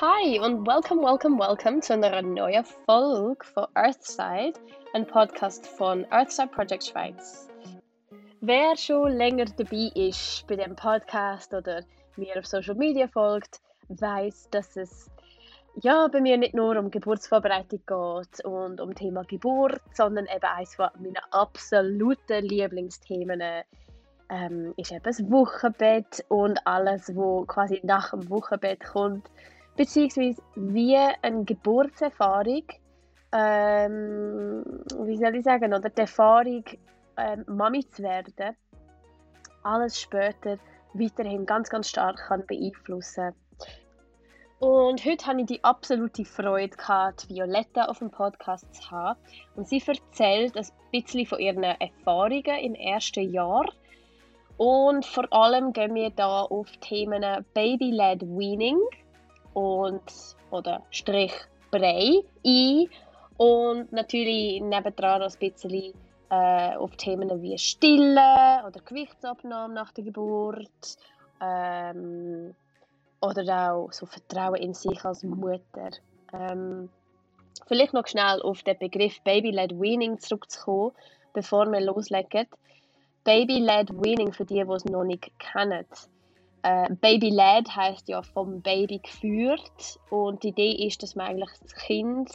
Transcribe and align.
Hi 0.00 0.40
und 0.40 0.66
welcome, 0.66 1.02
welcome, 1.02 1.38
welcome 1.38 1.80
zu 1.80 1.92
einer 1.92 2.22
neuen 2.22 2.64
Folge 2.64 3.44
von 3.44 3.66
Earthside, 3.74 4.54
ein 4.94 5.06
Podcast 5.06 5.66
von 5.66 6.06
Earthside 6.10 6.48
Project 6.48 6.84
Schweiz. 6.86 7.50
Wer 8.40 8.78
schon 8.78 9.12
länger 9.12 9.44
dabei 9.44 9.90
ist 9.94 10.46
bei 10.46 10.56
dem 10.56 10.74
Podcast 10.74 11.52
oder 11.52 11.82
mir 12.16 12.38
auf 12.38 12.46
Social 12.46 12.76
Media 12.76 13.08
folgt, 13.08 13.60
weiß, 13.90 14.48
dass 14.50 14.74
es 14.78 15.10
ja 15.82 16.08
bei 16.08 16.22
mir 16.22 16.38
nicht 16.38 16.54
nur 16.54 16.78
um 16.78 16.90
Geburtsvorbereitung 16.90 17.80
geht 17.80 18.42
und 18.46 18.80
um 18.80 18.94
Thema 18.94 19.22
Geburt, 19.24 19.82
sondern 19.92 20.24
eben 20.34 20.46
eines 20.46 20.76
von 20.76 20.88
meinen 20.98 21.18
absoluten 21.30 22.42
Lieblingsthemen 22.46 23.42
ähm, 24.30 24.72
ist 24.78 24.92
eben 24.92 25.02
das 25.02 25.20
Wochenbett 25.30 26.24
und 26.28 26.58
alles, 26.66 27.14
was 27.14 27.46
quasi 27.48 27.80
nach 27.82 28.12
dem 28.12 28.30
Wochenbett 28.30 28.82
kommt 28.82 29.28
beziehungsweise 29.80 30.42
wie 30.56 30.94
eine 30.94 31.44
Geburtserfahrung, 31.44 32.64
ähm, 33.32 34.62
wie 35.06 35.16
soll 35.16 35.36
ich 35.36 35.44
sagen, 35.44 35.72
oder 35.72 35.88
die 35.88 36.02
Erfahrung, 36.02 36.64
ähm, 37.16 37.44
Mami 37.46 37.88
zu 37.88 38.02
werden, 38.02 38.56
alles 39.62 39.98
später 39.98 40.58
weiterhin 40.92 41.46
ganz, 41.46 41.70
ganz 41.70 41.88
stark 41.88 42.18
kann 42.28 42.44
beeinflussen 42.46 43.32
und 44.58 45.02
heute 45.06 45.24
hatte 45.24 45.40
ich 45.40 45.46
die 45.46 45.64
absolute 45.64 46.26
Freude, 46.26 46.76
gehabt, 46.76 47.30
Violetta 47.30 47.86
auf 47.86 48.00
dem 48.00 48.10
Podcast 48.10 48.74
zu 48.74 48.90
haben. 48.90 49.18
Und 49.56 49.66
sie 49.66 49.82
erzählt 49.86 50.54
ein 50.54 50.66
bisschen 50.92 51.24
von 51.24 51.38
ihren 51.38 51.62
Erfahrungen 51.62 52.58
im 52.62 52.74
ersten 52.74 53.32
Jahr. 53.32 53.64
Und 54.58 55.06
vor 55.06 55.24
allem 55.32 55.72
gehen 55.72 55.94
wir 55.94 56.10
da 56.10 56.42
auf 56.42 56.70
Themen 56.82 57.24
Baby-led 57.54 58.20
Weaning, 58.20 58.78
und, 59.54 60.02
oder 60.50 60.82
Strich 60.90 61.32
Brei 61.70 62.22
ein. 62.44 62.88
Und 63.36 63.92
natürlich 63.92 64.60
nebendran 64.60 65.22
noch 65.22 65.32
ein 65.32 65.38
bisschen 65.38 65.94
äh, 66.30 66.76
auf 66.76 66.94
Themen 66.96 67.42
wie 67.42 67.56
Stille 67.58 68.62
oder 68.66 68.80
Gewichtsabnahme 68.84 69.74
nach 69.74 69.92
der 69.92 70.04
Geburt. 70.04 70.98
Ähm, 71.40 72.54
oder 73.20 73.72
auch 73.72 73.92
so 73.92 74.06
Vertrauen 74.06 74.56
in 74.56 74.74
sich 74.74 75.04
als 75.04 75.22
Mutter. 75.22 75.90
Ähm, 76.32 76.88
vielleicht 77.66 77.92
noch 77.92 78.06
schnell 78.06 78.40
auf 78.42 78.62
den 78.62 78.78
Begriff 78.78 79.20
Baby-led 79.22 79.78
Weaning 79.80 80.18
zurückzukommen, 80.18 80.92
bevor 81.32 81.70
wir 81.70 81.80
loslegen. 81.80 82.46
Baby-led 83.24 83.90
Weaning, 84.02 84.32
für 84.32 84.44
die, 84.44 84.64
die 84.64 84.72
es 84.72 84.84
noch 84.86 85.04
nicht 85.04 85.30
kennen, 85.38 85.86
äh, 86.62 86.94
Baby 87.00 87.30
led 87.30 87.74
heißt 87.74 88.08
ja 88.08 88.22
vom 88.22 88.62
Baby 88.62 88.98
geführt 88.98 89.98
und 90.10 90.42
die 90.42 90.48
Idee 90.48 90.86
ist, 90.86 91.02
dass 91.02 91.14
man 91.14 91.26
eigentlich 91.26 91.50
das 91.62 91.74
Kind, 91.74 92.30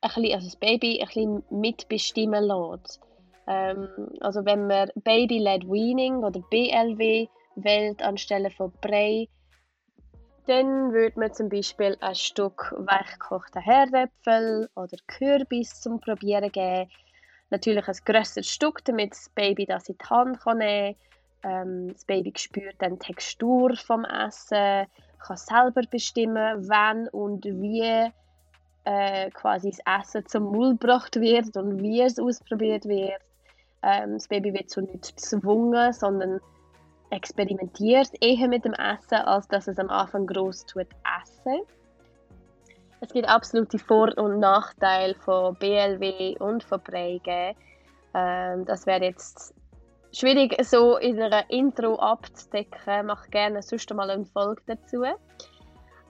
ein 0.00 0.10
bisschen, 0.14 0.34
also 0.34 0.46
das 0.46 0.56
Baby 0.56 1.00
ein 1.00 1.06
bisschen 1.06 1.42
mitbestimmen 1.50 2.44
lässt. 2.44 3.00
Ähm, 3.46 3.88
also 4.20 4.44
wenn 4.44 4.66
man 4.66 4.90
Baby 4.96 5.38
led 5.38 5.68
Weaning 5.68 6.24
oder 6.24 6.40
BLW 6.50 7.28
wählt 7.56 8.02
anstelle 8.02 8.50
von 8.50 8.72
Brei, 8.80 9.28
dann 10.46 10.92
würde 10.92 11.20
man 11.20 11.32
zum 11.34 11.48
Beispiel 11.48 11.96
ein 12.00 12.14
Stück 12.14 12.74
weichgekochter 12.78 13.60
Herdäpfel 13.60 14.68
oder 14.76 14.96
Kürbis 15.06 15.80
zum 15.80 16.00
Probieren 16.00 16.50
geben. 16.50 16.90
Natürlich 17.50 17.86
ein 17.86 17.96
grösseres 18.04 18.48
Stück, 18.48 18.84
damit 18.84 19.12
das 19.12 19.28
Baby 19.34 19.66
das 19.66 19.88
in 19.88 19.96
die 19.98 20.06
Hand 20.06 20.38
nehmen 20.46 20.94
kann 20.94 20.94
ähm, 21.42 21.92
das 21.92 22.04
Baby 22.04 22.32
spürt 22.36 22.76
dann 22.78 22.94
die 22.94 23.06
Textur 23.06 23.76
vom 23.76 24.04
Essen, 24.04 24.86
kann 25.18 25.36
selber 25.36 25.82
bestimmen, 25.90 26.68
wann 26.68 27.08
und 27.08 27.44
wie 27.44 28.10
äh, 28.84 29.30
quasi 29.30 29.70
das 29.70 30.00
Essen 30.00 30.26
zum 30.26 30.44
Mund 30.44 30.80
gebracht 30.80 31.16
wird 31.16 31.56
und 31.56 31.82
wie 31.82 32.00
es 32.00 32.18
ausprobiert 32.18 32.86
wird. 32.86 33.20
Ähm, 33.82 34.14
das 34.14 34.28
Baby 34.28 34.52
wird 34.52 34.70
so 34.70 34.80
nicht 34.80 35.16
gezwungen, 35.16 35.92
sondern 35.92 36.40
experimentiert 37.10 38.10
eher 38.20 38.48
mit 38.48 38.64
dem 38.64 38.74
Essen, 38.74 39.18
als 39.18 39.48
dass 39.48 39.68
es 39.68 39.78
am 39.78 39.90
Anfang 39.90 40.26
groß 40.26 40.66
tut 40.66 40.88
essen. 41.22 41.60
Es 43.00 43.12
gibt 43.12 43.28
absolute 43.28 43.78
Vor- 43.78 44.16
und 44.18 44.40
Nachteile 44.40 45.14
von 45.14 45.54
BLW 45.54 46.36
und 46.38 46.64
von 46.64 46.82
Prägen. 46.82 47.54
Ähm, 48.14 48.64
das 48.64 48.86
wäre 48.86 49.04
jetzt 49.04 49.54
schwierig 50.12 50.56
so 50.64 50.96
in 50.96 51.20
einer 51.20 51.48
Intro 51.50 51.96
abzudecken. 51.96 53.06
Mach 53.06 53.28
gerne 53.30 53.62
sonst 53.62 53.92
mal 53.94 54.10
eine 54.10 54.24
Folge 54.24 54.62
dazu. 54.66 55.04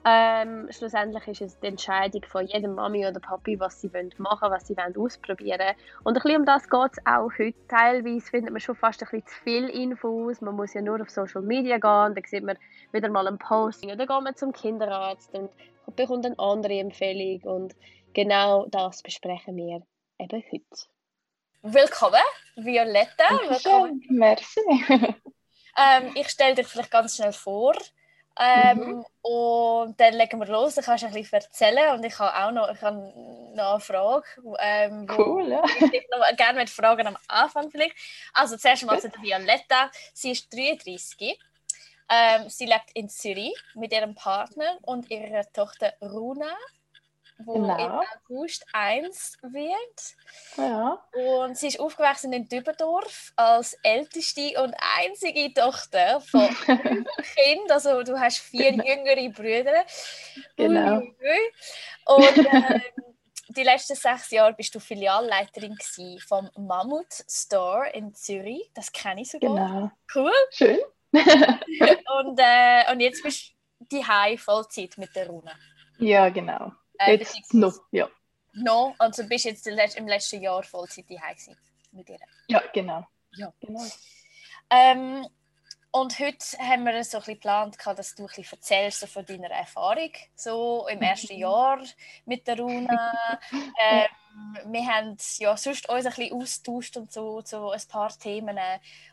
Ähm, 0.05 0.67
schlussendlich 0.71 1.27
ist 1.27 1.41
es 1.41 1.59
die 1.59 1.67
Entscheidung 1.67 2.23
von 2.23 2.45
jedem 2.45 2.75
Mami 2.75 3.05
oder 3.05 3.19
Papi, 3.19 3.59
was 3.59 3.81
sie 3.81 3.93
wollen 3.93 4.13
machen 4.17 4.49
was 4.49 4.65
sie 4.65 4.77
wollen 4.77 4.95
ausprobieren 4.95 5.75
Und 6.03 6.15
ein 6.15 6.23
bisschen 6.23 6.39
um 6.39 6.45
das 6.45 6.69
geht 6.69 6.91
es 6.93 7.05
auch 7.05 7.29
heute. 7.37 7.67
Teilweise 7.67 8.29
findet 8.29 8.51
man 8.51 8.61
schon 8.61 8.75
fast 8.75 9.03
ein 9.03 9.09
bisschen 9.09 9.27
zu 9.27 9.43
viel 9.43 9.69
Infos. 9.69 10.39
Man 10.39 10.55
muss 10.55 10.73
ja 10.73 10.81
nur 10.81 11.01
auf 11.01 11.09
Social 11.09 11.41
Media 11.41 11.77
gehen, 11.77 12.15
dann 12.15 12.23
sieht 12.25 12.45
man 12.45 12.57
wieder 12.93 13.09
mal 13.09 13.27
ein 13.27 13.37
Posting. 13.37 13.89
Dann 13.89 13.99
geht 13.99 14.09
man 14.09 14.35
zum 14.35 14.53
Kinderarzt 14.53 15.33
und 15.33 15.49
bekommt 15.95 16.25
eine 16.25 16.39
andere 16.39 16.79
Empfehlung. 16.79 17.41
Und 17.41 17.75
genau 18.13 18.67
das 18.67 19.03
besprechen 19.03 19.57
wir 19.57 19.83
eben 20.19 20.41
heute. 20.51 20.89
Willkommen, 21.61 22.21
Violetta. 22.55 23.29
Willkommen. 23.49 24.01
Merci. 24.07 24.61
ähm, 24.89 26.11
ich 26.15 26.29
stelle 26.29 26.55
dich 26.55 26.67
vielleicht 26.67 26.89
ganz 26.89 27.17
schnell 27.17 27.33
vor. 27.33 27.75
Ähm, 28.39 28.77
mhm. 28.77 29.05
Und 29.21 29.99
dann 29.99 30.13
legen 30.13 30.39
wir 30.39 30.47
los. 30.47 30.75
Du 30.75 30.81
kannst 30.81 31.03
ein 31.03 31.11
bisschen 31.11 31.41
erzählen 31.41 31.93
und 31.95 32.05
ich 32.05 32.17
habe 32.17 32.33
auch 32.33 32.51
noch, 32.51 32.73
ich 32.73 32.81
habe 32.81 33.13
noch 33.55 33.71
eine 33.71 33.79
Frage. 33.81 34.23
Ähm, 34.59 35.05
cool, 35.17 35.49
ja. 35.49 35.61
Ich 35.91 36.07
noch 36.09 36.37
gerne 36.37 36.59
mit 36.59 36.69
Fragen 36.69 37.07
am 37.07 37.17
Anfang 37.27 37.69
vielleicht. 37.69 37.95
Also 38.33 38.55
zuerst 38.55 38.85
mal 38.85 38.97
zu 38.97 39.09
der 39.09 39.21
Violetta. 39.21 39.91
Sie 40.13 40.31
ist 40.31 40.53
33. 40.53 41.37
Ähm, 42.09 42.49
sie 42.49 42.67
lebt 42.67 42.91
in 42.93 43.09
Zürich 43.09 43.53
mit 43.73 43.91
ihrem 43.91 44.15
Partner 44.15 44.77
und 44.83 45.11
ihrer 45.11 45.43
Tochter 45.51 45.93
Runa 46.01 46.55
wo 47.39 47.53
genau. 47.53 47.77
im 47.77 47.91
August 48.27 48.65
1 48.73 49.37
wird. 49.41 50.15
Ja. 50.57 51.03
Und 51.41 51.57
sie 51.57 51.67
ist 51.67 51.79
aufgewachsen 51.79 52.33
in 52.33 52.47
Dübendorf 52.47 53.31
als 53.35 53.73
älteste 53.83 54.61
und 54.61 54.75
einzige 54.99 55.53
Tochter 55.53 56.21
von 56.21 56.41
fünf 56.51 57.07
Kindern. 57.35 57.71
Also 57.71 58.03
du 58.03 58.19
hast 58.19 58.39
vier 58.39 58.71
genau. 58.71 58.85
jüngere 58.85 59.29
Brüder. 59.29 59.85
Genau. 60.57 61.01
Und 62.05 62.37
äh, 62.37 62.79
die 63.49 63.63
letzten 63.63 63.95
sechs 63.95 64.31
Jahre 64.31 64.53
bist 64.53 64.75
du 64.75 64.79
Filialleiterin 64.79 65.77
vom 66.27 66.49
Mammut 66.57 67.11
Store 67.27 67.89
in 67.89 68.13
Zürich. 68.13 68.69
Das 68.73 68.91
kenne 68.91 69.21
ich 69.21 69.31
sogar. 69.31 69.49
Genau. 69.49 69.91
Cool. 70.13 70.33
Schön. 70.51 70.79
und, 71.11 72.39
äh, 72.39 72.91
und 72.91 72.99
jetzt 72.99 73.23
bist 73.23 73.53
du 73.79 74.01
die 74.01 74.37
Vollzeit 74.37 74.97
mit 74.97 75.15
der 75.15 75.27
Rune. 75.27 75.51
Ja, 75.97 76.29
genau. 76.29 76.71
Äh, 76.99 77.17
jetzt 77.17 77.53
noch, 77.53 77.79
ja. 77.91 78.09
No, 78.53 78.93
also 78.97 79.23
bist 79.27 79.45
du 79.45 79.49
jetzt 79.49 79.95
im 79.95 80.07
letzten 80.07 80.41
Jahr 80.41 80.63
Vollzeit 80.63 81.05
daheim 81.09 81.35
mit 81.91 82.09
ihr? 82.09 82.19
Ja, 82.47 82.61
genau. 82.73 83.05
Ja. 83.35 83.53
genau. 83.59 83.85
Ähm, 84.69 85.25
und 85.91 86.19
heute 86.19 86.57
haben 86.59 86.85
wir 86.85 87.03
so 87.03 87.17
ein 87.17 87.21
bisschen 87.21 87.33
geplant, 87.35 87.77
dass 87.83 88.15
du 88.15 88.23
ein 88.23 88.27
bisschen 88.27 88.45
erzählst 88.51 88.99
so 88.99 89.07
von 89.07 89.25
deiner 89.25 89.49
Erfahrung 89.49 90.11
so 90.35 90.87
im 90.87 91.01
ersten 91.01 91.33
mhm. 91.33 91.39
Jahr 91.39 91.79
mit 92.25 92.47
der 92.47 92.57
Runa. 92.57 93.39
Ähm, 93.81 94.71
wir 94.71 94.85
haben 94.85 95.17
ja 95.37 95.57
sonst 95.57 95.89
uns 95.89 96.05
ein 96.05 96.13
bisschen 96.13 96.33
austauscht 96.33 96.97
und 96.97 97.11
so 97.11 97.41
zu 97.41 97.69
ein 97.69 97.81
paar 97.89 98.15
Themen. 98.17 98.57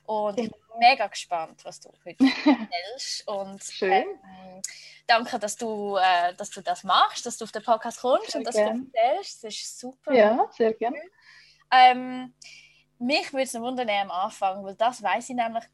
Und 0.05 0.39
ich 0.39 0.51
bin 0.51 0.61
mega 0.79 1.07
gespannt, 1.07 1.65
was 1.65 1.81
du 1.81 1.91
heute 2.05 2.25
erzählst. 2.25 3.27
Und, 3.27 3.63
Schön. 3.63 3.93
Ähm, 3.93 4.63
danke, 5.07 5.39
dass 5.39 5.57
du, 5.57 5.97
äh, 5.97 6.35
dass 6.35 6.51
du 6.51 6.61
das 6.61 6.85
machst, 6.85 7.25
dass 7.25 7.39
du 7.39 7.45
auf 7.45 7.53
den 7.53 7.63
Podcast 7.63 8.01
kommst 8.01 8.33
sehr 8.33 8.41
und 8.41 8.47
das 8.47 8.57
erzählst. 8.57 9.45
Das 9.45 9.55
ist 9.55 9.79
super. 9.79 10.13
Ja, 10.13 10.49
sehr 10.53 10.75
gerne. 10.75 11.01
Ähm, 11.73 12.35
mich 12.99 13.33
würde 13.33 13.45
es 13.45 13.55
wundern 13.55 13.89
am 13.89 14.11
Anfang, 14.11 14.65
weil 14.65 14.75
das 14.75 15.03
weiß 15.03 15.31
ich 15.31 15.37
nämlich 15.37 15.65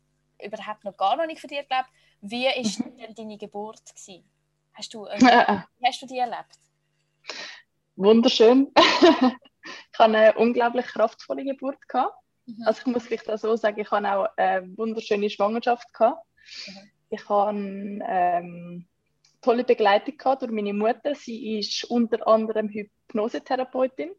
überhaupt 0.44 0.84
noch 0.84 0.96
gar 0.96 1.16
noch 1.16 1.26
nicht 1.26 1.40
von 1.40 1.48
dir 1.48 1.64
glaube. 1.64 1.88
Wie 2.20 2.46
war 2.46 2.86
mhm. 2.86 2.96
denn 2.98 3.14
deine 3.14 3.38
Geburt 3.38 3.82
gewesen? 3.94 4.24
Hast 4.74 4.94
du, 4.94 5.06
äh, 5.06 5.20
wie 5.20 5.86
hast 5.86 6.02
du 6.02 6.06
die 6.06 6.18
erlebt? 6.18 6.58
Wunderschön. 7.96 8.72
ich 8.76 9.98
hatte 9.98 10.04
eine 10.04 10.34
unglaublich 10.34 10.86
kraftvolle 10.86 11.44
Geburt 11.44 11.86
gehabt. 11.88 12.16
Mhm. 12.46 12.62
Also 12.64 12.80
ich 12.80 12.86
muss 12.86 13.04
vielleicht 13.04 13.30
auch 13.30 13.38
so 13.38 13.56
sagen, 13.56 13.80
ich 13.80 13.90
hatte 13.90 14.16
auch 14.16 14.26
eine 14.36 14.76
wunderschöne 14.76 15.28
Schwangerschaft 15.30 15.92
gehabt. 15.92 16.26
Mhm. 16.66 16.90
Ich 17.10 17.28
hatte 17.28 17.58
ähm, 17.58 18.86
tolle 19.42 19.64
Begleitung 19.64 20.16
gehabt 20.16 20.42
durch 20.42 20.52
meine 20.52 20.72
Mutter. 20.72 21.14
Sie 21.14 21.58
ist 21.58 21.84
unter 21.84 22.26
anderem 22.26 22.68
Hypnosetherapeutin. 22.68 24.10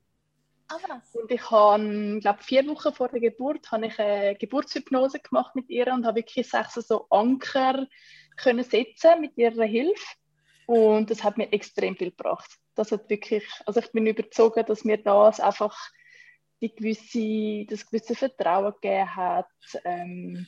Ah? 0.73 1.01
Und 1.13 1.31
ich 1.31 1.51
habe, 1.51 2.19
glaube 2.19 2.43
vier 2.43 2.67
Wochen 2.67 2.93
vor 2.93 3.09
der 3.09 3.19
Geburt 3.19 3.71
habe 3.71 3.87
ich 3.87 3.99
eine 3.99 4.35
Geburtshypnose 4.35 5.19
gemacht 5.19 5.55
mit 5.55 5.69
ihr 5.69 5.87
und 5.87 6.05
habe 6.05 6.17
wirklich 6.17 6.49
sechs 6.49 6.73
so 6.75 7.07
Anker 7.09 7.87
können 8.37 8.63
setzen 8.63 9.21
mit 9.21 9.37
ihrer 9.37 9.65
Hilfe. 9.65 10.05
Und 10.65 11.09
das 11.11 11.23
hat 11.23 11.37
mir 11.37 11.51
extrem 11.51 11.95
viel 11.95 12.11
gebracht. 12.11 12.49
Das 12.75 12.91
hat 12.91 13.09
wirklich, 13.09 13.45
also 13.65 13.79
ich 13.79 13.91
bin 13.91 14.07
überzeugt, 14.07 14.69
dass 14.69 14.85
mir 14.85 14.97
das 14.97 15.39
einfach 15.39 15.77
die 16.61 16.73
gewisse, 16.73 17.65
das 17.69 17.85
gewisse 17.85 18.15
Vertrauen 18.15 18.73
gegeben 18.73 19.15
hat, 19.15 19.47
ähm, 19.83 20.47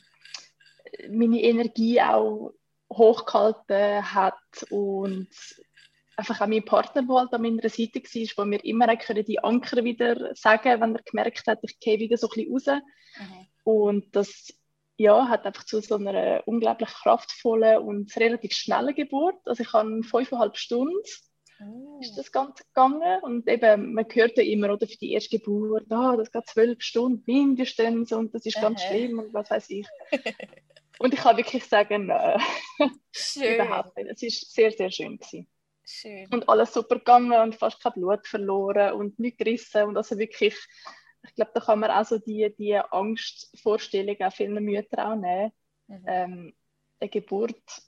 meine 1.10 1.42
Energie 1.42 2.00
auch 2.00 2.54
hochgehalten 2.90 4.14
hat 4.14 4.66
und 4.70 5.28
einfach 6.16 6.40
auch 6.40 6.46
mein 6.46 6.64
Partner, 6.64 7.02
der 7.02 7.16
halt 7.16 7.32
an 7.32 7.42
meiner 7.42 7.68
Seite 7.68 8.00
war, 8.00 8.28
wo 8.36 8.44
mir 8.44 8.64
immer 8.64 8.94
die 8.96 9.38
Anker 9.38 9.84
wieder 9.84 10.34
sagen 10.34 10.80
wenn 10.80 10.96
er 10.96 11.02
gemerkt 11.02 11.46
hat, 11.46 11.58
ich 11.62 11.78
gehe 11.78 11.98
wieder 11.98 12.16
so 12.16 12.28
ein 12.28 12.44
bisschen 12.44 12.52
raus. 12.52 12.82
Mhm. 13.18 13.46
Und 13.64 14.16
das 14.16 14.52
ja, 14.96 15.28
hat 15.28 15.44
einfach 15.44 15.64
zu 15.64 15.80
so 15.80 15.96
einer 15.96 16.42
unglaublich 16.46 16.88
kraftvollen 16.88 17.78
und 17.78 18.16
relativ 18.16 18.52
schnellen 18.52 18.94
Geburt. 18.94 19.36
Also 19.44 19.62
ich 19.62 19.72
habe 19.72 20.02
fünfeinhalb 20.02 20.56
Stunden 20.56 20.96
oh. 21.60 21.98
ist 22.00 22.16
das 22.16 22.32
Ganze 22.32 22.64
gegangen 22.64 23.22
und 23.22 23.48
eben, 23.48 23.92
man 23.92 24.06
hört 24.10 24.36
ja 24.36 24.42
immer, 24.42 24.72
oder 24.72 24.86
für 24.86 24.96
die 24.96 25.12
erste 25.12 25.38
Geburt, 25.38 25.90
ah, 25.90 26.16
das 26.16 26.32
geht 26.32 26.46
zwölf 26.46 26.82
Stunden 26.82 27.22
mindestens 27.26 28.12
und 28.12 28.34
das 28.34 28.46
ist 28.46 28.60
ganz 28.60 28.82
schlimm 28.82 29.18
und 29.18 29.34
was 29.34 29.50
weiß 29.50 29.68
ich. 29.70 29.86
und 30.98 31.12
ich 31.12 31.20
kann 31.20 31.36
wirklich 31.36 31.64
sagen, 31.64 32.08
äh, 32.08 32.38
überhaupt 33.54 33.96
nicht. 33.96 34.10
Es 34.10 34.22
war 34.22 34.30
sehr, 34.30 34.70
sehr 34.70 34.90
schön 34.90 35.18
gewesen. 35.18 35.46
Schön. 35.88 36.26
Und 36.32 36.48
alles 36.48 36.74
super 36.74 36.96
gegangen 36.96 37.32
und 37.32 37.54
fast 37.54 37.80
kein 37.80 37.92
Blut 37.92 38.26
verloren 38.26 38.94
und 38.94 39.18
nichts 39.18 39.38
gerissen. 39.38 39.84
Und 39.84 39.96
also 39.96 40.18
wirklich 40.18 40.56
ich 41.28 41.34
glaube, 41.34 41.50
da 41.54 41.60
kann 41.60 41.80
man 41.80 41.90
auch 41.90 42.04
so 42.04 42.18
die, 42.18 42.54
die 42.56 42.76
Angstvorstellung 42.76 44.16
auch 44.20 44.32
vielen 44.32 44.64
Müttern 44.64 45.00
auch 45.00 45.16
nehmen. 45.16 45.52
Mhm. 45.88 46.04
Ähm, 46.06 46.54
eine 47.00 47.10
Geburt 47.10 47.82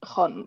kann 0.00 0.46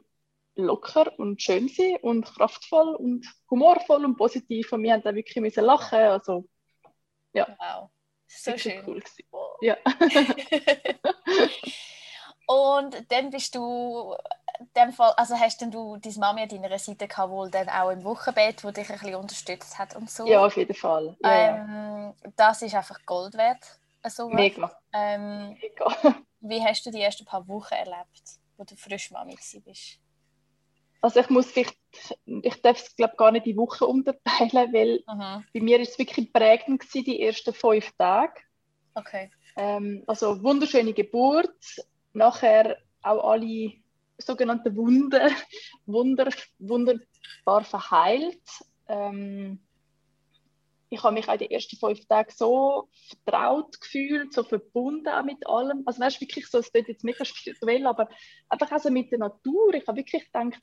locker 0.56 1.20
und 1.20 1.42
schön 1.42 1.68
sein 1.68 1.98
und 2.02 2.26
kraftvoll 2.26 2.96
und 2.96 3.28
humorvoll 3.50 4.06
und 4.06 4.16
positiv. 4.18 4.72
Und 4.74 4.84
wir 4.84 4.94
haben 4.94 5.04
da 5.04 5.14
wirklich 5.14 5.36
müssen 5.38 5.66
lachen. 5.66 6.00
Also 6.00 6.48
ja. 7.34 7.48
Wow. 7.60 7.90
So 8.28 8.58
schön. 8.58 8.84
cool 8.88 9.04
ja. 9.62 9.78
Und 12.48 13.12
dann 13.12 13.30
bist 13.30 13.56
du 13.56 14.16
dem 14.76 14.92
Fall, 14.92 15.14
also 15.18 15.36
hast 15.36 15.62
denn 15.62 15.72
du 15.72 15.98
deine 15.98 16.16
Mami 16.18 16.42
an 16.42 16.50
deiner 16.50 16.80
Seite 16.80 17.08
gehabt, 17.08 17.32
wohl 17.32 17.50
dann 17.50 17.70
auch 17.70 17.90
im 17.90 18.04
Wochenbett, 18.04 18.64
wo 18.64 18.72
dich 18.72 18.90
ein 18.90 19.00
bisschen 19.00 19.16
unterstützt 19.16 19.78
hat 19.78 19.96
und 19.96 20.10
so? 20.10 20.26
Ja, 20.26 20.46
auf 20.46 20.56
jeden 20.58 20.74
Fall. 20.74 21.16
Ja, 21.24 21.32
ähm, 21.32 22.14
ja. 22.24 22.32
Das 22.36 22.62
ist 22.62 22.76
einfach 22.76 22.98
Gold 23.06 23.36
wert. 23.36 23.80
So 24.08 24.30
Mega. 24.30 24.72
Ähm, 24.94 25.58
Mega. 25.62 26.16
Wie 26.42 26.64
hast 26.64 26.86
du 26.86 26.92
die 26.92 27.02
ersten 27.02 27.26
paar 27.26 27.48
Wochen 27.48 27.74
erlebt, 27.74 28.40
wo 28.58 28.64
du 28.64 28.76
frisch 28.76 29.12
Mami 29.12 29.38
bist? 29.64 30.00
Also 31.02 31.20
ich 31.20 31.30
muss 31.30 31.52
vielleicht, 31.52 31.78
ich 32.26 32.62
darf 32.62 32.78
es 32.78 32.96
glaube 32.96 33.16
gar 33.16 33.32
nicht 33.32 33.46
die 33.46 33.58
Woche 33.58 33.86
unterteilen, 33.86 34.74
weil 34.74 35.04
mhm. 35.08 35.46
bei 35.54 35.60
mir 35.60 35.80
ist 35.80 35.92
es 35.92 36.00
wirklich 36.00 36.32
prägend 36.32 36.80
gewesen, 36.80 37.06
die 37.06 37.22
ersten 37.22 37.54
fünf 37.54 37.92
Tage. 37.98 38.34
Okay. 38.94 39.32
Ähm, 39.56 40.04
also 40.08 40.42
wunderschöne 40.44 40.94
Geburt, 40.94 41.50
nachher 42.14 42.78
auch 43.02 43.32
alle 43.32 43.74
sogenannte 44.22 44.76
Wunder, 44.76 45.30
Wunder, 45.86 46.30
wunderbar 46.60 47.64
verheilt. 47.64 48.42
Ähm, 48.88 49.60
ich 50.90 51.02
habe 51.04 51.14
mich 51.14 51.30
auch 51.30 51.38
die 51.38 51.50
ersten 51.50 51.78
fünf 51.78 52.06
Tage 52.06 52.34
so 52.36 52.90
vertraut 53.24 53.80
gefühlt, 53.80 54.34
so 54.34 54.44
verbunden 54.44 55.08
auch 55.08 55.24
mit 55.24 55.48
allem. 55.48 55.84
Also 55.86 56.02
weißt, 56.02 56.20
wirklich 56.20 56.48
so, 56.48 56.58
es 56.58 56.70
klingt 56.70 56.90
jetzt 56.90 57.06
mega 57.06 57.24
spirituell, 57.24 57.88
aber 57.88 58.10
einfach 58.50 58.72
also 58.72 58.92
mit 58.92 59.10
der 59.10 59.20
Natur. 59.20 59.74
Ich 59.74 59.88
habe 59.88 59.98
wirklich 59.98 60.26
gedacht, 60.26 60.62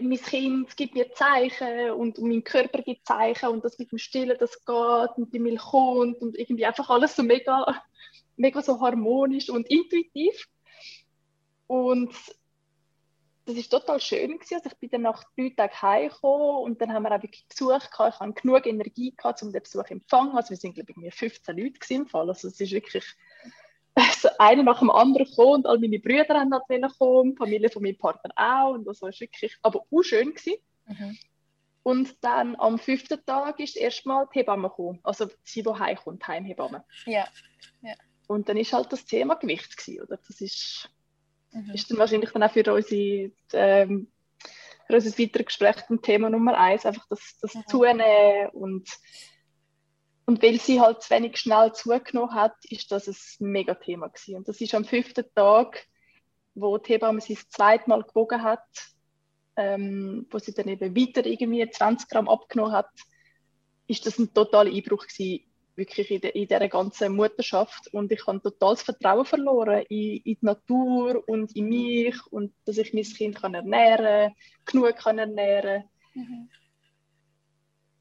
mein 0.00 0.22
Kind 0.22 0.76
gibt 0.76 0.94
mir 0.94 1.12
Zeichen 1.12 1.90
und 1.90 2.18
mein 2.18 2.44
Körper 2.44 2.82
gibt 2.82 3.06
Zeichen 3.06 3.48
und 3.48 3.64
das 3.64 3.78
mit 3.78 3.90
dem 3.90 3.98
Stillen, 3.98 4.36
das 4.38 4.64
geht 4.64 5.16
und 5.16 5.34
die 5.34 5.38
Milch 5.38 5.60
kommt 5.60 6.22
und 6.22 6.38
irgendwie 6.38 6.66
einfach 6.66 6.88
alles 6.88 7.16
so 7.16 7.22
mega, 7.22 7.82
mega 8.36 8.62
so 8.62 8.80
harmonisch 8.80 9.50
und 9.50 9.68
intuitiv. 9.68 10.48
Und 11.72 12.14
das 13.46 13.56
ist 13.56 13.70
total 13.70 13.98
schön 13.98 14.32
gewesen. 14.32 14.56
Also 14.56 14.68
ich 14.68 14.76
bin 14.76 14.90
dann 14.90 15.02
nach 15.02 15.24
drei 15.34 15.48
Tagen 15.56 15.80
heimgekommen 15.80 16.64
und 16.64 16.82
dann 16.82 16.92
haben 16.92 17.04
wir 17.04 17.16
auch 17.16 17.22
wirklich 17.22 17.46
Besuch 17.48 17.90
gehabt. 17.90 18.14
Ich 18.14 18.20
hatte 18.20 18.32
genug 18.34 18.66
Energie 18.66 19.14
gehabt, 19.16 19.42
um 19.42 19.54
den 19.54 19.62
Besuch 19.62 19.84
zu 19.84 19.94
empfangen. 19.94 20.36
Also 20.36 20.50
wir 20.50 20.58
sind 20.58 20.74
glaube 20.74 20.92
ich 20.94 21.14
15 21.14 21.56
Leute 21.56 21.94
im 21.94 22.06
Fall. 22.06 22.28
Also 22.28 22.48
es 22.48 22.60
ist 22.60 22.72
wirklich 22.72 23.06
also 23.94 24.28
einer 24.38 24.62
nach 24.62 24.80
dem 24.80 24.90
anderen 24.90 25.24
gekommen 25.24 25.54
und 25.54 25.66
all 25.66 25.78
meine 25.78 25.98
Brüder 25.98 26.38
haben 26.38 26.52
halt 26.52 26.98
kommen, 26.98 27.30
die 27.30 27.36
Familie 27.38 27.70
von 27.70 27.82
meinem 27.82 27.96
Partner 27.96 28.32
auch 28.36 28.74
und 28.74 28.84
das 28.84 29.00
war 29.00 29.08
wirklich, 29.18 29.56
aber 29.62 29.80
auch 29.80 30.02
schön 30.02 30.34
gewesen. 30.34 30.60
Mhm. 30.88 31.18
Und 31.84 32.16
dann 32.22 32.54
am 32.56 32.78
fünften 32.78 33.24
Tag 33.24 33.60
ist 33.60 33.78
erstmal 33.78 34.28
die 34.34 34.40
Hebamme 34.40 34.68
gekommen, 34.68 35.00
also 35.04 35.26
sie, 35.42 35.62
die 35.62 35.70
heimkommt, 35.70 36.28
Heimhebamme. 36.28 36.84
Ja. 37.06 37.26
ja. 37.80 37.94
Und 38.28 38.50
dann 38.50 38.58
ist 38.58 38.74
halt 38.74 38.92
das 38.92 39.06
Thema 39.06 39.36
Gewicht 39.36 39.74
gewesen, 39.74 40.02
oder? 40.02 40.18
Das 40.28 40.40
ist 40.42 40.90
mhm. 41.52 41.70
ist 41.74 41.90
dann 41.90 41.98
wahrscheinlich 41.98 42.30
dann 42.30 42.42
auch 42.42 42.52
für, 42.52 42.72
unsere, 42.72 43.30
ähm, 43.52 44.08
für 44.86 44.94
unser 44.94 45.18
weiteres 45.18 45.46
Gespräch 45.46 45.76
ein 45.88 46.02
Thema 46.02 46.30
Nummer 46.30 46.58
eins, 46.58 46.86
einfach 46.86 47.06
das, 47.08 47.38
das 47.40 47.54
mhm. 47.54 47.66
Zunehmen 47.66 48.48
und 48.52 48.88
und 50.24 50.42
weil 50.42 50.58
sie 50.60 50.80
halt 50.80 51.02
zu 51.02 51.10
wenig 51.10 51.36
schnell 51.36 51.72
zugenommen 51.72 52.34
hat, 52.34 52.54
ist 52.64 52.92
das 52.92 53.08
ein 53.08 53.50
mega 53.50 53.74
Thema 53.74 54.08
gewesen. 54.08 54.36
Und 54.36 54.48
das 54.48 54.60
ist 54.60 54.74
am 54.74 54.84
fünften 54.84 55.24
Tag, 55.34 55.84
wo 56.54 56.78
die 56.78 56.92
Hebamme 56.92 57.20
sie 57.20 57.34
das 57.34 57.48
zweite 57.48 57.88
Mal 57.88 58.02
gewogen 58.04 58.42
hat, 58.42 58.64
ähm, 59.56 60.26
wo 60.30 60.38
sie 60.38 60.54
dann 60.54 60.68
eben 60.68 60.96
weiter 60.96 61.26
irgendwie 61.26 61.68
20 61.68 62.08
Gramm 62.08 62.28
abgenommen 62.28 62.72
hat, 62.72 62.90
ist 63.88 64.06
das 64.06 64.18
ein 64.18 64.32
totaler 64.32 64.70
Einbruch 64.70 65.06
gewesen 65.06 65.44
wirklich 65.82 66.10
in, 66.10 66.20
de, 66.20 66.30
in 66.30 66.48
dieser 66.48 66.68
ganzen 66.68 67.14
Mutterschaft 67.14 67.92
und 67.92 68.10
ich 68.12 68.26
habe 68.26 68.40
total 68.40 68.74
das 68.74 68.82
Vertrauen 68.82 69.24
verloren 69.24 69.84
in, 69.88 70.16
in, 70.16 70.22
die 70.22 70.38
Natur 70.40 71.22
und 71.26 71.54
in 71.56 71.68
mich 71.68 72.16
und 72.30 72.52
dass 72.64 72.78
ich 72.78 72.94
mein 72.94 73.04
Kind 73.04 73.40
kann 73.40 73.54
ernähren 73.54 74.34
genug 74.64 74.96
kann 74.96 75.18
ernähren 75.18 75.84
mhm. 76.14 76.48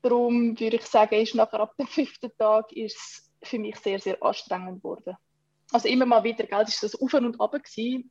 Darum 0.02 0.60
würde 0.60 0.78
ich 0.78 0.86
sagen, 0.86 1.16
ist 1.16 1.36
nachher 1.36 1.60
ab 1.60 1.76
dem 1.78 1.86
fünften 1.86 2.32
Tag 2.38 2.72
ist 2.72 2.98
es 2.98 3.32
für 3.44 3.60
mich 3.60 3.76
sehr, 3.78 4.00
sehr 4.00 4.22
anstrengend 4.24 4.82
geworden. 4.82 5.16
Also 5.72 5.88
immer 5.88 6.06
mal 6.06 6.24
wieder, 6.24 6.46
gell, 6.46 6.64
ist 6.64 6.82
das 6.82 7.00
auf 7.00 7.14
und 7.14 7.40
ab 7.40 7.52
gewesen. 7.52 8.10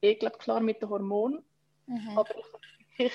Ich 0.00 0.18
glaube, 0.18 0.38
klar 0.38 0.60
mit 0.60 0.80
den 0.80 0.88
Hormonen. 0.88 1.44
Mhm. 1.86 2.18
Aber 2.18 2.34
ich, 2.96 3.06
ich 3.06 3.12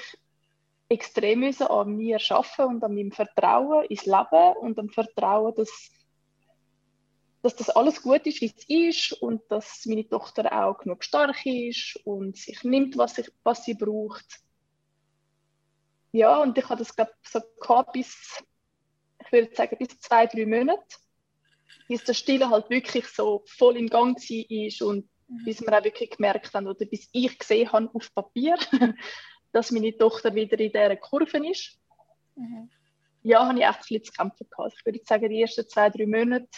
extrem 0.89 1.39
müssen 1.39 1.67
an 1.67 1.95
mir 1.95 2.19
arbeiten 2.29 2.75
und 2.75 2.83
an 2.83 2.93
meinem 2.93 3.11
Vertrauen 3.11 3.85
ins 3.85 4.05
Leben 4.05 4.57
und 4.59 4.77
am 4.79 4.89
Vertrauen, 4.89 5.53
dass, 5.55 5.91
dass 7.41 7.55
das 7.55 7.69
alles 7.69 8.01
gut 8.01 8.25
ist, 8.25 8.41
wie 8.41 8.53
es 8.55 8.65
ist 8.67 9.21
und 9.21 9.41
dass 9.49 9.85
meine 9.85 10.07
Tochter 10.07 10.51
auch 10.51 10.77
genug 10.77 11.03
stark 11.03 11.45
ist 11.45 11.99
und 12.05 12.37
sich 12.37 12.63
nimmt, 12.63 12.97
was, 12.97 13.17
ich, 13.17 13.31
was 13.43 13.65
sie 13.65 13.73
braucht. 13.73 14.41
Ja, 16.11 16.41
und 16.41 16.57
ich 16.57 16.69
habe 16.69 16.77
das, 16.77 16.95
glaube 16.95 17.11
so 17.23 17.39
gehabt 17.59 17.93
bis, 17.93 18.43
ich 19.19 19.31
würde 19.31 19.55
sagen, 19.55 19.77
bis 19.79 19.99
zwei, 19.99 20.27
drei 20.27 20.45
Monate, 20.45 20.83
bis 21.87 22.03
der 22.03 22.13
Stille 22.13 22.49
halt 22.49 22.69
wirklich 22.69 23.07
so 23.07 23.43
voll 23.47 23.77
im 23.77 23.87
Gang 23.87 24.15
war 24.15 24.87
und 24.87 25.09
mhm. 25.27 25.43
bis 25.43 25.61
wir 25.61 25.75
auch 25.75 25.83
wirklich 25.83 26.11
gemerkt 26.11 26.53
haben, 26.53 26.67
oder 26.67 26.85
bis 26.85 27.09
ich 27.11 27.39
gesehen 27.39 27.71
habe 27.71 27.89
auf 27.93 28.13
Papier, 28.13 28.57
dass 29.53 29.71
meine 29.71 29.97
Tochter 29.97 30.35
wieder 30.35 30.59
in 30.59 30.71
dieser 30.71 30.95
Kurve 30.97 31.49
ist. 31.49 31.79
Mhm. 32.35 32.69
Ja, 33.21 33.47
habe 33.47 33.57
ich 33.57 33.65
echt 33.65 33.79
bisschen 33.79 34.03
zu 34.03 34.11
kämpfen 34.11 34.47
gehabt. 34.49 34.59
Also 34.59 34.77
ich 34.77 34.85
würde 34.85 34.99
sagen, 35.05 35.29
die 35.29 35.41
ersten 35.41 35.69
zwei, 35.69 35.89
drei 35.89 36.05
Monate 36.05 36.49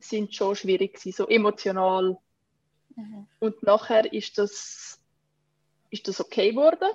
sind 0.00 0.34
schon 0.34 0.56
schwierig 0.56 0.94
gewesen, 0.94 1.16
so 1.16 1.28
emotional. 1.28 2.18
Mhm. 2.96 3.28
Und 3.38 3.62
nachher 3.62 4.12
ist 4.12 4.36
das, 4.38 5.00
ist 5.90 6.08
das 6.08 6.20
okay 6.20 6.50
geworden, 6.50 6.88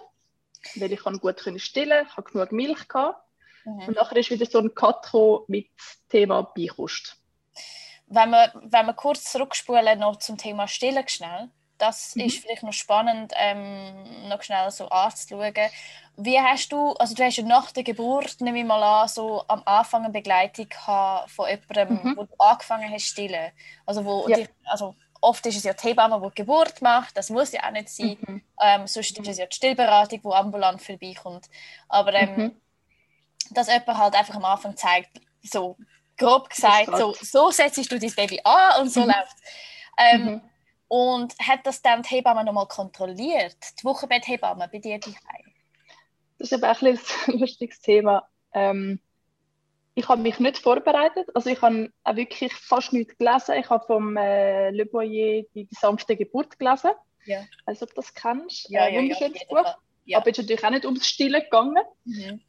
weil 0.76 0.92
ich 0.92 1.04
gut 1.04 1.38
können 1.38 1.60
stillen, 1.60 2.06
ich 2.06 2.18
habe 2.18 2.30
genug 2.30 2.52
Milch 2.52 2.88
gehabt. 2.88 3.24
Mhm. 3.64 3.88
Und 3.88 3.96
nachher 3.96 4.18
ist 4.18 4.32
wieder 4.32 4.46
so 4.46 4.60
ein 4.60 4.74
Cut 4.74 5.14
mit 5.48 5.68
dem 5.68 6.10
Thema 6.10 6.42
Beikost. 6.42 7.18
Wenn 8.08 8.32
wir, 8.32 8.52
wenn 8.66 8.88
wir 8.88 8.94
kurz 8.94 9.32
zurückspulen 9.32 10.00
noch 10.00 10.18
zum 10.18 10.38
Thema 10.38 10.68
Stillen 10.68 11.08
schnell, 11.08 11.50
das 11.82 12.16
mhm. 12.16 12.24
ist 12.24 12.40
vielleicht 12.40 12.64
noch 12.64 12.74
spannend, 12.74 13.34
ähm, 13.36 14.30
noch 14.30 14.42
schnell 14.44 14.70
so 14.72 14.88
anzuschauen. 14.90 15.54
Wie 16.18 16.40
hast 16.40 16.72
du, 16.72 16.92
also 16.94 17.16
du 17.16 17.24
hast 17.24 17.38
ja 17.38 17.44
nach 17.44 17.72
der 17.72 17.84
Geburt, 17.84 18.40
nehme 18.42 18.60
ich 18.60 18.66
mal 18.66 18.84
an, 18.84 19.08
so 19.08 19.44
am 19.48 19.64
Anfang 19.66 20.04
eine 20.04 20.14
Begleitung 20.14 20.68
von 21.28 21.50
jemandem, 21.50 22.04
mhm. 22.04 22.18
wo 22.18 22.24
du 22.24 22.36
angefangen 22.38 22.92
hast 22.92 23.06
stillen. 23.06 23.52
Also, 23.86 24.06
wo 24.06 24.28
ja. 24.28 24.38
dich, 24.38 24.50
also 24.66 24.96
oft 25.22 25.46
ist 25.46 25.58
es 25.58 25.64
ja 25.64 25.74
die 25.74 25.88
Hebamme, 25.88 26.20
die, 26.22 26.28
die 26.30 26.36
Geburt 26.36 26.82
macht, 26.82 27.18
das 27.18 27.30
muss 27.30 27.52
ja 27.52 27.64
auch 27.66 27.72
nicht 27.72 27.90
sein. 27.90 28.18
Mhm. 28.22 28.42
Ähm, 28.62 28.88
sonst 28.88 29.18
ist 29.18 29.28
es 29.28 29.38
ja 29.38 29.46
die 29.48 29.56
Stillberatung, 29.56 30.22
die 30.22 30.34
ambulant 30.34 30.82
vorbeikommt. 30.82 31.50
Aber 31.90 32.14
ähm, 32.14 32.36
mhm. 32.36 32.62
dass 33.52 33.68
jemand 33.68 33.98
halt 33.98 34.16
einfach 34.16 34.36
am 34.36 34.46
Anfang 34.46 34.78
zeigt, 34.78 35.20
so 35.42 35.78
grob 36.18 36.50
gesagt, 36.50 36.96
so, 36.96 37.16
so 37.20 37.50
setzt 37.50 37.92
du 37.92 37.98
dein 37.98 38.14
Baby 38.14 38.40
an 38.44 38.82
und 38.82 38.90
so 38.90 39.02
mhm. 39.02 39.08
läuft 39.08 39.38
ähm, 39.98 40.26
mhm. 40.26 40.42
Und 40.92 41.40
hat 41.40 41.66
das 41.66 41.82
dann 41.82 42.02
die 42.02 42.10
Hebamme 42.10 42.44
nochmal 42.44 42.68
kontrolliert? 42.68 43.56
Die 43.80 43.86
Wochenbetthebamme 43.86 44.68
bei 44.70 44.80
dir 44.80 45.00
daheim? 45.00 45.54
Das 46.38 46.52
ist 46.52 46.62
aber 46.62 46.78
ein, 46.86 47.00
ein 47.28 47.40
lustiges 47.40 47.80
Thema. 47.80 48.28
Ähm, 48.54 49.00
ich 49.96 50.10
habe 50.10 50.22
mich 50.22 50.38
nicht 50.40 50.58
vorbereitet. 50.58 51.30
Also 51.34 51.50
ich 51.50 51.62
habe 51.62 51.94
auch 52.04 52.16
wirklich 52.18 52.54
fast 52.54 52.92
nichts 52.92 53.18
gelesen. 53.18 53.56
Ich 53.58 53.70
habe 53.70 53.86
vom 53.86 54.18
äh, 54.18 54.72
Le 54.72 54.86
Boyer 54.86 55.44
die, 55.56 55.70
sanfte 55.72 56.18
Geburt 56.18 56.60
gelesen. 56.60 56.92
Ja. 57.24 57.46
Also 57.66 57.84
ob 57.84 57.92
du 57.92 57.96
das 57.96 58.14
kennst. 58.14 58.70
Ja, 58.70 58.88
äh, 58.88 58.94
ja, 58.94 59.00
wunderschönes 59.00 59.40
ja, 59.40 59.48
Buch. 59.48 59.78
Ja. 60.04 60.18
Aber 60.18 60.30
ist 60.30 60.40
natürlich 60.40 60.66
auch 60.66 60.72
nicht 60.72 60.84
ums 60.84 61.08
Stillen 61.08 61.42
gegangen. 61.42 61.86
Mhm. 62.04 62.42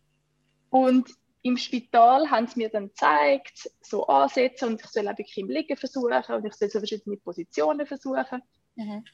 Und 0.68 1.10
im 1.42 1.56
Spital 1.56 2.30
haben 2.30 2.46
sie 2.46 2.58
mir 2.60 2.68
dann 2.68 2.88
gezeigt, 2.88 3.70
so 3.80 4.06
Ansätze 4.06 4.66
und 4.66 4.80
ich 4.80 4.86
soll 4.88 5.08
auch 5.08 5.18
wirklich 5.18 5.38
im 5.38 5.48
Liegen 5.48 5.76
versuchen 5.76 6.12
und 6.12 6.46
ich 6.46 6.54
soll 6.54 6.70
so 6.70 6.78
verschiedene 6.78 7.16
Positionen 7.16 7.86
versuchen. 7.86 8.42
Mhm. 8.76 9.04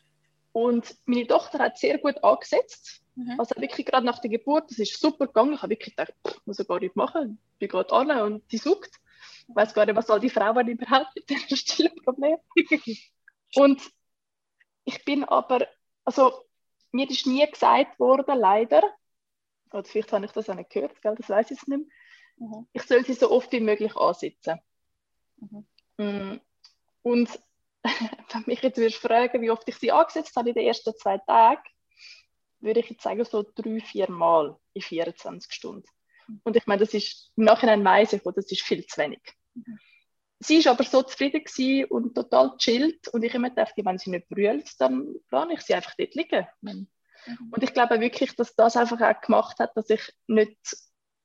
Und 0.52 0.96
meine 1.06 1.26
Tochter 1.26 1.58
hat 1.58 1.78
sehr 1.78 1.98
gut 1.98 2.22
angesetzt. 2.22 3.02
Mhm. 3.14 3.38
Also 3.38 3.54
wirklich 3.60 3.86
gerade 3.86 4.04
nach 4.04 4.18
der 4.18 4.30
Geburt, 4.30 4.70
das 4.70 4.78
ist 4.78 5.00
super 5.00 5.26
gegangen. 5.26 5.54
Ich 5.54 5.62
habe 5.62 5.70
wirklich 5.70 5.96
gedacht, 5.96 6.14
pff, 6.26 6.40
muss 6.44 6.58
ich 6.58 6.68
gar 6.68 6.80
nicht 6.80 6.96
machen. 6.96 7.38
Ich 7.52 7.58
bin 7.58 7.68
gerade 7.68 7.92
an 7.92 8.10
und 8.20 8.52
die 8.52 8.58
sucht. 8.58 8.90
Ich 9.48 9.54
weiß 9.54 9.72
gar 9.72 9.86
nicht, 9.86 9.96
was 9.96 10.10
all 10.10 10.20
die 10.20 10.30
Frauen 10.30 10.68
überhaupt 10.68 11.14
mit 11.14 11.28
diesem 11.30 11.56
stillen 11.56 11.96
Problem. 12.04 12.36
und 13.54 13.82
ich 14.84 15.04
bin 15.04 15.24
aber, 15.24 15.66
also 16.04 16.44
mir 16.92 17.08
ist 17.08 17.26
nie 17.26 17.46
gesagt 17.46 17.98
worden, 17.98 18.38
leider, 18.38 18.82
oder 19.70 19.84
vielleicht 19.84 20.12
habe 20.12 20.26
ich 20.26 20.32
das 20.32 20.48
auch 20.48 20.54
nicht 20.54 20.70
gehört, 20.70 21.00
gell, 21.02 21.14
das 21.14 21.28
weiß 21.28 21.50
ich 21.50 21.58
nicht 21.58 21.68
mehr, 21.68 21.80
Mhm. 22.38 22.66
Ich 22.72 22.82
soll 22.82 23.04
sie 23.04 23.14
so 23.14 23.30
oft 23.30 23.50
wie 23.52 23.60
möglich 23.60 23.96
ansitzen. 23.96 24.60
Mhm. 25.36 25.66
Mm. 25.96 26.40
Und 27.02 27.28
wenn 28.32 28.44
mich 28.46 28.62
jetzt 28.62 28.78
würdest 28.78 28.98
fragen, 28.98 29.40
wie 29.42 29.50
oft 29.50 29.68
ich 29.68 29.76
sie 29.76 29.92
angesetzt 29.92 30.36
habe 30.36 30.50
in 30.50 30.54
den 30.54 30.66
ersten 30.66 30.94
zwei 30.96 31.18
Tagen, 31.18 31.62
würde 32.60 32.80
ich 32.80 32.90
jetzt 32.90 33.02
sagen, 33.02 33.24
so 33.24 33.44
drei, 33.54 33.80
vier 33.80 34.10
Mal 34.10 34.56
in 34.74 34.82
24 34.82 35.52
Stunden. 35.52 35.88
Mhm. 36.26 36.40
Und 36.44 36.56
ich 36.56 36.66
meine, 36.66 36.80
das 36.80 36.94
ist 36.94 37.32
im 37.36 37.44
Nachhinein 37.44 37.84
weiss 37.84 38.12
ich, 38.12 38.22
das 38.22 38.50
ist 38.50 38.62
viel 38.62 38.86
zu 38.86 39.00
wenig. 39.00 39.20
Mhm. 39.54 39.78
Sie 40.40 40.64
war 40.64 40.72
aber 40.72 40.84
so 40.84 41.02
zufrieden 41.02 41.86
und 41.86 42.14
total 42.14 42.56
chillt 42.58 43.08
und 43.08 43.24
ich 43.24 43.34
immer 43.34 43.50
dachte, 43.50 43.84
wenn 43.84 43.98
sie 43.98 44.10
nicht 44.10 44.28
brüllt, 44.28 44.80
dann 44.80 45.16
lasse 45.30 45.52
ich 45.52 45.60
sie 45.62 45.74
einfach 45.74 45.94
dort 45.98 46.14
liegen. 46.14 46.46
Mhm. 46.60 46.88
Und 47.50 47.62
ich 47.62 47.74
glaube 47.74 48.00
wirklich, 48.00 48.36
dass 48.36 48.54
das 48.54 48.76
einfach 48.76 49.00
auch 49.00 49.20
gemacht 49.20 49.58
hat, 49.58 49.76
dass 49.76 49.90
ich 49.90 50.00
nicht 50.28 50.56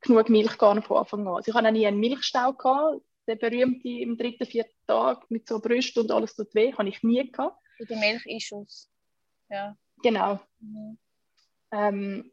genug 0.03 0.29
Milch 0.29 0.53
von 0.53 0.77
Anfang 0.77 1.27
an. 1.27 1.35
Also 1.35 1.49
ich 1.49 1.55
hatte 1.55 1.67
auch 1.67 1.71
nie 1.71 1.87
einen 1.87 1.99
Milchstau, 1.99 2.53
gehabt, 2.53 3.01
der 3.27 3.35
berühmte 3.35 3.87
im 3.87 4.17
dritten, 4.17 4.45
vierten 4.45 4.75
Tag 4.85 5.29
mit 5.29 5.47
so 5.47 5.59
Brüsten 5.59 6.03
und 6.03 6.11
alles 6.11 6.35
tut 6.35 6.53
weh, 6.53 6.73
habe 6.73 6.89
ich 6.89 7.03
nie 7.03 7.31
gehabt. 7.31 7.57
Mit 7.79 7.89
der 7.89 7.97
Milchischus. 7.97 8.89
Ja. 9.49 9.75
Genau. 10.01 10.39
Mhm. 10.59 10.97
Ähm, 11.71 12.31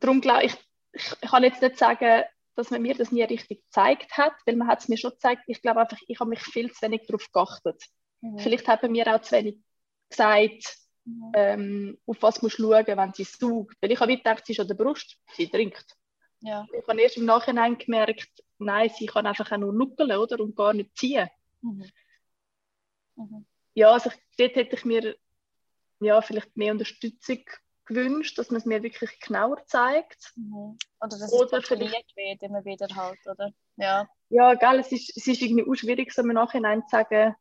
darum 0.00 0.20
glaube 0.20 0.44
ich, 0.44 0.54
ich, 0.92 1.12
ich 1.20 1.30
kann 1.30 1.42
jetzt 1.42 1.62
nicht 1.62 1.78
sagen, 1.78 2.24
dass 2.54 2.70
man 2.70 2.82
mir 2.82 2.94
das 2.94 3.12
nie 3.12 3.22
richtig 3.22 3.64
gezeigt 3.64 4.16
hat, 4.16 4.34
weil 4.46 4.56
man 4.56 4.68
hat 4.68 4.80
es 4.80 4.88
mir 4.88 4.98
schon 4.98 5.12
gezeigt. 5.12 5.42
Ich 5.46 5.62
glaube 5.62 5.80
einfach, 5.80 5.98
ich 6.06 6.20
habe 6.20 6.30
mich 6.30 6.40
viel 6.40 6.70
zu 6.70 6.82
wenig 6.82 7.06
darauf 7.06 7.30
geachtet. 7.32 7.82
Mhm. 8.20 8.38
Vielleicht 8.38 8.68
haben 8.68 8.92
mir 8.92 9.14
auch 9.14 9.20
zu 9.22 9.32
wenig 9.36 9.58
gesagt, 10.08 10.76
mhm. 11.04 11.32
ähm, 11.34 11.98
auf 12.06 12.18
was 12.20 12.42
musst 12.42 12.58
du 12.58 12.72
schauen, 12.72 12.86
wenn 12.86 13.12
sie 13.14 13.24
saugt. 13.24 13.76
Weil 13.80 13.92
ich 13.92 14.00
habe 14.00 14.16
gedacht, 14.16 14.44
sie 14.46 14.52
ist 14.52 14.60
an 14.60 14.68
der 14.68 14.74
Brust, 14.74 15.16
sie 15.34 15.48
trinkt. 15.48 15.96
Ja. 16.42 16.66
Ich 16.76 16.86
habe 16.86 17.00
erst 17.00 17.16
im 17.16 17.24
Nachhinein 17.24 17.78
gemerkt, 17.78 18.42
nein, 18.58 18.90
sie 18.96 19.06
kann 19.06 19.26
einfach 19.26 19.50
auch 19.50 19.58
nur 19.58 19.72
nuckeln 19.72 20.12
oder? 20.12 20.40
und 20.40 20.56
gar 20.56 20.74
nicht 20.74 20.96
ziehen. 20.96 21.28
Mhm. 21.60 21.90
Mhm. 23.16 23.46
Ja, 23.74 23.92
also 23.92 24.10
dort 24.36 24.56
hätte 24.56 24.76
ich 24.76 24.84
mir 24.84 25.16
ja, 26.00 26.20
vielleicht 26.20 26.56
mehr 26.56 26.72
Unterstützung 26.72 27.38
gewünscht, 27.84 28.38
dass 28.38 28.50
man 28.50 28.60
es 28.60 28.66
mir 28.66 28.82
wirklich 28.82 29.18
genauer 29.20 29.64
zeigt. 29.66 30.32
Mhm. 30.36 30.76
Oder 31.00 31.18
dass 31.18 31.32
oder 31.32 31.58
es 31.58 31.68
vielleicht 31.68 32.16
wird 32.16 32.42
immer 32.42 32.64
wieder 32.64 32.88
halt, 32.94 33.18
oder? 33.26 33.52
Ja, 33.76 34.08
ja 34.28 34.54
gell, 34.54 34.80
es 34.80 34.92
ist, 34.92 35.16
es 35.16 35.26
ist 35.26 35.42
irgendwie 35.42 35.64
auch 35.68 35.74
schwierig, 35.74 36.12
so 36.12 36.22
im 36.22 36.28
Nachhinein 36.28 36.82
zu 36.82 36.88
sagen, 36.90 37.34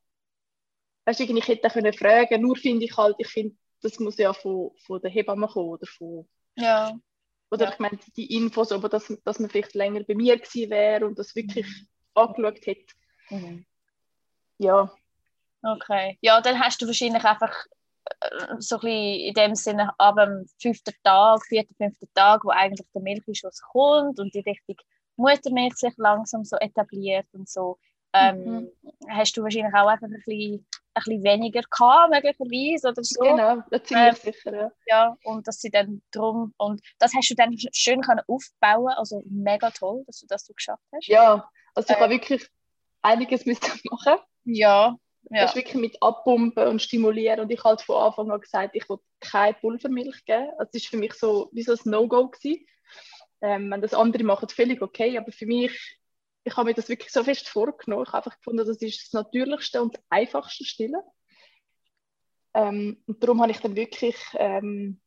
weißt 1.06 1.20
ich 1.20 1.48
hätte 1.48 1.70
können 1.70 1.94
fragen, 1.94 2.42
nur 2.42 2.56
finde 2.56 2.86
ich 2.86 2.96
halt, 2.96 3.16
ich 3.18 3.28
finde, 3.28 3.56
das 3.82 4.00
muss 4.00 4.18
ja 4.18 4.34
von, 4.34 4.72
von 4.86 5.02
der 5.02 5.12
Hebamme 5.12 5.48
kommen 5.48 5.70
oder 5.70 5.88
von... 5.88 6.28
Ja. 6.56 6.94
Oder 7.52 7.66
ja. 7.66 7.74
ich 7.74 7.80
meine, 7.80 8.00
die 8.16 8.36
Infos, 8.36 8.72
aber 8.72 8.90
dass, 8.90 9.14
dass 9.26 9.40
man 9.40 9.50
vielleicht 9.50 9.76
länger 9.76 10.04
bei 10.04 10.16
mir 10.16 10.38
gewesen 10.38 10.70
wäre 10.70 11.06
und 11.06 11.20
das 11.20 11.36
wirklich 11.36 11.68
mhm. 11.68 11.88
angeschaut 12.16 12.66
hätte. 12.66 12.94
Mhm. 13.30 13.66
Ja. 14.58 14.92
Okay. 15.62 16.18
Ja, 16.22 16.42
dann 16.42 16.60
hast 16.60 16.82
du 16.82 16.88
wahrscheinlich 16.88 17.24
einfach 17.24 17.54
äh, 18.06 18.56
so 18.60 18.78
ein 18.78 18.82
bisschen 18.82 19.20
in 19.20 19.34
dem 19.34 19.56
Sinne 19.56 19.92
ab 20.00 20.16
dem 20.16 20.48
fünften 20.62 20.94
Tag, 21.04 21.46
vierten, 21.46 21.76
fünften 21.76 22.08
Tag, 22.16 22.44
wo 22.46 22.50
eigentlich 22.50 22.88
der 22.96 23.02
Milchschuss 23.02 23.62
kommt 23.62 24.20
und 24.20 24.34
die 24.34 24.40
richtige 24.40 24.84
Muttermilch 25.18 25.76
sich 25.76 25.94
langsam 25.98 26.46
so 26.46 26.56
etabliert 26.58 27.28
und 27.34 27.50
so, 27.50 27.78
ähm, 28.14 28.44
mhm. 28.44 28.72
hast 29.10 29.36
du 29.38 29.44
wahrscheinlich 29.44 29.74
auch 29.74 29.88
einfach 29.88 30.08
ein 30.08 30.22
bisschen 30.26 30.66
ein 30.94 31.04
bisschen 31.04 31.24
weniger 31.24 31.62
gehabt, 31.62 32.12
möglicherweise 32.12 32.90
oder 32.90 33.04
so. 33.04 33.22
Genau, 33.22 33.64
das 33.70 33.84
ziemlich 33.84 34.26
ähm, 34.26 34.34
sicher, 34.34 34.56
ja. 34.56 34.72
ja. 34.88 35.18
Und 35.24 35.48
dass 35.48 35.60
sie 35.60 35.70
dann 35.70 36.02
drum, 36.12 36.54
und 36.58 36.82
das 37.00 37.14
hast 37.14 37.30
du 37.30 37.36
dann 37.36 37.56
schön 37.74 38.02
können 38.02 38.22
aufbauen, 38.28 38.94
also 38.98 39.24
mega 39.30 39.72
toll, 39.72 40.04
dass 40.08 40.20
du 40.20 40.28
das 40.28 40.46
so 40.46 40.54
geschafft 40.54 40.84
hast. 40.94 41.08
Ja, 41.08 41.50
also 41.76 41.94
ich 41.94 41.98
äh, 41.98 42.02
habe 42.02 42.14
wirklich 42.14 42.48
einiges 43.02 43.46
müssen 43.46 43.62
machen. 43.90 44.18
Ja, 44.44 44.98
ja. 45.30 45.42
Das 45.42 45.52
ist 45.52 45.56
wirklich 45.56 45.76
mit 45.76 46.02
Abpumpen 46.02 46.68
und 46.68 46.82
Stimulieren 46.82 47.42
und 47.42 47.52
ich 47.52 47.60
habe 47.60 47.70
halt 47.70 47.82
von 47.82 48.04
Anfang 48.04 48.32
an 48.32 48.42
gesagt, 48.42 48.76
ich 48.76 48.90
will 48.90 48.98
keine 49.20 49.54
Pulvermilch 49.54 50.26
geben. 50.26 50.50
Also 50.58 50.72
das 50.74 50.84
war 50.84 50.90
für 50.90 50.98
mich 50.98 51.14
so 51.14 51.50
wie 51.54 51.64
so 51.64 51.74
ein 51.74 51.80
No-Go 51.86 52.32
Ähm, 53.42 53.72
wenn 53.72 53.82
das 53.82 53.94
andere 53.94 54.24
machen, 54.24 54.50
völlig 54.50 54.82
okay, 54.82 55.18
aber 55.18 55.32
für 55.32 55.46
mich 55.46 56.00
ich 56.44 56.58
habe 56.58 56.70
mir 56.70 56.74
das 56.74 56.90
wirklich 56.90 57.12
so 57.12 57.24
fest 57.24 57.50
vorgenommen. 57.50 58.04
Ich 58.04 58.14
habe 58.14 58.26
einfach 58.26 58.38
gefunden, 58.38 58.66
das 58.66 58.82
ist 58.82 59.04
das 59.06 59.14
natürlichste 59.14 59.82
und 59.82 60.00
einfachste 60.10 60.66
Stillen. 60.66 61.02
Ähm, 62.54 63.02
und 63.08 63.24
darum 63.24 63.42
habe 63.42 63.52
ich 63.52 63.60
dann 63.60 63.76
wirklich 63.76 64.16
ähm, 64.34 65.00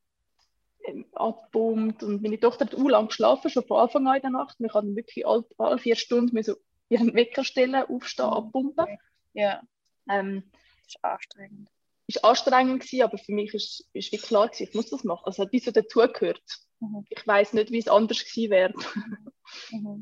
ähm 0.86 1.06
abgepumpt 1.12 2.02
und 2.02 2.22
meine 2.22 2.40
Tochter 2.40 2.66
hat 2.66 2.74
auch 2.74 2.88
lang 2.88 3.08
geschlafen, 3.08 3.50
schon 3.50 3.66
von 3.66 3.80
Anfang 3.80 4.06
an 4.06 4.16
in 4.16 4.22
der 4.22 4.30
Nacht. 4.30 4.58
Wir 4.60 4.68
konnten 4.68 4.96
wirklich 4.96 5.26
alle, 5.26 5.44
alle 5.58 5.78
vier 5.78 5.96
Stunden 5.96 6.42
so 6.42 6.54
ihren 6.88 7.14
Wecker 7.14 7.44
stellen, 7.44 7.74
aufstehen, 7.74 8.26
mhm. 8.26 8.32
abpumpen. 8.32 8.86
Ja. 9.32 9.62
Ähm, 10.08 10.44
das 10.52 10.88
ist 10.88 11.04
anstrengend. 11.04 11.70
War 12.06 12.30
anstrengend, 12.30 12.82
gewesen, 12.82 13.02
aber 13.02 13.18
für 13.18 13.32
mich 13.32 13.54
ist, 13.54 13.88
ist 13.92 14.12
wie 14.12 14.18
klar, 14.18 14.48
gewesen, 14.48 14.68
ich 14.68 14.74
muss 14.74 14.90
das 14.90 15.04
machen. 15.04 15.24
Also 15.24 15.42
es 15.42 15.46
hat 15.46 15.52
wie 15.52 15.58
so 15.58 15.70
dazugehört. 15.70 16.42
Mhm. 16.80 17.04
Ich 17.08 17.26
weiß 17.26 17.54
nicht, 17.54 17.70
wie 17.70 17.78
es 17.78 17.88
anders 17.88 18.24
gewesen 18.24 18.50
wäre. 18.50 18.72
Mhm. 18.72 19.32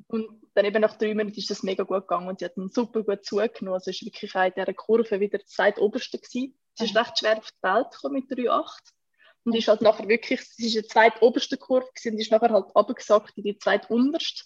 Und 0.08 0.42
dann 0.54 0.64
eben 0.64 0.80
nach 0.80 0.96
drei 0.96 1.14
Minuten 1.14 1.38
ist 1.38 1.50
das 1.50 1.62
mega 1.62 1.84
gut 1.84 2.02
gegangen 2.02 2.28
und 2.28 2.38
sie 2.38 2.44
hat 2.44 2.56
dann 2.56 2.68
super 2.68 3.02
gut 3.02 3.24
zugenommen. 3.24 3.74
Also 3.74 3.90
es 3.90 4.02
war 4.02 4.06
wirklich 4.06 4.34
in 4.34 4.52
dieser 4.56 4.74
Kurve 4.74 5.20
wieder 5.20 5.38
das 5.38 5.48
zweitoberste 5.48 6.18
gewesen. 6.18 6.58
Sie 6.74 6.84
ist 6.84 6.94
mhm. 6.94 6.98
recht 6.98 7.18
schwer 7.18 7.38
auf 7.38 7.50
die 7.50 7.62
Welt 7.62 7.90
gekommen 7.90 8.14
mit 8.14 8.30
3,8 8.30 8.68
und 9.44 9.54
ist 9.54 9.68
halt 9.68 9.82
nachher 9.82 10.08
wirklich, 10.08 10.40
sie 10.42 10.66
ist 10.66 10.76
eine 10.76 10.86
zweitoberste 10.86 11.56
Kurve 11.56 11.88
gewesen 11.94 12.14
und 12.14 12.20
ist 12.20 12.30
nachher 12.30 12.50
halt 12.50 12.74
abgesackt 12.74 13.36
in 13.36 13.44
die 13.44 13.58
zweitunterste. 13.58 14.44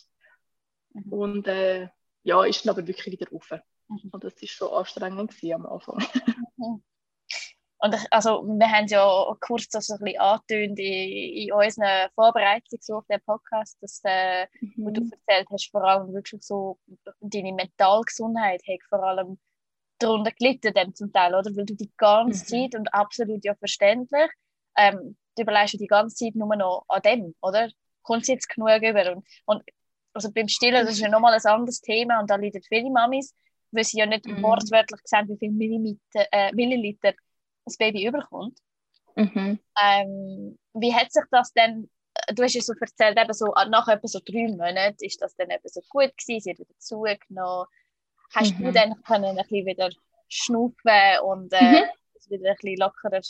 Mhm. 0.92 1.12
Und 1.12 1.46
äh, 1.46 1.88
ja, 2.22 2.44
ist 2.44 2.64
dann 2.64 2.76
aber 2.76 2.86
wirklich 2.86 3.12
wieder 3.12 3.30
rauf. 3.30 3.50
Mhm. 3.88 4.10
Und 4.10 4.24
das 4.24 4.34
war 4.40 4.48
schon 4.48 4.72
anstrengend 4.72 5.32
am 5.52 5.66
Anfang. 5.66 6.04
Und 7.78 7.94
ich, 7.94 8.06
also, 8.10 8.42
wir 8.42 8.70
haben 8.70 8.86
ja 8.86 9.36
kurz 9.40 9.68
das 9.68 9.90
ein 9.90 9.98
bisschen 9.98 10.20
angetönt 10.20 10.78
in, 10.78 11.48
in 11.48 11.52
unseren 11.52 12.08
Vorbereitungen 12.14 12.80
auf 12.92 13.06
den 13.06 13.20
Podcast, 13.20 13.76
dass 13.82 14.00
äh, 14.04 14.46
mhm. 14.60 14.72
wo 14.76 14.90
du 14.90 15.02
erzählt 15.02 15.48
hast, 15.50 15.70
vor 15.70 15.84
allem 15.84 16.12
wirklich 16.14 16.42
so 16.42 16.78
deine 17.20 17.52
Mentalgesundheit 17.52 18.62
hat 18.66 18.80
vor 18.88 19.02
allem 19.02 19.38
darunter 19.98 20.32
gelitten 20.32 20.72
dann 20.74 20.94
zum 20.94 21.12
Teil, 21.12 21.34
oder? 21.34 21.54
Weil 21.54 21.66
du 21.66 21.74
die 21.74 21.92
ganze 21.96 22.44
mhm. 22.44 22.48
Zeit 22.48 22.78
und 22.78 22.92
absolut 22.94 23.44
ja 23.44 23.54
verständlich, 23.54 24.30
ähm, 24.76 25.16
du 25.36 25.42
überlegst 25.42 25.74
ja 25.74 25.78
die 25.78 25.86
ganze 25.86 26.16
Zeit 26.16 26.34
nur 26.34 26.54
noch 26.56 26.84
an 26.88 27.02
dem, 27.02 27.34
oder? 27.40 27.70
Kommt 28.02 28.22
es 28.22 28.28
jetzt 28.28 28.48
genug 28.48 28.82
über? 28.82 29.12
Und, 29.12 29.26
und 29.46 29.62
also 30.12 30.30
beim 30.32 30.48
Stillen, 30.48 30.84
das 30.84 30.94
ist 30.94 31.00
ja 31.00 31.08
nochmal 31.08 31.34
ein 31.34 31.44
anderes 31.44 31.80
Thema 31.80 32.20
und 32.20 32.30
da 32.30 32.36
leiden 32.36 32.62
viele 32.62 32.90
Mamis, 32.90 33.34
weil 33.70 33.84
sie 33.84 33.98
ja 33.98 34.06
nicht 34.06 34.26
mhm. 34.26 34.42
wortwörtlich 34.42 35.00
sehen, 35.04 35.28
wie 35.28 35.36
viel 35.36 35.52
Milliliter, 35.52 36.26
äh, 36.32 36.52
Milliliter 36.54 37.12
das 37.66 37.76
Baby 37.76 38.06
überkommt. 38.06 38.58
Mhm. 39.14 39.58
Ähm, 39.82 40.58
wie 40.74 40.94
hat 40.94 41.12
sich 41.12 41.24
das 41.30 41.52
denn, 41.52 41.90
du 42.34 42.42
hast 42.42 42.54
ja 42.54 42.62
so 42.62 42.72
erzählt, 42.80 43.18
eben 43.18 43.32
so, 43.32 43.52
nach 43.68 43.88
etwa 43.88 44.06
so 44.06 44.20
drei 44.24 44.48
Monaten 44.48 45.04
ist 45.04 45.20
das 45.20 45.34
dann 45.36 45.50
eben 45.50 45.68
so 45.68 45.80
gut 45.88 46.16
gewesen, 46.16 46.40
sie 46.40 46.50
hat 46.50 46.58
wieder 46.58 46.78
zugenommen. 46.78 47.66
Hast 48.34 48.58
mhm. 48.58 48.64
du 48.64 48.72
dann 48.72 49.02
können 49.02 49.24
ein 49.24 49.36
bisschen 49.36 49.66
wieder 49.66 49.90
schnaufen 50.28 51.20
und 51.24 51.52
äh, 51.52 51.62
mhm. 51.62 51.84
wieder 52.28 52.50
ein 52.50 52.56
bisschen 52.56 52.76
lockerer 52.76 53.20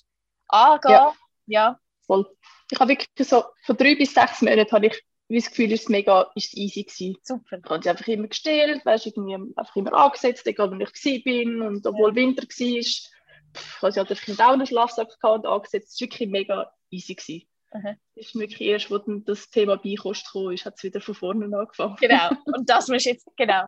angehen? 0.48 0.92
Ja. 0.92 1.14
ja. 1.46 1.80
Voll. 2.06 2.26
Ich 2.70 2.78
habe 2.78 2.90
wirklich 2.90 3.28
so, 3.28 3.44
von 3.64 3.76
drei 3.76 3.94
bis 3.94 4.14
sechs 4.14 4.42
Monaten 4.42 4.70
habe 4.72 4.86
ich 4.86 5.02
wie 5.28 5.38
das 5.38 5.48
Gefühl, 5.48 5.72
ist 5.72 5.90
mega 5.90 6.30
ist 6.34 6.56
easy 6.56 6.84
gewesen. 6.84 7.16
Super. 7.22 7.58
Ich 7.58 7.70
habe 7.70 7.82
sie 7.82 7.90
einfach 7.90 8.06
immer 8.06 8.28
gestellt, 8.28 8.84
weißt, 8.84 9.06
irgendwie 9.06 9.34
einfach 9.34 9.74
immer 9.74 9.92
angesetzt, 9.92 10.46
egal 10.46 10.70
wo 10.70 10.76
ich 10.76 10.88
war 10.88 11.22
bin 11.24 11.62
und 11.62 11.86
obwohl 11.86 12.10
ja. 12.10 12.14
Winter 12.14 12.42
war 12.42 13.12
pff, 13.56 13.84
also 13.84 14.02
ich 14.02 14.10
hatte 14.10 14.44
auch 14.44 14.52
einen 14.52 14.66
Schlafsack 14.66 15.08
und 15.22 15.46
angesetzt. 15.46 15.94
Es 15.94 16.00
war 16.00 16.06
wirklich 16.06 16.28
mega 16.28 16.72
easy. 16.90 17.14
Gewesen. 17.14 17.48
Mhm. 17.72 17.96
Es 18.14 18.26
ist 18.28 18.34
wirklich 18.34 18.60
erst, 18.60 18.90
wo 18.90 18.98
dann 18.98 19.24
das 19.24 19.50
Thema 19.50 19.76
Beikost 19.76 20.30
kam, 20.32 20.50
ist, 20.50 20.64
hat 20.64 20.74
es 20.76 20.84
wieder 20.84 21.00
von 21.00 21.14
vorne 21.14 21.56
angefangen. 21.56 21.96
Genau, 21.96 22.30
und 22.46 22.68
das 22.68 22.88
muss 22.88 23.04
jetzt, 23.04 23.26
genau. 23.36 23.64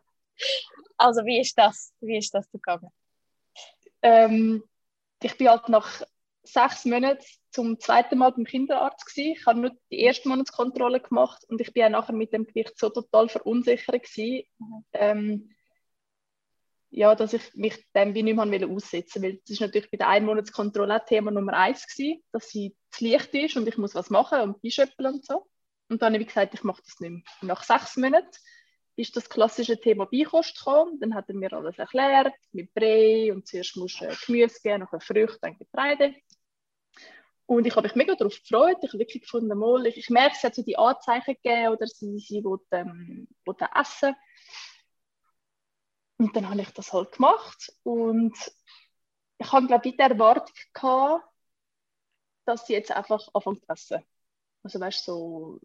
Also 0.97 1.25
wie 1.25 1.39
ist 1.39 1.57
das, 1.57 1.93
wie 2.01 2.17
ist 2.17 2.33
das 2.33 2.49
gegangen? 2.51 2.89
Ähm, 4.01 4.63
ich 5.21 5.37
bin 5.37 5.49
halt 5.49 5.67
nach 5.69 6.01
sechs 6.43 6.85
Monaten 6.85 7.23
zum 7.51 7.79
zweiten 7.79 8.17
Mal 8.17 8.31
beim 8.31 8.45
Kinderarzt 8.45 9.05
gewesen. 9.05 9.33
Ich 9.37 9.45
habe 9.45 9.59
nur 9.59 9.71
die 9.91 9.99
erste 9.99 10.29
Monatskontrolle 10.29 10.99
gemacht 10.99 11.43
und 11.49 11.61
ich 11.61 11.73
bin 11.73 11.83
auch 11.83 11.89
nachher 11.89 12.13
mit 12.13 12.33
dem 12.33 12.45
Gewicht 12.45 12.77
so 12.77 12.89
total 12.89 13.27
verunsichert 13.29 14.03
gewesen, 14.03 14.47
mhm. 14.57 14.85
ähm, 14.93 15.49
ja, 16.91 17.13
dass 17.15 17.33
ich 17.33 17.53
mich 17.55 17.85
dem 17.95 18.13
wie 18.15 18.23
nicht 18.23 18.35
mehr 18.35 18.67
aussetzen 18.67 19.21
wollte. 19.21 19.35
Weil 19.35 19.41
das 19.45 19.49
ist 19.51 19.61
natürlich 19.61 19.91
bei 19.91 19.97
der 19.97 20.09
Einmonatskontrolle 20.09 20.95
auch 20.95 21.05
Thema 21.05 21.31
Nummer 21.31 21.53
eins 21.53 21.87
gewesen, 21.87 22.23
dass 22.31 22.49
sie 22.49 22.75
zu 22.91 23.05
leicht 23.05 23.33
ist 23.33 23.57
und 23.57 23.67
ich 23.67 23.77
muss 23.77 23.95
was 23.95 24.09
machen 24.09 24.41
und 24.41 24.63
einschöpfeln 24.63 25.13
und 25.13 25.25
so. 25.25 25.45
Und 25.89 26.01
dann 26.01 26.13
habe 26.13 26.21
ich 26.21 26.27
gesagt, 26.27 26.53
ich 26.53 26.63
mache 26.63 26.81
das 26.85 26.99
nicht 26.99 27.11
mehr. 27.11 27.21
nach 27.41 27.63
sechs 27.63 27.97
Monaten 27.97 28.29
ist 28.95 29.15
das 29.15 29.29
klassische 29.29 29.79
Thema 29.79 30.05
Beikost 30.05 30.57
gekommen. 30.57 30.99
Dann 30.99 31.15
hat 31.15 31.29
er 31.29 31.35
mir 31.35 31.53
alles 31.53 31.77
erklärt, 31.77 32.33
mit 32.51 32.73
Brei 32.73 33.31
und 33.33 33.47
zuerst 33.47 33.77
musst 33.77 34.01
du 34.01 34.05
äh, 34.05 34.15
Gemüse 34.25 34.59
geben, 34.61 34.81
nachher 34.81 34.99
Früchte, 34.99 35.39
dann 35.41 35.57
Getreide. 35.57 36.15
Und 37.45 37.65
ich 37.65 37.75
habe 37.75 37.87
mich 37.87 37.95
mega 37.95 38.13
darauf 38.13 38.39
gefreut. 38.39 38.77
Ich 38.83 38.89
habe 38.89 38.99
wirklich 38.99 39.23
gefunden, 39.23 39.57
mal, 39.57 39.85
ich, 39.87 39.97
ich 39.97 40.09
merke, 40.09 40.35
es 40.35 40.43
hat 40.43 40.53
so 40.53 40.61
die 40.63 40.77
Anzeichen 40.77 41.35
gegeben 41.41 41.69
oder 41.69 41.87
sie, 41.87 42.19
sie 42.19 42.43
will, 42.43 42.59
ähm, 42.71 43.27
will 43.45 43.55
essen. 43.73 44.15
Und 46.19 46.35
dann 46.35 46.49
habe 46.49 46.61
ich 46.61 46.69
das 46.71 46.91
halt 46.91 47.13
gemacht. 47.13 47.73
Und 47.83 48.35
ich 49.37 49.51
habe, 49.51 49.67
glaube 49.67 49.87
ich, 49.87 49.95
die 49.95 50.01
Erwartung 50.01 50.55
gehabt, 50.73 51.25
dass 52.45 52.67
sie 52.67 52.73
jetzt 52.73 52.91
einfach 52.91 53.27
anfängt 53.33 53.65
zu 53.65 53.69
essen. 53.69 54.03
Also 54.61 54.79
weißt 54.81 55.05
so, 55.05 55.59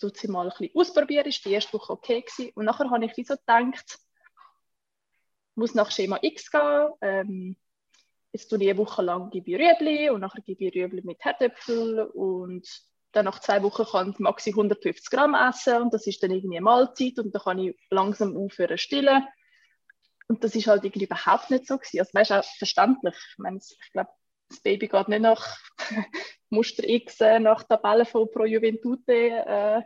tut 0.00 0.16
sie 0.16 0.28
mal 0.28 0.50
ein 0.50 0.56
bisschen 0.56 0.74
ausprobieren, 0.74 1.26
ist 1.26 1.44
die 1.44 1.52
erste 1.52 1.74
Woche 1.74 1.92
okay 1.92 2.22
gewesen. 2.22 2.50
Und 2.54 2.64
nachher 2.64 2.88
habe 2.90 3.04
ich 3.04 3.16
wie 3.18 3.24
so 3.24 3.36
gedacht, 3.36 3.98
muss 5.54 5.74
nach 5.74 5.90
Schema 5.90 6.18
X 6.22 6.50
gehen. 6.50 6.88
Ähm, 7.02 7.56
jetzt 8.32 8.48
tue 8.48 8.62
ich 8.62 8.70
eine 8.70 8.78
Woche 8.78 9.02
lang 9.02 9.28
gebe 9.28 9.50
ich 9.50 9.58
Rüebli 9.58 10.08
und 10.08 10.20
nachher 10.20 10.40
gebe 10.40 10.64
ich 10.64 10.74
Rüebli 10.74 11.02
mit 11.02 11.22
Herdöpfel 11.22 12.04
und 12.14 12.66
dann 13.12 13.26
nach 13.26 13.40
zwei 13.40 13.62
Wochen 13.62 13.84
kann 13.84 14.10
ich 14.12 14.18
Maxi 14.20 14.50
150 14.50 15.10
Gramm 15.10 15.34
essen 15.34 15.82
und 15.82 15.92
das 15.92 16.06
ist 16.06 16.22
dann 16.22 16.30
irgendwie 16.30 16.56
eine 16.56 16.64
Mahlzeit 16.64 17.18
und 17.18 17.34
dann 17.34 17.42
kann 17.42 17.58
ich 17.58 17.76
langsam 17.90 18.36
aufhören 18.36 18.78
stillen. 18.78 19.26
Und 20.30 20.44
das 20.44 20.54
ist 20.54 20.68
halt 20.68 20.84
irgendwie 20.84 21.06
überhaupt 21.06 21.50
nicht 21.50 21.66
so 21.66 21.76
gewesen. 21.76 21.98
Also 21.98 22.14
weißt 22.14 22.30
auch 22.30 22.44
verständlich. 22.56 23.16
Ich 23.32 23.38
meine, 23.38 23.56
ich 23.56 23.92
glaube, 23.92 24.10
das 24.48 24.60
Baby 24.60 24.86
geht 24.86 25.08
nicht 25.08 25.22
nach 25.22 25.58
Muster 26.50 26.88
X, 26.88 27.20
äh, 27.20 27.40
nach 27.40 27.64
Tabellen 27.64 28.06
von 28.06 28.30
Pro 28.30 28.44
Juventute. 28.44 29.12
Äh. 29.12 29.82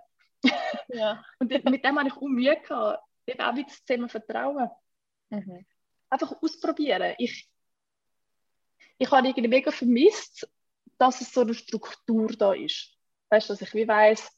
Ja. 0.88 1.24
und 1.38 1.50
mit 1.50 1.82
dem 1.82 1.98
habe 1.98 2.08
ich 2.08 2.14
auch 2.14 2.28
Mühe 2.28 2.60
gehabt. 2.60 3.02
Eben 3.26 3.40
auch 3.40 3.56
wieder 3.56 3.68
das 3.68 3.84
Thema 3.86 4.06
Vertrauen. 4.06 4.68
Mhm. 5.30 5.64
Einfach 6.10 6.36
ausprobieren. 6.42 7.14
Ich, 7.16 7.48
ich 8.98 9.10
habe 9.10 9.26
irgendwie 9.26 9.48
mega 9.48 9.70
vermisst, 9.70 10.46
dass 10.98 11.22
es 11.22 11.32
so 11.32 11.40
eine 11.40 11.54
Struktur 11.54 12.28
da 12.36 12.52
ist. 12.52 12.98
Weißt 13.30 13.48
du, 13.48 13.54
dass 13.54 13.62
ich 13.62 13.72
wie 13.72 13.88
weiß, 13.88 14.30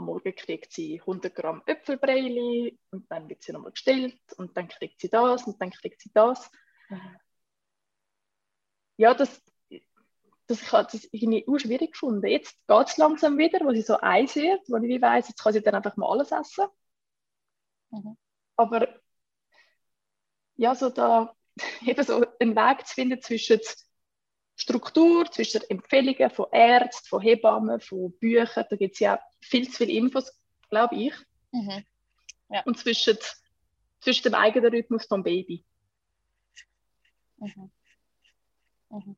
am 0.00 0.06
Morgen 0.06 0.34
kriegt 0.34 0.72
sie 0.72 1.00
100 1.00 1.34
Gramm 1.34 1.62
Äpfelbreili 1.66 2.78
und 2.90 3.10
dann 3.10 3.28
wird 3.28 3.42
sie 3.42 3.52
nochmal 3.52 3.72
gestillt 3.72 4.20
und 4.36 4.56
dann 4.56 4.68
kriegt 4.68 5.00
sie 5.00 5.08
das 5.08 5.46
und 5.46 5.60
dann 5.60 5.70
kriegt 5.70 6.00
sie 6.00 6.10
das. 6.12 6.50
Mhm. 6.88 7.16
Ja, 8.96 9.14
das, 9.14 9.42
das, 10.46 10.62
ich 10.62 10.72
habe 10.72 10.88
das 10.90 11.04
irgendwie 11.12 11.46
auch 11.48 11.58
schwierig 11.58 11.92
gefunden. 11.92 12.26
Jetzt 12.26 12.58
geht 12.66 12.88
es 12.88 12.96
langsam 12.96 13.38
wieder, 13.38 13.60
wo 13.64 13.72
sie 13.72 13.82
so 13.82 13.96
eins 13.98 14.34
wird, 14.36 14.60
wo 14.68 14.76
ich 14.76 15.00
weiss, 15.00 15.28
jetzt 15.28 15.42
kann 15.42 15.52
sie 15.52 15.62
dann 15.62 15.74
einfach 15.74 15.96
mal 15.96 16.10
alles 16.10 16.32
essen. 16.32 16.66
Mhm. 17.90 18.16
Aber 18.56 19.00
ja, 20.56 20.74
so 20.74 20.90
da 20.90 21.34
eben 21.86 22.04
so 22.04 22.24
einen 22.40 22.56
Weg 22.56 22.86
zu 22.86 22.94
finden 22.94 23.20
zwischen 23.22 23.60
Struktur, 24.60 25.24
zwischen 25.32 25.62
Empfehlungen 25.70 26.28
von 26.28 26.46
Ärzten, 26.52 27.08
von 27.08 27.22
Hebammen, 27.22 27.80
von 27.80 28.12
Büchern, 28.18 28.66
da 28.68 28.76
gibt 28.76 28.92
es 28.92 29.00
ja 29.00 29.18
viel 29.40 29.66
zu 29.70 29.78
viele 29.78 29.92
Infos, 29.92 30.38
glaube 30.68 30.96
ich. 30.96 31.14
Mhm. 31.50 31.82
Ja. 32.50 32.62
Und 32.64 32.78
zwischen, 32.78 33.16
zwischen 34.00 34.24
dem 34.24 34.34
eigenen 34.34 34.70
Rhythmus 34.70 35.06
vom 35.06 35.22
Baby. 35.22 35.64
Mhm. 37.38 37.70
Mhm. 38.90 39.16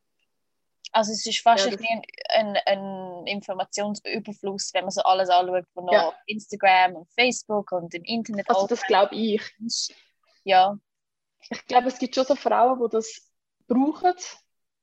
Also 0.92 1.11
es 1.11 1.26
ist 1.26 1.40
fast 1.40 1.66
ja, 1.66 1.76
ein, 1.76 2.02
ein, 2.28 2.59
ein, 2.66 3.26
Informationsüberfluss, 3.26 4.72
wenn 4.74 4.85
man 4.85 4.90
so 4.90 5.02
alles 5.02 5.28
anschaut, 5.28 5.66
von 5.74 5.88
ja. 5.90 6.12
Instagram 6.26 6.94
und 6.94 7.11
Facebook 7.11 7.72
und 7.72 7.92
im 7.94 8.05
Internet. 8.05 8.48
Also 8.48 8.68
das 8.68 8.83
glaube 8.83 9.16
ich. 9.16 9.42
Ja. 10.44 10.78
Ich 11.50 11.66
glaube, 11.66 11.88
es 11.88 11.98
gibt 11.98 12.14
schon 12.14 12.26
so 12.26 12.37
Frauen, 12.37 12.78
die 12.78 12.92
das 12.92 13.28
brauchen, 13.66 14.14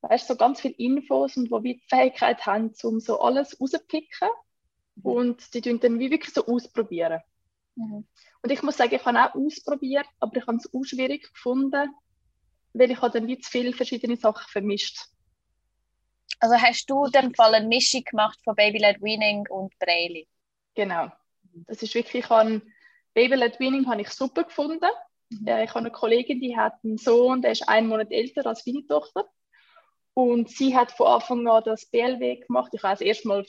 weißt, 0.01 0.27
so 0.27 0.35
ganz 0.35 0.61
viele 0.61 0.75
Infos 0.75 1.35
und 1.37 1.49
die 1.51 1.73
die 1.75 1.83
Fähigkeit 1.89 2.45
haben, 2.45 2.73
um 2.83 2.99
so 2.99 3.19
alles 3.19 3.59
rauszupicken. 3.59 4.29
Mhm. 4.95 5.05
Und 5.05 5.53
die 5.53 5.61
tun 5.61 5.79
dann 5.79 5.99
wie 5.99 6.11
wirklich 6.11 6.33
so 6.33 6.45
ausprobieren. 6.45 7.21
Mhm. 7.75 8.05
Und 8.41 8.51
ich 8.51 8.63
muss 8.63 8.77
sagen, 8.77 8.95
ich 8.95 9.05
habe 9.05 9.19
auch 9.19 9.35
ausprobiert, 9.35 10.07
aber 10.19 10.37
ich 10.37 10.47
habe 10.47 10.57
es 10.57 10.73
auch 10.73 10.83
schwierig 10.83 11.31
gefunden, 11.33 11.93
weil 12.73 12.91
ich 12.91 12.99
dann 12.99 13.27
wie 13.27 13.39
zu 13.39 13.49
viele 13.49 13.73
verschiedene 13.73 14.15
Sachen 14.15 14.47
vermischt 14.47 15.09
also 16.39 16.55
hast 16.55 16.89
du 16.89 17.07
den 17.07 17.35
Fall 17.35 17.53
eine 17.53 17.67
Mischung 17.67 18.03
gemacht 18.03 18.39
von 18.43 18.55
Baby-led 18.55 19.01
Weaning 19.01 19.45
und 19.49 19.77
Braille? 19.79 20.25
Genau. 20.75 21.11
Das 21.67 21.83
ist 21.83 21.93
wirklich, 21.93 22.23
ich 22.23 22.29
habe 22.29 22.61
Baby-led 23.13 23.59
Weaning 23.59 23.87
habe 23.87 24.01
ich 24.01 24.09
super 24.09 24.43
gefunden. 24.43 24.89
Mhm. 25.29 25.47
Ich 25.47 25.69
habe 25.69 25.79
eine 25.79 25.91
Kollegin, 25.91 26.39
die 26.39 26.55
hat 26.55 26.75
einen 26.83 26.97
Sohn, 26.97 27.41
der 27.41 27.51
ist 27.51 27.67
einen 27.67 27.87
Monat 27.87 28.11
älter 28.11 28.45
als 28.45 28.65
meine 28.65 28.85
Tochter. 28.87 29.25
Und 30.13 30.49
sie 30.49 30.75
hat 30.75 30.91
von 30.91 31.07
Anfang 31.07 31.47
an 31.47 31.63
das 31.63 31.85
BLW 31.85 32.37
gemacht. 32.37 32.71
Ich 32.73 32.83
habe 32.83 32.93
das 32.93 33.01
erste 33.01 33.27
Mal 33.27 33.45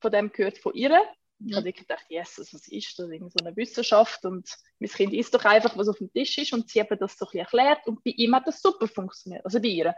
von 0.00 0.12
dem 0.12 0.30
gehört 0.32 0.58
von 0.58 0.74
ihr. 0.74 1.00
Ich 1.44 1.56
habe 1.56 1.72
gedacht, 1.72 2.04
yes, 2.08 2.38
was 2.38 2.68
ist 2.68 2.98
das? 2.98 3.10
Irgend 3.10 3.32
so 3.32 3.44
eine 3.44 3.56
Wissenschaft 3.56 4.24
und 4.24 4.48
mein 4.78 4.90
Kind 4.90 5.12
isst 5.12 5.34
doch 5.34 5.44
einfach, 5.44 5.76
was 5.76 5.88
auf 5.88 5.98
dem 5.98 6.12
Tisch 6.12 6.38
ist. 6.38 6.52
Und 6.52 6.70
sie 6.70 6.80
hat 6.80 6.90
das 7.00 7.18
so 7.18 7.26
ein 7.32 7.38
erklärt 7.38 7.86
und 7.86 8.04
bei 8.04 8.10
ihm 8.10 8.34
hat 8.34 8.46
das 8.46 8.62
super 8.62 8.86
funktioniert, 8.86 9.44
also 9.44 9.60
bei 9.60 9.68
ihr. 9.68 9.94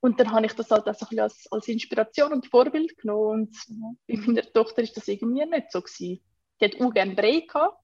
Und 0.00 0.20
dann 0.20 0.32
habe 0.32 0.44
ich 0.44 0.52
das 0.52 0.70
halt 0.70 0.86
auch 0.86 0.94
so 0.94 1.06
ein 1.10 1.18
als, 1.18 1.50
als 1.50 1.66
Inspiration 1.66 2.32
und 2.32 2.46
Vorbild 2.46 2.96
genommen. 2.98 3.48
Und 3.48 3.98
bei 4.06 4.16
meiner 4.18 4.42
Tochter 4.42 4.82
ist 4.82 4.96
das 4.96 5.08
irgendwie 5.08 5.46
nicht 5.46 5.72
so 5.72 5.80
gewesen. 5.80 6.22
Die 6.60 6.64
hat 6.64 6.80
auch 6.80 6.92
gerne 6.92 7.14
Brei 7.14 7.40
gehabt. 7.40 7.78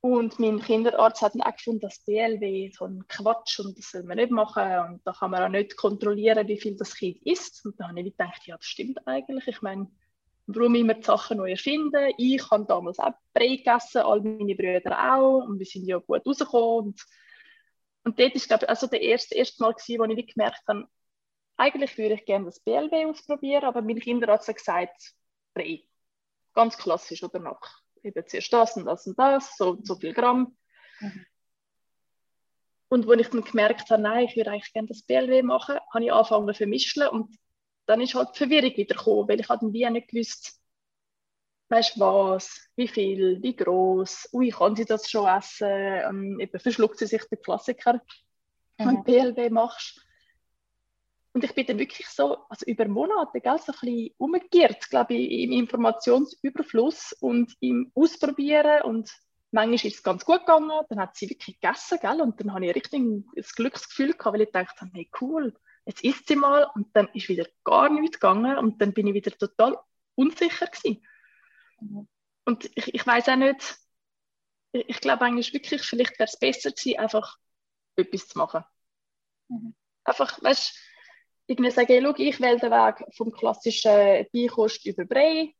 Und 0.00 0.38
mein 0.38 0.60
Kinderarzt 0.60 1.22
hat 1.22 1.34
dann 1.34 1.42
auch 1.42 1.56
gefunden, 1.56 1.80
dass 1.80 2.04
BLW 2.04 2.70
so 2.70 2.84
ein 2.84 3.06
Quatsch 3.08 3.58
und 3.58 3.76
das 3.76 3.90
soll 3.90 4.04
man 4.04 4.16
nicht 4.16 4.30
machen. 4.30 4.62
Und 4.62 5.00
da 5.04 5.12
kann 5.12 5.32
man 5.32 5.42
auch 5.42 5.48
nicht 5.48 5.76
kontrollieren, 5.76 6.46
wie 6.46 6.60
viel 6.60 6.76
das 6.76 6.94
Kind 6.94 7.20
isst. 7.26 7.64
Und 7.64 7.78
dann 7.80 7.88
habe 7.88 8.00
ich 8.00 8.16
gedacht, 8.16 8.46
ja, 8.46 8.56
das 8.56 8.66
stimmt 8.66 9.06
eigentlich. 9.06 9.48
Ich 9.48 9.60
meine, 9.60 9.90
warum 10.46 10.76
immer 10.76 10.94
die 10.94 11.02
Sachen 11.02 11.38
neu 11.38 11.50
erfinden? 11.50 12.12
Ich 12.16 12.48
habe 12.50 12.64
damals 12.64 13.00
auch 13.00 13.12
Brei 13.34 13.56
gegessen, 13.56 14.02
all 14.02 14.20
meine 14.20 14.54
Brüder 14.54 15.14
auch. 15.14 15.44
Und 15.46 15.58
wir 15.58 15.66
sind 15.66 15.86
ja 15.86 15.98
gut 15.98 16.24
rausgekommen. 16.24 16.86
Und 16.86 17.04
und 18.08 18.18
dort 18.18 18.34
ist, 18.34 18.48
glaube 18.48 18.64
ich, 18.64 18.70
also 18.70 18.86
der 18.86 19.02
erste, 19.02 19.34
erste 19.34 19.62
Mal, 19.62 19.74
gewesen, 19.74 19.98
wo 19.98 20.04
ich 20.04 20.34
gemerkt 20.34 20.62
habe, 20.66 20.88
eigentlich 21.58 21.98
würde 21.98 22.14
ich 22.14 22.24
gerne 22.24 22.46
das 22.46 22.58
BLB 22.58 23.06
ausprobieren, 23.06 23.64
aber 23.64 23.82
mein 23.82 23.98
Kinderarzt 24.00 24.48
hat 24.48 24.56
gesagt, 24.56 25.12
Brei. 25.52 25.82
Ganz 26.54 26.78
klassisch 26.78 27.22
oder 27.22 27.38
noch. 27.38 27.60
Eben 28.02 28.26
zuerst 28.26 28.52
das 28.52 28.76
und 28.76 28.86
das 28.86 29.06
und 29.06 29.18
das, 29.18 29.56
so 29.56 29.78
so 29.82 29.96
viel 29.96 30.12
Gramm. 30.12 30.56
Mhm. 31.00 31.26
Und 32.88 33.08
als 33.08 33.20
ich 33.20 33.28
dann 33.28 33.44
gemerkt 33.44 33.90
habe, 33.90 34.02
nein, 34.02 34.24
ich 34.24 34.36
würde 34.36 34.50
eigentlich 34.50 34.72
gerne 34.72 34.88
das 34.88 35.02
BLW 35.02 35.42
machen, 35.42 35.78
habe 35.92 36.04
ich 36.04 36.12
angefangen 36.12 36.48
zu 36.48 36.54
vermischen 36.54 37.06
und 37.08 37.36
dann 37.86 38.00
ist 38.00 38.14
halt 38.14 38.30
die 38.34 38.38
Verwirrung 38.38 38.76
wieder 38.76 38.94
gekommen, 38.94 39.28
weil 39.28 39.40
ich 39.40 39.48
halt 39.48 39.60
wie 39.62 39.90
nicht 39.90 40.08
gewusst, 40.08 40.60
weißt 41.68 41.96
du 41.96 42.00
was, 42.00 42.68
wie 42.76 42.88
viel, 42.88 43.42
wie 43.42 43.56
groß, 43.56 44.30
ui, 44.32 44.50
kann 44.50 44.74
sie 44.74 44.86
das 44.86 45.10
schon 45.10 45.28
essen, 45.28 45.68
ähm, 45.68 46.40
eben 46.40 46.58
verschluckt 46.58 46.98
sie 46.98 47.06
sich 47.06 47.24
den 47.24 47.42
Klassiker, 47.42 48.00
wenn 48.78 48.96
du 48.96 49.02
PLB 49.02 49.50
machst. 49.50 50.04
Und 51.32 51.44
ich 51.44 51.54
bin 51.54 51.66
dann 51.66 51.78
wirklich 51.78 52.08
so, 52.08 52.38
also 52.48 52.66
über 52.66 52.86
Monate, 52.88 53.40
gell, 53.40 53.58
so 53.58 53.72
ein 53.72 53.78
bisschen 53.80 54.14
umgekehrt, 54.16 54.88
glaube 54.88 55.14
ich, 55.14 55.42
im 55.42 55.52
Informationsüberfluss 55.52 57.12
und 57.20 57.54
im 57.60 57.92
Ausprobieren 57.94 58.82
und 58.82 59.10
manchmal 59.50 59.74
ist 59.74 59.96
es 59.96 60.02
ganz 60.02 60.24
gut 60.24 60.40
gegangen, 60.40 60.70
dann 60.88 61.00
hat 61.00 61.16
sie 61.16 61.28
wirklich 61.28 61.60
gegessen, 61.60 61.98
gell, 62.00 62.20
und 62.20 62.40
dann 62.40 62.52
habe 62.52 62.66
ich 62.66 62.74
richtig 62.74 63.00
ein 63.00 63.26
Glücksgefühl 63.56 64.14
gehabt, 64.14 64.34
weil 64.34 64.42
ich 64.42 64.52
dachte, 64.52 64.90
hey, 64.92 65.10
cool, 65.20 65.54
jetzt 65.84 66.02
isst 66.02 66.28
sie 66.28 66.36
mal 66.36 66.70
und 66.74 66.94
dann 66.94 67.08
ist 67.14 67.28
wieder 67.28 67.46
gar 67.64 67.88
nichts 67.88 68.18
gegangen 68.18 68.58
und 68.58 68.80
dann 68.80 68.92
bin 68.92 69.06
ich 69.06 69.14
wieder 69.14 69.30
total 69.30 69.78
unsicher 70.14 70.66
gewesen. 70.66 71.02
Mhm. 71.80 72.08
Und 72.44 72.70
ich, 72.74 72.94
ich 72.94 73.06
weiß 73.06 73.28
auch 73.28 73.36
nicht, 73.36 73.78
ich 74.72 75.00
glaube 75.00 75.24
eigentlich 75.24 75.52
wirklich, 75.52 75.82
vielleicht 75.82 76.18
wäre 76.18 76.28
es 76.28 76.38
besser 76.38 76.70
gewesen, 76.70 76.98
einfach 76.98 77.38
etwas 77.96 78.28
zu 78.28 78.38
machen. 78.38 78.64
Mhm. 79.48 79.74
Einfach, 80.04 80.42
weißt 80.42 80.74
du, 80.74 80.87
irgendwie 81.48 81.70
sagen, 81.70 81.88
hey, 81.88 82.02
schau, 82.02 82.14
ich 82.16 82.40
wähle 82.40 82.60
den 82.60 82.70
Weg 82.70 83.16
vom 83.16 83.32
klassischen 83.32 84.26
Beikost 84.32 84.84
über 84.86 85.04
Brei 85.06 85.54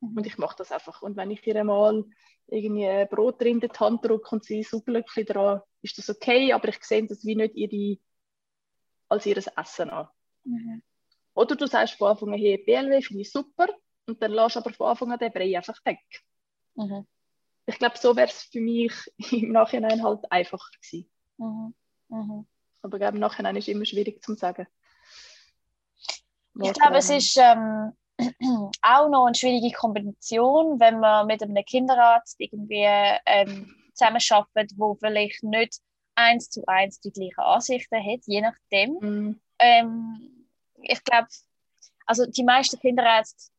und 0.00 0.26
ich 0.26 0.36
mache 0.38 0.56
das 0.58 0.72
einfach. 0.72 1.02
Und 1.02 1.16
wenn 1.16 1.30
ich 1.30 1.46
ihr 1.46 1.62
mal 1.62 2.04
irgendwie 2.48 3.06
Brot 3.08 3.40
drin 3.40 3.60
in 3.60 3.68
die 3.68 3.78
Hand 3.78 4.04
drücke 4.04 4.28
und 4.34 4.44
sie 4.44 4.64
Sauglöckchen 4.64 5.24
dran, 5.24 5.60
ist 5.82 5.96
das 5.98 6.10
okay, 6.10 6.52
aber 6.52 6.68
ich 6.68 6.82
sehe 6.82 7.06
das 7.06 7.24
wie 7.24 7.36
nicht 7.36 7.54
ihre, 7.54 7.98
als 9.08 9.24
ihr 9.24 9.36
Essen 9.56 9.90
an. 9.90 10.08
Mhm. 10.44 10.82
Oder 11.34 11.54
du 11.54 11.66
sagst 11.66 11.94
von 11.94 12.10
Anfang 12.10 12.32
an, 12.32 12.38
hey, 12.38 12.58
BLW 12.58 13.00
finde 13.00 13.22
ich 13.22 13.30
super 13.30 13.68
und 14.06 14.20
dann 14.20 14.32
lässt 14.32 14.56
aber 14.56 14.72
von 14.72 14.88
Anfang 14.88 15.12
an 15.12 15.18
den 15.20 15.32
Brei 15.32 15.56
einfach 15.56 15.78
weg. 15.84 16.00
Mhm. 16.74 17.06
Ich 17.66 17.78
glaube, 17.78 17.96
so 17.98 18.16
wäre 18.16 18.26
es 18.26 18.42
für 18.42 18.60
mich 18.60 18.94
im 19.30 19.52
Nachhinein 19.52 20.02
halt 20.02 20.24
einfacher 20.32 20.70
gewesen. 20.72 21.08
Mhm. 21.36 21.74
Mhm. 22.08 22.46
Aber 22.82 23.08
im 23.08 23.20
Nachhinein 23.20 23.54
ist 23.54 23.68
es 23.68 23.74
immer 23.74 23.84
schwierig 23.84 24.24
zu 24.24 24.34
sagen. 24.34 24.66
Ich 26.62 26.72
glaube, 26.74 26.98
es 26.98 27.10
ist 27.10 27.36
ähm, 27.36 27.92
auch 28.82 29.08
noch 29.08 29.26
eine 29.26 29.34
schwierige 29.34 29.74
Kombination, 29.76 30.78
wenn 30.80 31.00
man 31.00 31.26
mit 31.26 31.42
einem 31.42 31.64
Kinderarzt 31.64 32.36
irgendwie 32.38 32.86
ähm, 33.26 33.74
zusammenarbeitet, 33.94 34.72
wo 34.76 34.94
vielleicht 34.94 35.42
nicht 35.42 35.78
eins 36.14 36.50
zu 36.50 36.62
eins 36.66 37.00
die 37.00 37.12
gleichen 37.12 37.40
Ansichten 37.40 37.96
hat, 37.96 38.20
je 38.26 38.40
nachdem. 38.40 38.98
Mhm. 39.00 39.40
Ähm, 39.58 40.46
ich 40.82 41.02
glaube, 41.04 41.28
also 42.06 42.26
die 42.26 42.44
meisten 42.44 42.78
Kinderärzte 42.78 43.50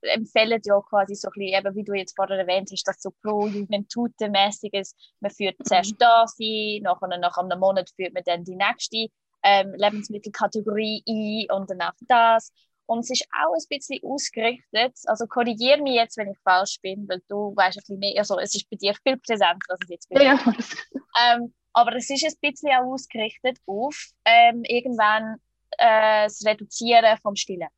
empfehlen 0.00 0.60
ja 0.64 0.80
quasi 0.80 1.14
so 1.14 1.28
ein 1.28 1.32
bisschen, 1.34 1.58
eben, 1.58 1.76
wie 1.76 1.84
du 1.84 1.92
jetzt 1.92 2.16
vorher 2.16 2.38
erwähnt 2.38 2.70
hast, 2.72 2.84
dass 2.84 3.02
so 3.02 3.10
pro 3.22 3.46
Juventute-mäßiges, 3.46 4.94
man 5.20 5.30
führt 5.30 5.58
mhm. 5.58 5.64
zuerst 5.64 5.94
das 5.98 6.36
ein, 6.40 6.82
nachher, 6.82 7.18
nach 7.18 7.36
einem 7.36 7.60
Monat 7.60 7.90
führt 7.94 8.14
man 8.14 8.22
dann 8.24 8.44
die 8.44 8.56
nächste 8.56 9.08
ähm, 9.42 9.74
Lebensmittelkategorie 9.74 11.02
ein 11.06 11.56
und 11.56 11.70
danach 11.70 11.94
das. 12.00 12.52
Und 12.86 13.00
es 13.00 13.10
ist 13.10 13.26
auch 13.32 13.52
ein 13.52 13.68
bisschen 13.68 14.00
ausgerichtet, 14.02 14.96
also 15.04 15.26
korrigiere 15.26 15.82
mich 15.82 15.94
jetzt, 15.94 16.16
wenn 16.16 16.30
ich 16.30 16.38
falsch 16.38 16.80
bin, 16.80 17.06
weil 17.06 17.22
du 17.28 17.54
weißt 17.54 17.76
ein 17.76 17.80
bisschen 17.80 17.98
mehr, 17.98 18.18
also 18.18 18.38
es 18.38 18.54
ist 18.54 18.68
bei 18.70 18.76
dir 18.76 18.94
viel 19.02 19.18
präsenter 19.18 19.66
als 19.68 19.80
es 19.82 19.90
jetzt 19.90 20.08
bei 20.08 20.18
mir. 20.20 20.24
Ja. 20.24 21.34
Ähm, 21.34 21.52
aber 21.72 21.96
es 21.96 22.08
ist 22.08 22.24
ein 22.24 22.32
bisschen 22.40 22.70
auch 22.72 22.92
ausgerichtet 22.92 23.58
auf 23.66 24.10
ähm, 24.24 24.62
irgendwann 24.64 25.36
äh, 25.76 26.24
das 26.24 26.44
Reduzieren 26.44 27.18
vom 27.18 27.36
Stillen. 27.36 27.68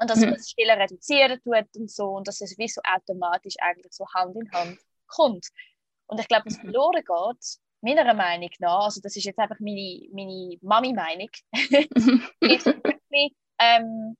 Und 0.00 0.10
dass 0.10 0.20
man 0.20 0.34
das 0.34 0.50
Stillen 0.50 0.78
reduzieren 0.78 1.40
tut 1.42 1.76
und 1.76 1.90
so, 1.90 2.08
und 2.08 2.28
dass 2.28 2.40
es 2.40 2.56
wie 2.58 2.68
so 2.68 2.80
automatisch 2.84 3.54
eigentlich 3.58 3.92
so 3.92 4.06
Hand 4.14 4.36
in 4.36 4.50
Hand 4.52 4.78
kommt. 5.06 5.46
Und 6.06 6.20
ich 6.20 6.28
glaube, 6.28 6.46
was 6.46 6.56
mhm. 6.58 6.62
verloren 6.62 7.02
geht, 7.04 7.58
meiner 7.80 8.14
Meinung 8.14 8.50
nach, 8.58 8.84
also 8.84 9.00
das 9.00 9.16
ist 9.16 9.24
jetzt 9.24 9.38
einfach 9.38 9.58
meine, 9.60 10.08
meine 10.12 10.58
Mami-Meinung, 10.62 11.28
ist 12.40 12.66
wirklich, 12.66 13.34
ähm, 13.58 14.16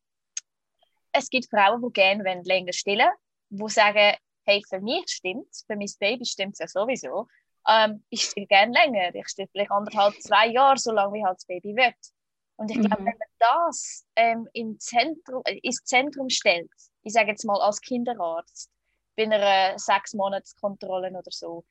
es 1.13 1.31
gibt 1.31 1.49
Frauen, 1.51 1.83
die 1.83 1.93
gerne 1.93 2.43
länger 2.45 2.73
stillen 2.73 3.09
die 3.49 3.69
sagen, 3.69 4.17
hey, 4.45 4.63
für 4.69 4.81
mich 4.81 5.09
stimmt 5.09 5.49
für 5.67 5.77
mein 5.77 5.91
Baby 5.99 6.25
stimmt 6.25 6.55
es 6.55 6.59
ja 6.59 6.69
sowieso. 6.69 7.27
Ähm, 7.69 8.05
ich 8.11 8.23
still 8.23 8.47
gerne 8.47 8.73
länger. 8.73 9.15
Ich 9.15 9.29
still 9.29 9.49
vielleicht 9.51 9.71
anderthalb, 9.71 10.15
zwei 10.21 10.49
Jahre, 10.49 10.79
so 10.79 10.93
lange 10.93 11.15
wie 11.15 11.25
halt 11.25 11.37
das 11.37 11.47
Baby 11.47 11.75
wird. 11.75 11.97
Und 12.57 12.71
ich 12.71 12.81
glaube, 12.81 13.03
mhm. 13.03 13.07
wenn 13.07 13.19
man 13.19 13.29
das 13.39 14.07
ähm, 14.17 14.49
im 14.53 14.79
Zentrum, 14.79 15.43
äh, 15.45 15.59
ins 15.63 15.83
Zentrum 15.85 16.31
stellt, 16.31 16.71
ich 17.03 17.13
sage 17.13 17.31
jetzt 17.31 17.45
mal 17.45 17.61
als 17.61 17.81
Kinderarzt, 17.81 18.71
bei 19.17 19.25
einer 19.25 19.79
sechs 19.79 20.15
Monatskontrolle 20.15 21.11
oder 21.11 21.31
so, 21.31 21.65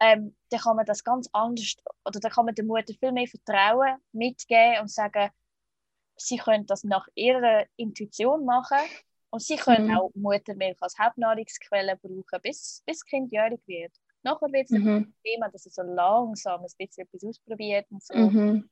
ähm, 0.00 0.34
dann 0.50 0.60
kann 0.60 0.76
man 0.76 0.86
das 0.86 1.04
ganz 1.04 1.28
anders, 1.32 1.76
oder 2.04 2.20
dann 2.20 2.30
kann 2.30 2.46
man 2.46 2.54
der 2.54 2.64
Mutter 2.64 2.94
viel 2.98 3.12
mehr 3.12 3.26
Vertrauen 3.26 3.96
mitgeben 4.12 4.80
und 4.80 4.90
sagen, 4.90 5.30
sie 6.16 6.38
können 6.38 6.66
das 6.66 6.84
nach 6.84 7.06
ihrer 7.14 7.64
Intuition 7.76 8.44
machen 8.44 8.78
und 9.30 9.42
sie 9.42 9.56
können 9.56 9.88
mhm. 9.88 9.98
auch 9.98 10.10
Muttermilch 10.14 10.78
als 10.80 10.98
Hauptnahrungsquelle 10.98 11.96
brauchen, 11.96 12.42
bis, 12.42 12.82
bis 12.86 13.00
das 13.00 13.04
Kind 13.04 13.30
jährig 13.32 13.60
wird. 13.66 13.92
Nachher 14.22 14.50
wird 14.52 14.64
es 14.64 14.70
mhm. 14.70 14.88
ein 14.88 15.14
Thema, 15.22 15.50
dass 15.50 15.66
es 15.66 15.74
so 15.74 15.82
langsam 15.82 16.60
ein 16.60 16.66
bisschen 16.78 17.04
etwas 17.04 17.24
ausprobiert 17.24 17.86
und 17.90 18.02
so. 18.02 18.14
Mhm 18.14 18.68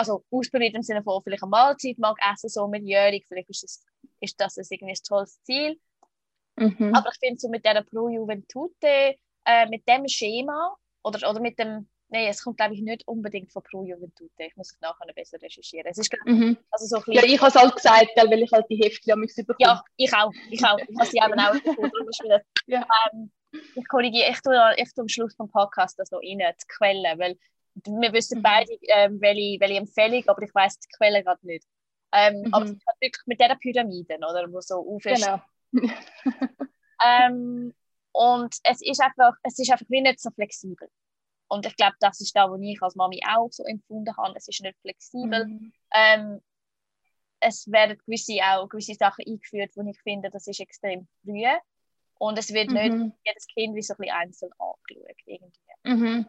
also 0.00 0.24
ausprobiert 0.30 0.74
im 0.74 0.82
Sinne 0.82 1.02
von 1.02 1.22
vielleicht 1.22 1.42
eine 1.42 1.50
Mahlzeit 1.50 1.98
mag 1.98 2.16
essen, 2.32 2.48
so 2.48 2.66
mit 2.66 2.84
Jörig, 2.84 3.26
vielleicht 3.26 3.50
ist 3.50 3.62
das, 3.62 3.84
ist 4.20 4.40
das 4.40 4.56
ein, 4.56 4.64
irgendwie 4.70 4.92
ein 4.92 5.02
tolles 5.06 5.42
Ziel. 5.42 5.78
Mhm. 6.60 6.94
Aber 6.94 7.10
ich 7.10 7.18
finde 7.18 7.40
so 7.40 7.48
mit 7.48 7.64
dieser 7.64 7.82
Pro 7.82 8.08
Juventute, 8.08 9.16
äh, 9.46 9.66
mit 9.68 9.88
dem 9.88 10.06
Schema 10.06 10.76
oder, 11.02 11.30
oder 11.30 11.40
mit 11.40 11.58
dem, 11.58 11.88
nein, 12.08 12.26
es 12.28 12.42
kommt 12.42 12.58
glaube 12.58 12.74
ich 12.74 12.82
nicht 12.82 13.08
unbedingt 13.08 13.50
von 13.50 13.62
Pro 13.62 13.82
Juventute, 13.82 14.44
ich 14.44 14.54
muss 14.56 14.72
es 14.72 14.80
nachher 14.80 15.12
besser 15.14 15.40
recherchieren. 15.40 15.86
Es 15.90 15.98
ist, 15.98 16.14
mhm. 16.26 16.58
also 16.70 16.86
so 16.86 17.02
ein 17.04 17.12
ja, 17.14 17.22
ich 17.24 17.40
habe 17.40 17.48
es 17.48 17.54
halt 17.54 17.74
gesagt, 17.74 18.10
weil 18.16 18.42
ich 18.42 18.52
halt 18.52 18.66
die 18.68 18.76
Hefte 18.76 19.12
am 19.12 19.22
bekomme. 19.22 19.56
Ja, 19.58 19.82
ich 19.96 20.12
auch, 20.12 20.32
ich 20.50 20.64
auch, 20.64 20.78
ich 20.78 20.98
habe 20.98 21.10
sie 21.10 21.16
eben 21.16 21.40
auch 21.40 21.52
bekommen, 21.54 22.40
ja. 22.66 22.86
ähm, 23.12 23.32
ich 23.74 23.88
korrigiere, 23.88 24.30
ich 24.30 24.40
tue, 24.42 24.74
ich 24.76 24.92
tue 24.92 25.02
am 25.02 25.08
Schluss 25.08 25.34
vom 25.34 25.50
Podcast 25.50 25.98
das 25.98 26.10
noch 26.10 26.20
rein, 26.20 26.38
die 26.38 26.66
Quellen, 26.68 27.18
weil 27.18 27.38
wir 27.74 28.12
wissen 28.12 28.38
mhm. 28.38 28.42
beide, 28.42 28.72
ähm, 28.88 29.18
welche, 29.20 29.58
welche 29.60 29.78
Empfehlung, 29.78 30.24
aber 30.26 30.42
ich 30.42 30.54
weiß 30.54 30.78
die 30.78 30.88
Quelle 30.96 31.24
gerade 31.24 31.46
nicht. 31.46 31.64
Ähm, 32.12 32.42
mhm. 32.42 32.54
Aber 32.54 32.64
es 32.64 32.72
hat 32.72 33.00
wirklich 33.00 33.26
mit 33.26 33.40
dieser 33.40 33.56
Pyramide, 33.56 34.16
oder, 34.16 34.46
wo 34.50 34.60
so 34.60 34.76
auf 34.76 35.06
ist. 35.06 35.24
Genau. 35.24 35.40
ähm, 37.04 37.74
und 38.12 38.56
es 38.64 38.82
ist 38.82 39.00
einfach, 39.00 39.34
es 39.42 39.58
ist 39.58 39.70
einfach 39.70 39.86
wie 39.88 40.00
nicht 40.00 40.20
so 40.20 40.30
flexibel. 40.30 40.88
Und 41.48 41.66
ich 41.66 41.76
glaube, 41.76 41.96
das 42.00 42.20
ist 42.20 42.34
da, 42.36 42.48
wo 42.48 42.56
ich 42.56 42.80
als 42.80 42.94
Mami 42.94 43.20
auch 43.26 43.50
so 43.50 43.64
empfunden 43.64 44.16
habe. 44.16 44.34
Es 44.36 44.46
ist 44.46 44.62
nicht 44.62 44.78
flexibel. 44.80 45.46
Mhm. 45.46 45.72
Ähm, 45.92 46.40
es 47.40 47.70
werden 47.70 47.98
gewisse, 47.98 48.38
auch 48.44 48.68
gewisse 48.68 48.94
Sachen 48.94 49.24
eingeführt, 49.26 49.72
wo 49.74 49.82
ich 49.82 50.00
finde, 50.02 50.30
das 50.30 50.46
ist 50.46 50.60
extrem 50.60 51.08
früh. 51.24 51.46
Und 52.18 52.38
es 52.38 52.52
wird 52.52 52.68
mhm. 52.68 52.74
nicht 52.74 53.16
jedes 53.24 53.46
Kind 53.46 53.74
wie 53.74 53.82
so 53.82 53.94
ein 53.94 53.96
bisschen 53.96 54.14
einzeln 54.14 54.52
angeschaut. 54.58 55.16
Irgendwie. 55.24 55.52
Mhm. 55.84 56.26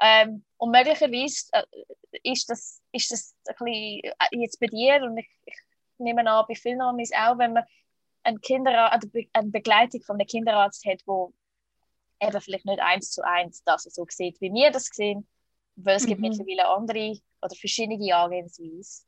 Ähm, 0.00 0.44
und 0.56 0.70
möglicherweise 0.70 1.46
äh, 1.52 1.64
ist, 2.22 2.48
das, 2.50 2.80
ist 2.92 3.10
das 3.10 3.34
ein 3.46 3.54
bisschen 3.64 4.00
äh, 4.04 4.12
jetzt 4.32 4.58
bei 4.60 4.66
dir 4.66 5.02
und 5.02 5.18
ich, 5.18 5.28
ich 5.44 5.58
nehme 5.98 6.28
an, 6.28 6.44
bei 6.48 6.54
vielen 6.54 6.80
Amis 6.80 7.12
auch, 7.12 7.36
wenn 7.38 7.52
man 7.52 7.64
eine, 8.28 8.38
Kinderarzt, 8.40 9.08
eine 9.32 9.50
Begleitung 9.50 10.02
von 10.02 10.16
einem 10.16 10.26
Kinderarzt 10.26 10.84
hat, 10.86 11.02
wo 11.06 11.32
eben 12.20 12.40
vielleicht 12.40 12.66
nicht 12.66 12.80
eins 12.80 13.10
zu 13.10 13.22
eins 13.24 13.62
das 13.64 13.84
so 13.84 14.06
sieht, 14.08 14.40
wie 14.40 14.52
wir 14.52 14.70
das 14.70 14.86
sehen, 14.92 15.28
weil 15.76 15.96
es 15.96 16.04
mhm. 16.04 16.08
gibt 16.08 16.20
mittlerweile 16.20 16.68
andere 16.68 17.18
oder 17.42 17.54
verschiedene 17.54 18.14
Angehensweisen, 18.14 19.06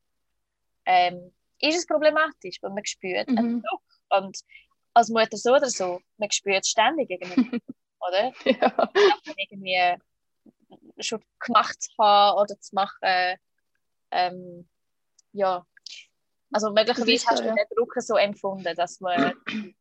ähm, 0.86 1.32
ist 1.60 1.76
es 1.76 1.86
problematisch, 1.86 2.58
weil 2.62 2.70
man 2.70 2.84
spürt 2.84 3.28
mhm. 3.28 3.38
einen 3.38 3.62
Druck. 3.62 3.82
Und 4.10 4.40
als 4.94 5.08
Mutter 5.08 5.36
so 5.36 5.54
oder 5.54 5.68
so, 5.68 6.00
man 6.16 6.30
spürt 6.30 6.66
ständig 6.66 7.10
irgendwie, 7.10 7.60
oder? 8.08 8.32
Ja. 8.44 8.90
irgendwie 9.36 9.96
schon 11.00 11.22
gemacht 11.38 11.88
habe 11.98 12.40
oder 12.40 12.60
zu 12.60 12.74
machen. 12.74 13.38
Ähm, 14.10 14.68
ja, 15.32 15.64
also 16.52 16.70
möglicherweise 16.70 17.26
hast 17.26 17.40
du 17.40 17.46
ja. 17.46 17.54
den 17.54 17.66
Druck 17.76 17.94
so 17.98 18.16
empfunden, 18.16 18.74
dass 18.76 19.00
man 19.00 19.34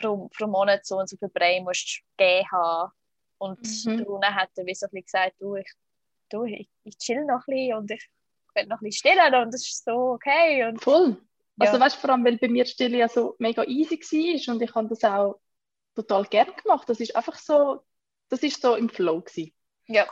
pro, 0.00 0.28
pro 0.28 0.46
Monat 0.46 0.86
so 0.86 0.98
und 0.98 1.08
so 1.08 1.16
viel 1.16 1.28
Brei 1.28 1.60
musst 1.60 2.00
geben 2.16 2.50
haben. 2.50 2.92
Und 3.38 3.84
mhm. 3.84 4.02
Rune 4.02 4.34
hat 4.34 4.50
dann 4.56 4.66
wie 4.66 4.74
so 4.74 4.86
ein 4.90 5.02
gesagt, 5.02 5.34
du, 5.40 5.56
ich, 5.56 5.70
du, 6.30 6.44
ich, 6.44 6.68
ich 6.84 6.96
chill 6.98 7.24
noch 7.24 7.46
ein 7.46 7.54
bisschen 7.54 7.76
und 7.76 7.90
ich 7.90 8.08
will 8.54 8.66
noch 8.66 8.80
ein 8.80 8.84
bisschen 8.84 9.12
stillen 9.12 9.34
und 9.42 9.52
das 9.52 9.62
ist 9.62 9.84
so 9.84 10.12
okay. 10.12 10.64
Und, 10.64 10.82
Voll. 10.82 11.16
Ja. 11.58 11.70
Also 11.70 11.80
weißt 11.80 11.96
du, 11.96 12.00
vor 12.00 12.10
allem, 12.10 12.24
weil 12.24 12.38
bei 12.38 12.48
mir 12.48 12.66
Stille 12.66 12.98
ja 12.98 13.08
so 13.08 13.34
mega 13.38 13.64
easy 13.64 13.98
war 13.98 14.54
und 14.54 14.62
ich 14.62 14.74
habe 14.74 14.88
das 14.88 15.04
auch 15.04 15.40
total 15.94 16.24
gern 16.24 16.54
gemacht. 16.62 16.88
Das 16.88 17.00
ist 17.00 17.14
einfach 17.16 17.38
so, 17.38 17.82
das 18.28 18.42
ist 18.42 18.60
so 18.60 18.74
im 18.74 18.88
Flow 18.88 19.20
gewesen. 19.20 19.52
Ja. 19.86 20.06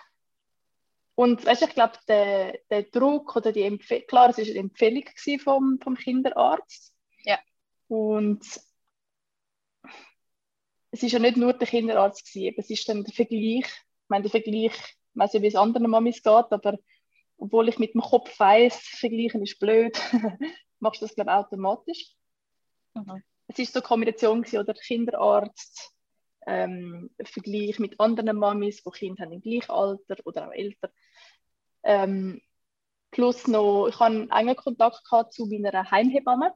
Und 1.17 1.47
weißt, 1.47 1.63
ich 1.63 1.71
glaube, 1.71 1.95
der, 2.09 2.59
der 2.71 2.83
Druck 2.85 3.37
oder 3.37 3.53
die 3.53 3.63
Empfehlung, 3.63 4.07
klar, 4.09 4.31
es 4.31 4.39
war 4.39 4.45
eine 4.45 4.59
Empfehlung 4.59 5.05
vom, 5.39 5.79
vom 5.81 5.95
Kinderarzt. 5.95 6.93
Ja. 7.25 7.39
Und 7.89 8.45
es 10.91 11.03
ist 11.03 11.13
ja 11.13 11.19
nicht 11.19 11.37
nur 11.37 11.53
der 11.53 11.69
Kinderarzt 11.69 12.33
gewesen, 12.33 12.55
es 12.59 12.71
ist 12.71 12.89
dann 12.89 13.05
der 13.05 13.15
Vergleich. 13.15 13.67
Ich 13.67 14.09
meine, 14.09 14.23
der 14.23 14.31
Vergleich, 14.31 14.73
ich 14.73 14.97
weiß 15.15 15.35
nicht, 15.35 15.43
wie 15.43 15.49
es 15.49 15.57
anderen 15.57 15.91
Mamis 15.91 16.23
geht, 16.23 16.27
aber 16.51 16.79
obwohl 17.37 17.69
ich 17.69 17.79
mit 17.79 17.95
dem 17.95 18.01
Kopf 18.01 18.39
weiß, 18.39 18.77
vergleichen 18.77 19.43
ist 19.43 19.59
blöd, 19.59 19.99
machst 20.81 21.01
du 21.01 21.07
das, 21.07 21.15
glaube 21.15 21.31
ich, 21.31 21.37
automatisch. 21.37 22.13
Mhm. 22.95 23.23
Es 23.47 23.59
ist 23.59 23.73
so 23.73 23.81
eine 23.81 23.87
Kombination 23.87 24.43
gewesen, 24.43 24.61
oder 24.61 24.75
Kinderarzt, 24.75 25.94
ähm, 26.47 27.11
Vergleich 27.25 27.79
mit 27.79 27.99
anderen 28.01 28.37
Mamis, 28.39 28.83
die 28.83 28.91
Kinder 28.91 29.25
haben 29.25 29.33
im 29.33 29.41
gleichen 29.41 29.71
Alter 29.71 30.17
oder 30.25 30.49
auch 30.49 30.53
älter. 30.53 30.91
Ähm, 31.83 32.41
plus 33.11 33.47
noch, 33.47 33.89
ich 33.89 33.99
hatte 33.99 34.29
engen 34.31 34.57
Kontakt 34.57 35.05
gehabt 35.05 35.33
zu 35.33 35.47
meiner 35.47 35.91
Heimhebamme 35.91 36.55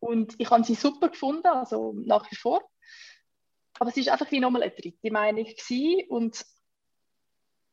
und 0.00 0.34
ich 0.38 0.50
habe 0.50 0.64
sie 0.64 0.74
super 0.74 1.08
gefunden, 1.08 1.46
also 1.46 1.92
nach 2.04 2.30
wie 2.30 2.36
vor. 2.36 2.62
Aber 3.78 3.90
es 3.90 3.96
ist 3.96 4.08
einfach 4.08 4.30
wie 4.30 4.40
nochmal 4.40 4.62
eine 4.62 4.72
dritte 4.72 5.10
Meinung 5.10 5.44
gewesen. 5.44 6.08
und 6.08 6.44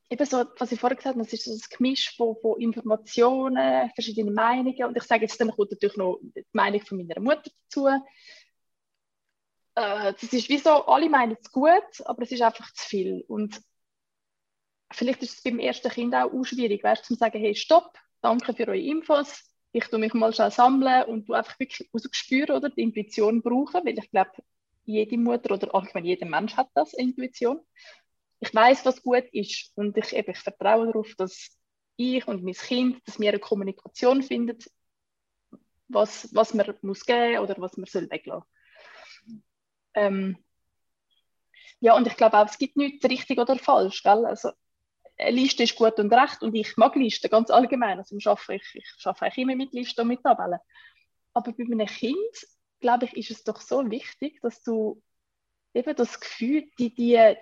eben 0.09 0.25
so, 0.25 0.43
was 0.57 0.71
ich 0.71 0.79
vorher 0.79 0.95
gesagt 0.95 1.15
habe, 1.15 1.23
das 1.23 1.33
ist 1.33 1.45
so 1.45 1.51
ein 1.51 1.77
Gemisch 1.77 2.15
von, 2.15 2.35
von 2.41 2.59
Informationen, 2.59 3.91
verschiedene 3.93 4.31
Meinungen. 4.31 4.85
Und 4.85 4.97
ich 4.97 5.03
sage 5.03 5.21
jetzt, 5.21 5.39
dann 5.39 5.51
kommt 5.51 5.71
natürlich 5.71 5.97
noch 5.97 6.19
die 6.35 6.45
Meinung 6.51 6.81
von 6.81 6.97
meiner 6.97 7.21
Mutter 7.21 7.51
dazu. 7.69 7.87
Äh, 9.79 10.13
das 10.13 10.33
ist 10.33 10.49
wie 10.49 10.57
so, 10.57 10.69
alle 10.87 11.09
meinen 11.09 11.37
es 11.41 11.51
gut, 11.51 12.05
aber 12.05 12.23
es 12.23 12.31
ist 12.31 12.41
einfach 12.41 12.71
zu 12.73 12.85
viel. 12.85 13.23
Und 13.27 13.61
vielleicht 14.91 15.21
ist 15.23 15.37
es 15.37 15.43
beim 15.43 15.59
ersten 15.59 15.89
Kind 15.89 16.13
auch, 16.15 16.31
auch 16.33 16.43
schwierig, 16.43 16.83
weißt, 16.83 17.05
zu 17.05 17.15
sagen, 17.15 17.39
hey, 17.39 17.55
stopp, 17.55 17.97
danke 18.21 18.53
für 18.53 18.67
eure 18.67 18.77
Infos, 18.79 19.43
ich 19.71 19.85
tue 19.85 19.99
mich 19.99 20.13
mal 20.13 20.33
schnell 20.33 20.51
sammeln 20.51 21.03
und 21.05 21.29
du 21.29 21.33
einfach 21.33 21.59
wirklich 21.59 21.89
aus 21.93 22.03
Gespür 22.09 22.49
oder 22.55 22.69
die 22.69 22.81
Intuition 22.81 23.41
brauchen, 23.41 23.85
weil 23.85 23.97
ich 23.97 24.09
glaube, 24.11 24.31
jede 24.85 25.17
Mutter 25.17 25.53
oder 25.53 25.73
allgemein 25.73 26.05
jeder 26.05 26.25
Mensch 26.25 26.57
hat 26.57 26.69
das, 26.73 26.93
Intuition 26.93 27.61
ich 28.39 28.53
weiß, 28.53 28.85
was 28.85 29.01
gut 29.03 29.25
ist 29.33 29.71
und 29.75 29.97
ich, 29.97 30.15
eben, 30.15 30.31
ich 30.31 30.37
vertraue 30.39 30.87
darauf, 30.87 31.13
dass 31.15 31.49
ich 31.97 32.27
und 32.27 32.43
mein 32.43 32.53
Kind, 32.53 33.05
dass 33.05 33.19
wir 33.19 33.29
eine 33.29 33.39
Kommunikation 33.39 34.23
finden, 34.23 34.57
was, 35.87 36.33
was 36.33 36.53
man 36.53 36.73
muss 36.81 37.05
geben 37.05 37.39
oder 37.39 37.55
was 37.57 37.77
man 37.77 37.85
soll 37.85 38.09
weglassen. 38.09 38.47
Ähm, 39.99 40.37
ja, 41.81 41.95
und 41.95 42.07
ich 42.07 42.15
glaube 42.15 42.37
auch, 42.37 42.45
es 42.45 42.57
gibt 42.57 42.77
nichts 42.77 43.05
richtig 43.05 43.37
oder 43.37 43.57
falsch. 43.57 44.03
Gell? 44.03 44.25
Also, 44.25 44.51
eine 45.17 45.31
Liste 45.31 45.63
ist 45.63 45.75
gut 45.75 45.99
und 45.99 46.13
recht 46.13 46.41
und 46.41 46.55
ich 46.55 46.77
mag 46.77 46.95
Listen 46.95 47.29
ganz 47.29 47.49
allgemein. 47.49 47.99
Also 47.99 48.15
ich 48.15 48.27
arbeite, 48.27 48.61
ich, 48.73 49.37
immer 49.37 49.55
mit 49.55 49.73
Listen 49.73 50.01
und 50.01 50.07
mit 50.07 50.23
Tabellen. 50.23 50.59
Aber 51.33 51.51
bei 51.51 51.63
einem 51.63 51.85
Kind, 51.85 52.47
glaube 52.79 53.05
ich, 53.05 53.17
ist 53.17 53.31
es 53.31 53.43
doch 53.43 53.59
so 53.59 53.89
wichtig, 53.91 54.39
dass 54.41 54.61
du 54.63 55.01
eben 55.73 55.95
das 55.95 56.19
Gefühl, 56.19 56.69
die, 56.79 56.93
die, 56.93 57.35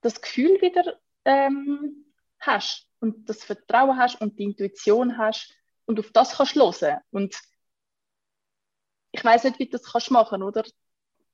das 0.00 0.20
Gefühl 0.20 0.60
wieder 0.62 0.98
ähm, 1.24 2.06
hast 2.40 2.88
und 3.00 3.28
das 3.28 3.44
Vertrauen 3.44 3.98
hast 3.98 4.20
und 4.20 4.38
die 4.38 4.44
Intuition 4.44 5.18
hast 5.18 5.54
und 5.84 6.00
auf 6.00 6.10
das 6.12 6.36
kannst 6.36 6.56
du 6.56 6.60
hören. 6.60 7.00
Und 7.10 7.38
ich 9.12 9.24
weiß 9.24 9.44
nicht, 9.44 9.58
wie 9.58 9.66
du 9.66 9.72
das 9.72 9.92
kannst 9.92 10.10
machen, 10.10 10.42
oder? 10.42 10.64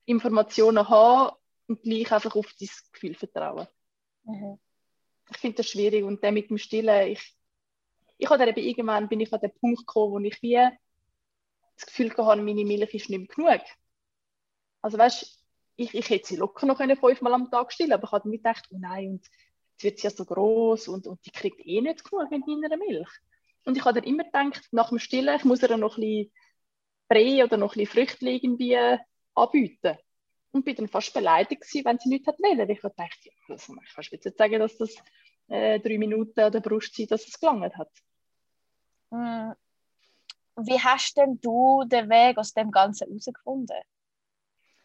Informationen 0.07 0.89
haben 0.89 1.37
und 1.67 1.83
gleich 1.83 2.13
einfach 2.13 2.35
auf 2.37 2.53
dein 2.59 2.69
Gefühl 2.93 3.15
vertrauen. 3.15 3.67
Mhm. 4.25 4.59
Ich 5.31 5.39
finde 5.39 5.59
das 5.59 5.69
schwierig 5.69 6.05
und 6.05 6.23
dann 6.23 6.35
mit 6.35 6.51
dem 6.51 6.59
Stillen, 6.59 7.13
ich, 7.13 7.35
ich 8.19 8.29
habe 8.29 8.47
eben 8.47 8.61
irgendwann 8.61 9.09
bin 9.09 9.21
ich 9.21 9.33
an 9.33 9.41
den 9.41 9.55
Punkt 9.55 9.87
gekommen, 9.87 10.13
wo 10.13 10.19
ich 10.19 10.41
wie 10.43 10.69
das 11.77 11.87
Gefühl 11.87 12.11
hatte, 12.17 12.43
meine 12.43 12.65
Milch 12.65 12.95
ist 12.95 13.11
nicht 13.11 13.37
mehr 13.39 13.57
genug. 13.59 13.67
Also 14.83 14.99
weißt 14.99 15.45
ich, 15.77 15.95
ich 15.95 16.09
hätte 16.09 16.27
sie 16.27 16.37
locker 16.37 16.67
noch 16.67 16.79
fünfmal 16.79 17.35
am 17.35 17.51
Tag 17.51 17.73
stillen, 17.73 17.93
aber 17.93 18.05
ich 18.05 18.13
habe 18.13 18.29
mir 18.29 18.37
gedacht, 18.37 18.69
oh 18.71 18.77
nein, 18.79 19.11
und 19.11 19.27
jetzt 19.73 19.83
wird 19.83 19.99
sie 19.99 20.07
ja 20.07 20.11
so 20.11 20.25
groß 20.25 20.89
und, 20.89 21.07
und 21.07 21.25
die 21.27 21.31
kriegt 21.31 21.67
eh 21.67 21.81
nicht 21.81 22.05
genug 22.05 22.31
mit 22.31 22.47
meiner 22.47 22.77
Milch. 22.77 23.09
Und 23.65 23.77
ich 23.77 23.85
habe 23.85 24.01
dann 24.01 24.09
immer 24.09 24.25
gedacht, 24.25 24.69
nach 24.73 24.91
dem 24.91 24.99
Stillen, 24.99 25.37
ich 25.37 25.45
muss 25.45 25.63
ihr 25.63 25.77
noch 25.77 25.97
ein 25.97 26.01
bisschen 26.01 26.33
Brei 27.09 27.45
oder 27.45 27.57
noch 27.57 27.75
ein 27.75 27.81
bisschen 27.81 28.07
Früchte 28.07 28.29
irgendwie 28.29 28.79
anbieten. 29.35 29.99
Und 30.53 30.65
bin 30.65 30.77
dann 30.77 30.89
fast 30.89 31.13
beleidigt 31.13 31.63
gewesen, 31.63 31.85
wenn 31.85 31.99
sie 31.99 32.09
nichts 32.09 32.29
hat 32.29 32.39
wollen. 32.39 32.71
Ich 32.71 32.81
ja, 32.83 32.91
also, 33.49 33.75
ich 33.75 33.95
kann 33.95 34.05
jetzt 34.11 34.39
sagen, 34.39 34.59
dass 34.61 34.77
das 34.77 34.95
äh, 35.49 35.81
drei 35.81 35.99
Minuten 35.99 36.39
an 36.41 36.53
der 36.53 36.61
Brust 36.61 36.95
sind, 36.95 37.11
dass 37.11 37.27
es 37.27 37.39
gelangt 37.39 37.77
hat. 37.77 37.91
Hm. 39.11 39.55
Wie 40.57 40.79
hast 40.79 41.17
denn 41.17 41.41
du 41.41 41.83
den 41.87 42.09
Weg 42.09 42.39
aus 42.39 42.53
dem 42.53 42.71
Ganzen 42.71 43.09
herausgefunden? 43.09 43.81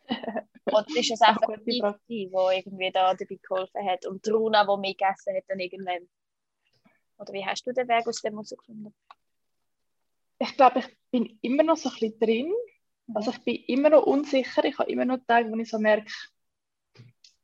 Oder 0.65 0.88
ist 0.95 1.12
es 1.12 1.21
einfach 1.21 1.55
die, 1.67 1.81
die 2.07 2.31
irgendwie 2.31 2.91
da 2.91 3.13
dabei 3.13 3.39
geholfen 3.41 3.85
hat 3.88 4.05
und 4.07 4.25
die 4.25 4.31
Runa, 4.31 4.65
die 4.65 4.79
mitgegessen 4.79 5.35
hat, 5.35 5.43
dann 5.47 5.59
irgendwann? 5.59 6.09
Oder 7.17 7.33
wie 7.33 7.45
hast 7.45 7.65
du 7.67 7.71
den 7.71 7.88
Weg 7.88 8.07
aus 8.07 8.21
dem 8.21 8.33
herausgefunden? 8.33 8.95
Ich 10.39 10.55
glaube, 10.55 10.79
ich 10.79 10.97
bin 11.12 11.38
immer 11.41 11.63
noch 11.63 11.77
so 11.77 11.89
ein 11.89 11.95
bisschen 11.95 12.19
drin. 12.19 12.53
Also 13.13 13.31
ich 13.31 13.39
bin 13.39 13.55
immer 13.67 13.89
noch 13.89 14.03
unsicher. 14.03 14.63
Ich 14.65 14.77
habe 14.77 14.91
immer 14.91 15.05
noch 15.05 15.19
Tage, 15.27 15.51
wo 15.51 15.55
ich 15.57 15.69
so 15.69 15.79
merke, 15.79 16.11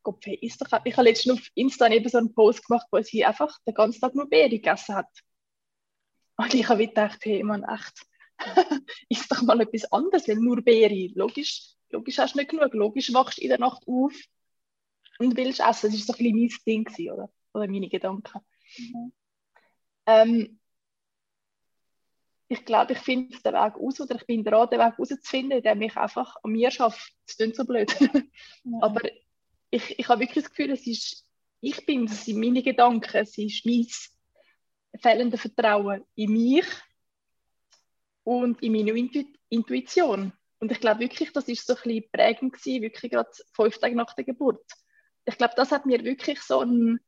Gott, 0.03 0.25
ist 0.27 0.61
doch... 0.61 0.67
Ich 0.83 0.95
habe 0.95 1.07
letztens 1.07 1.39
auf 1.39 1.47
Insta 1.55 1.87
eben 1.87 2.07
so 2.09 2.17
einen 2.17 2.33
Post 2.33 2.65
gemacht, 2.65 2.87
wo 2.91 3.01
sie 3.01 3.25
einfach 3.25 3.57
den 3.65 3.73
ganzen 3.73 4.01
Tag 4.01 4.13
nur 4.13 4.29
Beere 4.29 4.49
gegessen 4.49 4.95
hat. 4.95 5.09
Und 6.37 6.53
ich 6.53 6.67
habe 6.69 6.85
gedacht, 6.87 7.19
hey, 7.23 7.43
man, 7.43 7.63
echt, 7.63 8.05
ist 9.09 9.31
doch 9.31 9.41
mal 9.41 9.61
etwas 9.61 9.91
anderes, 9.91 10.27
weil 10.27 10.35
nur 10.35 10.61
Beere. 10.61 11.11
Logisch, 11.15 11.73
logisch 11.89 12.17
hast 12.19 12.35
du 12.35 12.39
nicht 12.39 12.51
genug. 12.51 12.73
Logisch 12.73 13.13
wachst 13.13 13.37
du 13.37 13.41
in 13.41 13.49
der 13.49 13.59
Nacht 13.59 13.83
auf 13.87 14.13
und 15.17 15.35
willst 15.37 15.61
essen. 15.61 15.91
Das 15.91 15.93
war 15.93 15.99
so 15.99 16.13
ein 16.13 16.17
bisschen 16.17 16.35
mein 16.35 16.49
Ding, 16.65 16.83
gewesen, 16.83 17.11
oder? 17.11 17.29
oder 17.55 17.67
meine 17.67 17.89
Gedanken. 17.89 18.41
Mhm. 18.77 19.13
Ähm, 20.05 20.59
ich 22.47 22.65
glaube, 22.65 22.93
ich 22.93 22.99
finde 22.99 23.37
den 23.39 23.53
Weg 23.53 23.75
aus 23.75 23.99
oder 23.99 24.15
ich 24.15 24.25
bin 24.25 24.43
dran, 24.43 24.69
den 24.69 24.79
Weg 24.79 24.93
herauszufinden, 24.93 25.57
indem 25.57 25.81
ich 25.81 25.97
einfach 25.97 26.35
an 26.43 26.51
mir 26.51 26.69
arbeite. 26.79 27.01
Das 27.25 27.37
klingt 27.37 27.55
so 27.55 27.65
blöd. 27.65 27.93
Mhm. 28.63 28.75
Aber 28.81 29.01
ich, 29.71 29.99
ich 29.99 30.07
habe 30.07 30.21
wirklich 30.21 30.43
das 30.43 30.51
Gefühl, 30.51 30.71
es 30.71 30.85
ist, 30.85 31.25
ich 31.61 31.85
bin, 31.85 32.05
es 32.05 32.25
sind 32.25 32.39
meine 32.39 32.61
Gedanken, 32.61 33.17
es 33.17 33.37
ist 33.37 33.65
mein 33.65 33.87
fehlendes 35.01 35.41
Vertrauen 35.41 36.05
in 36.15 36.31
mich 36.31 36.67
und 38.23 38.61
in 38.61 38.71
meine 38.71 38.91
Intu 38.91 39.23
Intuition. 39.49 40.33
Und 40.59 40.71
ich 40.71 40.79
glaube 40.79 41.01
wirklich, 41.01 41.31
das 41.31 41.47
ist 41.47 41.65
so 41.65 41.75
ein 41.75 41.81
bisschen 41.83 42.11
prägend 42.11 42.53
gewesen, 42.53 42.81
wirklich 42.81 43.11
gerade 43.11 43.29
fünf 43.53 43.77
Tage 43.77 43.95
nach 43.95 44.13
der 44.15 44.23
Geburt. 44.23 44.65
Ich 45.25 45.37
glaube, 45.37 45.53
das 45.55 45.71
hat 45.71 45.85
mir 45.85 46.03
wirklich 46.03 46.41
so 46.41 46.59
einen, 46.59 46.99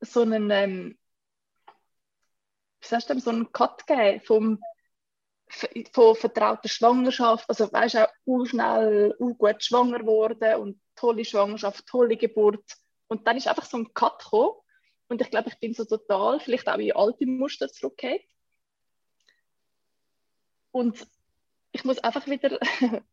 so 0.00 0.22
einen, 0.22 0.50
ähm, 0.50 0.98
wie 2.80 2.86
sagst 2.86 3.10
du, 3.10 3.18
so 3.20 3.30
einen 3.30 3.52
Cut 3.52 3.86
gegeben 3.86 4.20
vom, 4.24 4.60
von 5.92 6.16
vertrauter 6.16 6.68
Schwangerschaft. 6.68 7.48
Also 7.48 7.72
weißt 7.72 7.94
du, 7.94 8.08
auch 8.26 8.44
schnell, 8.44 9.14
gut 9.18 9.62
schwanger 9.62 10.00
geworden 10.00 10.60
und 10.60 10.80
tolle 10.94 11.24
Schwangerschaft, 11.24 11.86
tolle 11.86 12.16
Geburt. 12.16 12.64
Und 13.08 13.26
dann 13.26 13.36
ist 13.36 13.48
einfach 13.48 13.64
so 13.64 13.78
ein 13.78 13.92
Cut 13.94 14.18
gekommen. 14.18 14.54
Und 15.08 15.20
ich 15.20 15.30
glaube, 15.30 15.48
ich 15.50 15.58
bin 15.60 15.72
so 15.72 15.84
total, 15.84 16.40
vielleicht 16.40 16.68
auch 16.68 16.78
in 16.78 16.94
alte 16.96 17.26
Muster 17.26 17.68
zurückgekehrt. 17.68 18.24
Und 20.72 21.06
ich 21.72 21.84
muss 21.84 21.98
einfach 21.98 22.26
wieder 22.26 22.58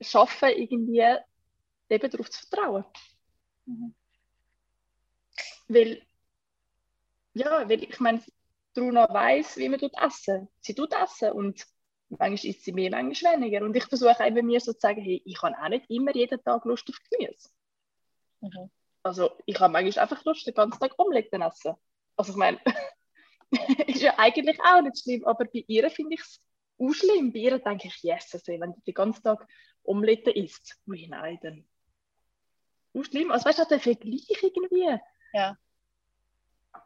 schaffen, 0.00 0.50
irgendwie 0.50 1.16
eben 1.88 2.10
darauf 2.10 2.30
zu 2.30 2.46
vertrauen. 2.46 2.84
Mhm. 3.66 3.94
Weil, 5.68 6.02
ja, 7.34 7.68
weil 7.68 7.82
ich 7.82 8.00
meine, 8.00 8.22
Bruna 8.78 9.12
weiß, 9.12 9.56
wie 9.56 9.68
man 9.68 9.80
essen. 9.80 10.48
Sie 10.60 10.74
tut 10.74 10.92
essen 10.92 11.32
und 11.32 11.66
manchmal 12.08 12.50
isst 12.50 12.64
sie 12.64 12.72
mehr, 12.72 12.90
manchmal 12.90 13.34
weniger. 13.34 13.64
Und 13.64 13.76
ich 13.76 13.84
versuche 13.84 14.24
eben 14.24 14.46
mir 14.46 14.60
so 14.60 14.72
zu 14.72 14.80
sagen, 14.80 15.02
hey, 15.02 15.20
ich 15.24 15.42
habe 15.42 15.56
auch 15.60 15.68
nicht 15.68 15.90
immer 15.90 16.14
jeden 16.14 16.42
Tag 16.42 16.64
Lust 16.64 16.88
auf 16.88 16.96
Gemüse. 17.10 17.48
Mhm. 18.40 18.70
Also 19.02 19.30
ich 19.46 19.58
habe 19.58 19.72
manchmal 19.72 20.02
einfach 20.02 20.24
Lust, 20.24 20.46
den 20.46 20.54
ganzen 20.54 20.78
Tag 20.78 20.94
Omelette 20.98 21.40
essen. 21.40 21.74
Also 22.16 22.32
ich 22.32 22.36
meine, 22.36 22.58
ist 23.86 24.02
ja 24.02 24.14
eigentlich 24.18 24.60
auch 24.60 24.82
nicht 24.82 25.02
schlimm, 25.02 25.24
aber 25.24 25.44
bei 25.44 25.64
ihr 25.66 25.90
finde 25.90 26.14
ich 26.14 26.20
es 26.20 26.40
auch 26.78 26.92
schlimm. 26.92 27.32
Bei 27.32 27.40
ihr 27.40 27.58
denke 27.58 27.88
ich, 27.88 28.02
yes, 28.02 28.32
also, 28.32 28.52
wenn 28.52 28.72
du 28.72 28.80
den 28.86 28.94
ganzen 28.94 29.22
Tag 29.22 29.46
Omelette 29.82 30.30
isst, 30.30 30.78
ui 30.86 31.06
nein, 31.08 31.38
dann 31.42 31.64
auch 32.94 33.04
schlimm. 33.04 33.30
Also 33.30 33.46
weißt 33.46 33.58
du, 33.60 33.64
der 33.64 33.80
Vergleich 33.80 34.26
irgendwie. 34.42 34.98
Ja. 35.32 35.56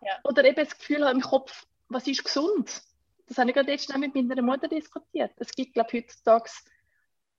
ja. 0.01 0.21
Oder 0.25 0.45
eben 0.45 0.57
das 0.57 0.77
Gefühl 0.77 1.03
im 1.03 1.21
Kopf, 1.21 1.67
was 1.93 2.07
ist 2.07 2.25
gesund? 2.25 2.83
Das 3.27 3.39
habe 3.39 3.51
ich 3.51 3.55
gerade 3.55 3.73
jetzt 3.73 3.97
mit 3.97 4.15
meiner 4.15 4.43
Mutter 4.43 4.69
diskutiert. 4.69 5.33
Es 5.37 5.53
gibt, 5.53 5.75
glaube 5.75 5.89
ich, 5.93 6.05
heutzutage 6.05 6.51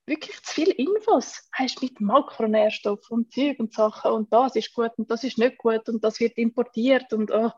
wirklich 0.06 0.42
zu 0.42 0.54
viele 0.54 0.72
Infos. 0.72 1.48
Hast 1.52 1.82
mit 1.82 2.00
Makronährstoffen 2.00 3.18
und 3.18 3.32
Zeug 3.32 3.58
und 3.58 3.72
Sachen 3.72 4.12
und 4.12 4.32
das 4.32 4.56
ist 4.56 4.74
gut 4.74 4.92
und 4.96 5.10
das 5.10 5.24
ist 5.24 5.38
nicht 5.38 5.58
gut 5.58 5.88
und 5.88 6.02
das 6.02 6.20
wird 6.20 6.36
importiert 6.38 7.12
und 7.12 7.30
oh. 7.30 7.50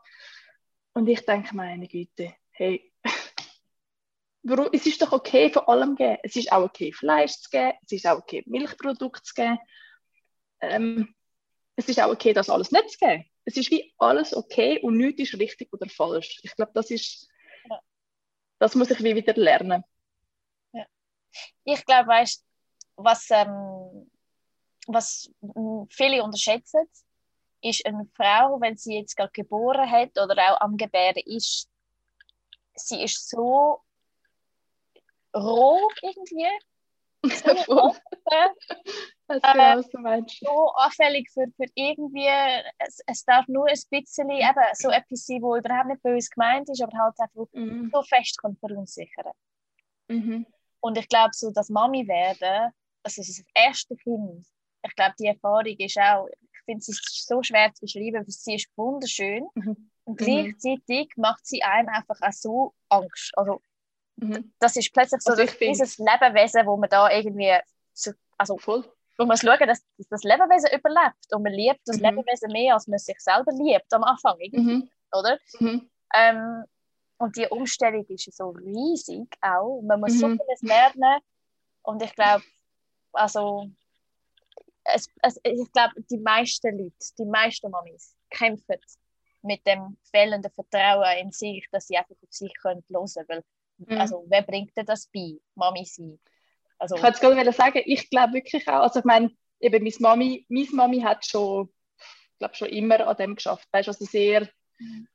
Und 0.93 1.07
ich 1.07 1.23
denke, 1.25 1.55
meine 1.55 1.87
Güte, 1.87 2.33
hey, 2.51 2.91
warum, 4.43 4.69
es 4.71 4.85
ist 4.85 5.01
doch 5.01 5.11
okay, 5.11 5.51
von 5.51 5.63
allem 5.63 5.89
zu 5.89 5.95
geben. 5.97 6.17
Es 6.23 6.35
ist 6.35 6.51
auch 6.51 6.63
okay, 6.63 6.91
Fleisch 6.91 7.33
zu 7.33 7.49
geben, 7.49 7.73
es 7.85 7.91
ist 7.91 8.07
auch 8.07 8.17
okay, 8.17 8.43
Milchprodukte 8.47 9.21
zu 9.21 9.33
geben. 9.35 9.59
Ähm, 10.61 11.15
es 11.75 11.87
ist 11.87 12.01
auch 12.01 12.11
okay, 12.11 12.33
das 12.33 12.49
alles 12.49 12.71
nicht 12.71 12.89
zu 12.89 12.97
geben. 12.97 13.25
Es 13.47 13.55
ist 13.55 13.71
wie 13.71 13.93
alles 13.97 14.35
okay 14.35 14.77
und 14.81 14.97
nichts 14.97 15.21
ist 15.21 15.39
richtig 15.39 15.71
oder 15.71 15.87
falsch. 15.87 16.41
Ich 16.43 16.53
glaube, 16.53 16.73
das 16.73 16.91
ist, 16.91 17.29
ja. 17.69 17.79
das 18.59 18.75
muss 18.75 18.91
ich 18.91 19.01
wie 19.01 19.15
wieder 19.15 19.33
lernen. 19.35 19.85
Ja. 20.73 20.85
Ich 21.63 21.85
glaube, 21.85 22.09
weißt, 22.09 22.45
was, 22.97 23.29
ähm, 23.29 24.11
was 24.87 25.31
viele 25.89 26.23
unterschätzen, 26.25 26.89
ist 27.61 27.85
eine 27.85 28.05
Frau, 28.13 28.59
wenn 28.59 28.75
sie 28.75 28.97
jetzt 28.97 29.15
gerade 29.15 29.31
geboren 29.31 29.89
hat 29.89 30.19
oder 30.19 30.35
auch 30.51 30.59
am 30.59 30.75
Gebären 30.75 31.23
ist, 31.25 31.69
sie 32.75 33.01
ist 33.01 33.29
so 33.29 33.81
roh 35.33 35.89
irgendwie. 36.01 36.49
So 37.29 37.95
weiß 39.27 39.41
genau, 39.41 39.77
was 39.77 39.89
du 39.89 39.97
meinst. 39.99 40.39
so 40.41 40.71
anfällig 40.75 41.29
für, 41.31 41.45
für 41.57 41.65
irgendwie, 41.75 42.27
es, 42.79 42.99
es 43.05 43.23
darf 43.25 43.47
nur 43.47 43.67
ein 43.67 43.79
bisschen 43.89 44.29
eben 44.29 44.61
so 44.73 44.89
etwas 44.89 45.25
sein, 45.25 45.41
wo 45.41 45.55
überhaupt 45.57 45.87
nicht 45.87 46.03
böse 46.03 46.29
gemeint 46.29 46.69
ist, 46.69 46.81
aber 46.81 46.97
halt 46.97 47.19
einfach 47.19 47.45
Mhm. 47.53 47.91
so 47.93 48.01
fest 48.03 48.37
kann 48.41 48.55
verunsichern. 48.57 49.31
Mhm. 50.07 50.45
Und 50.79 50.97
ich 50.97 51.07
glaube, 51.09 51.31
so 51.33 51.51
das 51.51 51.69
Mami 51.69 52.07
werden, 52.07 52.71
also 53.03 53.21
das 53.21 53.43
erste 53.53 53.95
Kind, 53.97 54.45
ich 54.83 54.95
glaube, 54.95 55.15
die 55.19 55.27
Erfahrung 55.27 55.65
ist 55.77 55.97
auch, 55.97 56.27
ich 56.27 56.59
finde 56.65 56.79
ist 56.79 57.27
so 57.27 57.41
schwer 57.43 57.73
zu 57.73 57.81
beschreiben, 57.81 58.15
weil 58.15 58.25
sie 58.27 58.55
ist 58.55 58.69
wunderschön 58.75 59.47
Mhm. 59.55 59.91
und 60.05 60.19
Mhm. 60.21 60.25
gleichzeitig 60.25 61.11
macht 61.17 61.45
sie 61.45 61.63
einem 61.63 61.89
einfach 61.89 62.19
auch 62.21 62.31
so 62.31 62.73
Angst. 62.89 63.31
Also 63.35 63.61
Mhm. 64.17 64.51
das 64.59 64.75
ist 64.75 64.91
plötzlich 64.93 65.21
so 65.21 65.31
Also 65.31 65.45
dieses 65.45 65.97
Lebewesen, 65.99 66.65
wo 66.65 66.75
man 66.77 66.89
da 66.89 67.09
irgendwie, 67.11 67.53
so, 67.93 68.11
also 68.37 68.57
Voll. 68.57 68.83
wo 69.17 69.25
man 69.25 69.37
schauen, 69.37 69.67
dass, 69.67 69.83
dass 69.97 70.07
das 70.09 70.23
Lebewesen 70.23 70.71
überlebt 70.77 71.33
und 71.33 71.43
man 71.43 71.53
liebt 71.53 71.81
das 71.85 71.97
Mhm. 71.97 72.03
Lebewesen 72.05 72.51
mehr, 72.51 72.73
als 72.73 72.87
man 72.87 72.97
sich 72.99 73.19
selber 73.19 73.51
liebt 73.51 73.91
am 73.93 74.03
Anfang, 74.03 74.37
Mhm. 74.51 74.89
oder? 75.11 75.37
Mhm. 75.59 75.89
Ähm, 76.15 76.63
und 77.19 77.35
die 77.35 77.47
Umstellung 77.47 78.05
ist 78.09 78.31
so 78.35 78.49
riesig 78.49 79.27
auch. 79.41 79.81
Man 79.81 79.99
muss 79.99 80.19
so 80.19 80.27
Mhm. 80.27 80.39
vieles 80.39 80.61
lernen. 80.61 81.19
Und 81.83 82.01
ich 82.03 82.13
glaube, 82.15 82.43
also, 83.13 83.69
es, 84.83 85.07
es, 85.21 85.39
ich 85.43 85.71
glaube, 85.71 85.93
die 86.09 86.17
meisten 86.19 86.77
Leute, 86.77 86.95
die 87.17 87.25
meisten 87.25 87.69
Mamis 87.71 88.15
kämpfen 88.29 88.77
mit 89.41 89.65
dem 89.67 89.97
fehlenden 90.11 90.51
Vertrauen 90.51 91.17
in 91.19 91.31
sich, 91.31 91.67
dass 91.71 91.87
sie 91.87 91.97
einfach 91.97 92.15
auf 92.21 92.31
sich 92.31 92.53
können 92.61 92.83
hören 92.89 93.07
können. 93.27 93.43
Mhm. 93.77 93.97
Also, 93.97 94.25
wer 94.27 94.41
bringt 94.41 94.75
dir 94.75 94.83
das 94.83 95.07
bei? 95.13 95.37
Mami 95.55 95.85
sein. 95.85 96.19
Also, 96.77 96.95
Ich 96.95 97.03
wollte 97.03 97.15
es 97.15 97.19
gerade 97.21 97.51
sagen, 97.53 97.81
ich 97.85 98.09
glaube 98.09 98.33
wirklich 98.33 98.67
auch, 98.67 98.81
also 98.83 98.99
ich 98.99 99.05
meine, 99.05 99.31
eben 99.59 99.83
meine 99.83 99.95
Mami, 99.99 100.45
meine 100.49 100.67
Mami 100.71 101.01
hat 101.01 101.25
schon, 101.25 101.69
ich 102.33 102.39
glaube 102.39 102.55
schon 102.55 102.69
immer 102.69 103.07
an 103.07 103.17
dem 103.17 103.35
geschafft, 103.35 103.67
weißt, 103.71 103.87
also 103.89 104.05
sehr, 104.05 104.49
Mhm. 104.79 105.07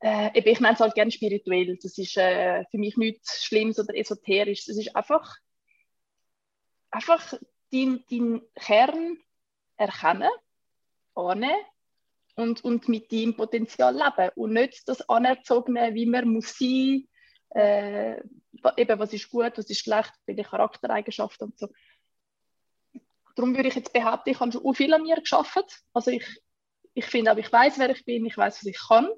äh, 0.00 0.38
eben, 0.38 0.48
ich 0.48 0.60
nenne 0.60 0.74
es 0.74 0.80
halt 0.80 0.94
gerne 0.94 1.10
spirituell, 1.10 1.78
das 1.82 1.96
ist 1.96 2.16
äh, 2.18 2.64
für 2.70 2.76
mich 2.76 2.98
nichts 2.98 3.42
Schlimmes 3.44 3.78
oder 3.78 3.96
esoterisch, 3.96 4.66
das 4.66 4.76
ist 4.76 4.94
einfach, 4.94 5.36
einfach 6.90 7.32
deinen 7.72 8.04
dein 8.10 8.42
Kern 8.56 9.16
erkennen, 9.78 10.28
annehmen 11.14 11.54
und, 12.36 12.62
und 12.62 12.88
mit 12.88 13.10
deinem 13.10 13.34
Potenzial 13.34 13.94
leben 13.94 14.30
und 14.36 14.52
nicht 14.52 14.86
das 14.86 15.08
Anerzogene, 15.08 15.94
wie 15.94 16.06
man 16.06 16.28
muss 16.28 16.58
sein, 16.58 17.08
äh, 17.50 18.20
eben 18.76 18.98
was 18.98 19.12
ist 19.12 19.30
gut, 19.30 19.56
was 19.56 19.70
ist 19.70 19.80
schlecht, 19.80 20.12
welche 20.26 20.44
Charaktereigenschaften 20.44 21.48
und 21.48 21.58
so. 21.58 21.68
Darum 23.36 23.54
würde 23.56 23.68
ich 23.68 23.74
jetzt 23.74 23.92
behaupten, 23.92 24.30
ich 24.30 24.40
habe 24.40 24.52
schon 24.52 24.74
viel 24.74 24.92
an 24.92 25.02
mir 25.02 25.16
geschafft. 25.16 25.82
Also 25.92 26.10
ich, 26.10 26.26
ich 26.94 27.06
finde 27.06 27.32
auch, 27.32 27.36
ich 27.36 27.50
weiß, 27.52 27.78
wer 27.78 27.90
ich 27.90 28.04
bin, 28.04 28.26
ich 28.26 28.36
weiß, 28.36 28.58
was 28.58 28.66
ich 28.66 28.78
kann. 28.88 29.08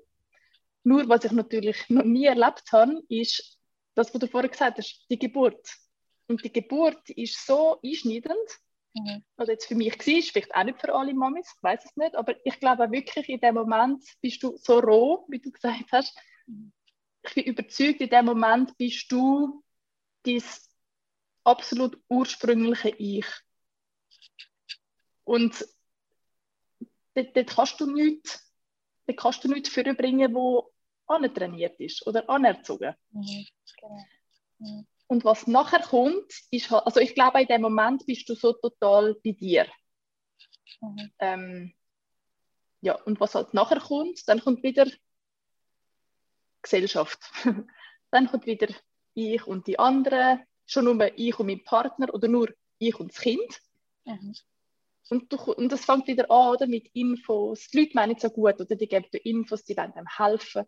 Nur 0.85 1.09
was 1.09 1.25
ich 1.25 1.33
natürlich 1.33 1.89
noch 1.89 2.05
nie 2.05 2.27
erlebt 2.27 2.73
habe, 2.73 3.03
ist 3.09 3.59
das, 3.95 4.13
was 4.13 4.21
du 4.21 4.27
vorher 4.27 4.51
gesagt 4.51 4.79
hast, 4.79 5.07
die 5.11 5.19
Geburt. 5.19 5.77
Und 6.29 6.45
die 6.45 6.53
Geburt 6.53 7.11
ist 7.11 7.47
so 7.47 7.79
einschneidend, 7.85 8.37
mhm. 8.95 9.25
oder 9.37 9.53
jetzt 9.53 9.67
für 9.67 9.75
mich 9.75 9.93
war, 9.93 10.23
vielleicht 10.23 10.55
auch 10.55 10.65
nicht 10.65 10.81
für 10.81 10.95
alle 10.95 11.15
Mamis, 11.15 11.53
ich 11.57 11.63
weiß 11.63 11.85
es 11.85 11.97
nicht, 11.97 12.15
aber 12.15 12.35
ich 12.45 12.59
glaube 12.59 12.91
wirklich, 12.91 13.29
in 13.29 13.41
dem 13.41 13.55
Moment 13.55 14.03
bist 14.21 14.43
du 14.43 14.57
so 14.57 14.79
roh, 14.79 15.27
wie 15.29 15.41
du 15.41 15.51
gesagt 15.51 15.93
hast. 15.93 16.17
Ich 17.25 17.35
bin 17.35 17.45
überzeugt, 17.45 18.01
in 18.01 18.11
dem 18.11 18.25
Moment 18.25 18.77
bist 18.77 19.11
du 19.11 19.63
dein 20.25 20.43
absolut 21.45 21.99
ursprüngliche 22.09 22.91
Ich. 22.91 23.27
Und 25.25 25.65
dort, 27.15 27.37
dort 27.37 27.51
kannst 27.51 27.81
du 27.81 27.87
nichts, 27.87 28.53
dort 29.07 29.19
kannst 29.19 29.45
du 29.45 29.49
nichts 29.49 29.69
vorbringen, 29.69 30.35
wo 30.35 30.73
antrainiert 31.07 31.79
ist 31.81 32.07
oder 32.07 32.29
anerzogen. 32.29 32.95
Mhm. 33.11 33.47
Genau. 33.81 34.05
Mhm. 34.59 34.87
Und 35.07 35.25
was 35.25 35.47
nachher 35.47 35.83
kommt, 35.83 36.33
ist 36.51 36.71
halt, 36.71 36.87
also 36.87 37.01
ich 37.01 37.15
glaube, 37.15 37.43
in 37.43 37.47
dem 37.47 37.61
Moment 37.61 38.07
bist 38.07 38.29
du 38.29 38.35
so 38.35 38.53
total 38.55 39.15
bei 39.23 39.33
dir. 39.33 39.67
Mhm. 40.81 41.13
Ähm, 41.19 41.75
ja, 42.81 42.95
und 43.03 43.21
was 43.21 43.35
halt 43.35 43.55
nachher 43.55 43.81
kommt, 43.81 44.27
dann 44.27 44.41
kommt 44.41 44.63
wieder 44.63 44.87
Gesellschaft. 46.63 47.19
dann 48.11 48.29
kommt 48.29 48.47
wieder 48.47 48.69
ich 49.15 49.47
und 49.47 49.67
die 49.67 49.79
anderen, 49.79 50.43
schon 50.67 50.85
nur 50.85 51.19
ich 51.19 51.39
und 51.39 51.47
mein 51.47 51.65
Partner 51.65 52.13
oder 52.13 52.29
nur 52.29 52.49
ich 52.79 52.99
und 52.99 53.13
das 53.13 53.21
Kind. 53.21 53.61
Mhm. 54.05 54.35
Und, 55.11 55.33
du, 55.33 55.37
und 55.37 55.71
das 55.71 55.85
fängt 55.85 56.07
wieder 56.07 56.31
an 56.31 56.55
oder, 56.55 56.67
mit 56.67 56.89
Infos. 56.95 57.69
Die 57.69 57.81
Leute 57.81 57.93
meinen 57.95 58.17
es 58.17 58.23
so 58.23 58.31
gut 58.31 58.61
oder 58.61 58.77
die 58.77 58.87
geben 58.87 59.07
dir 59.13 59.25
Infos, 59.25 59.65
die 59.65 59.77
wollen 59.77 59.93
einem 59.93 60.07
helfen. 60.17 60.65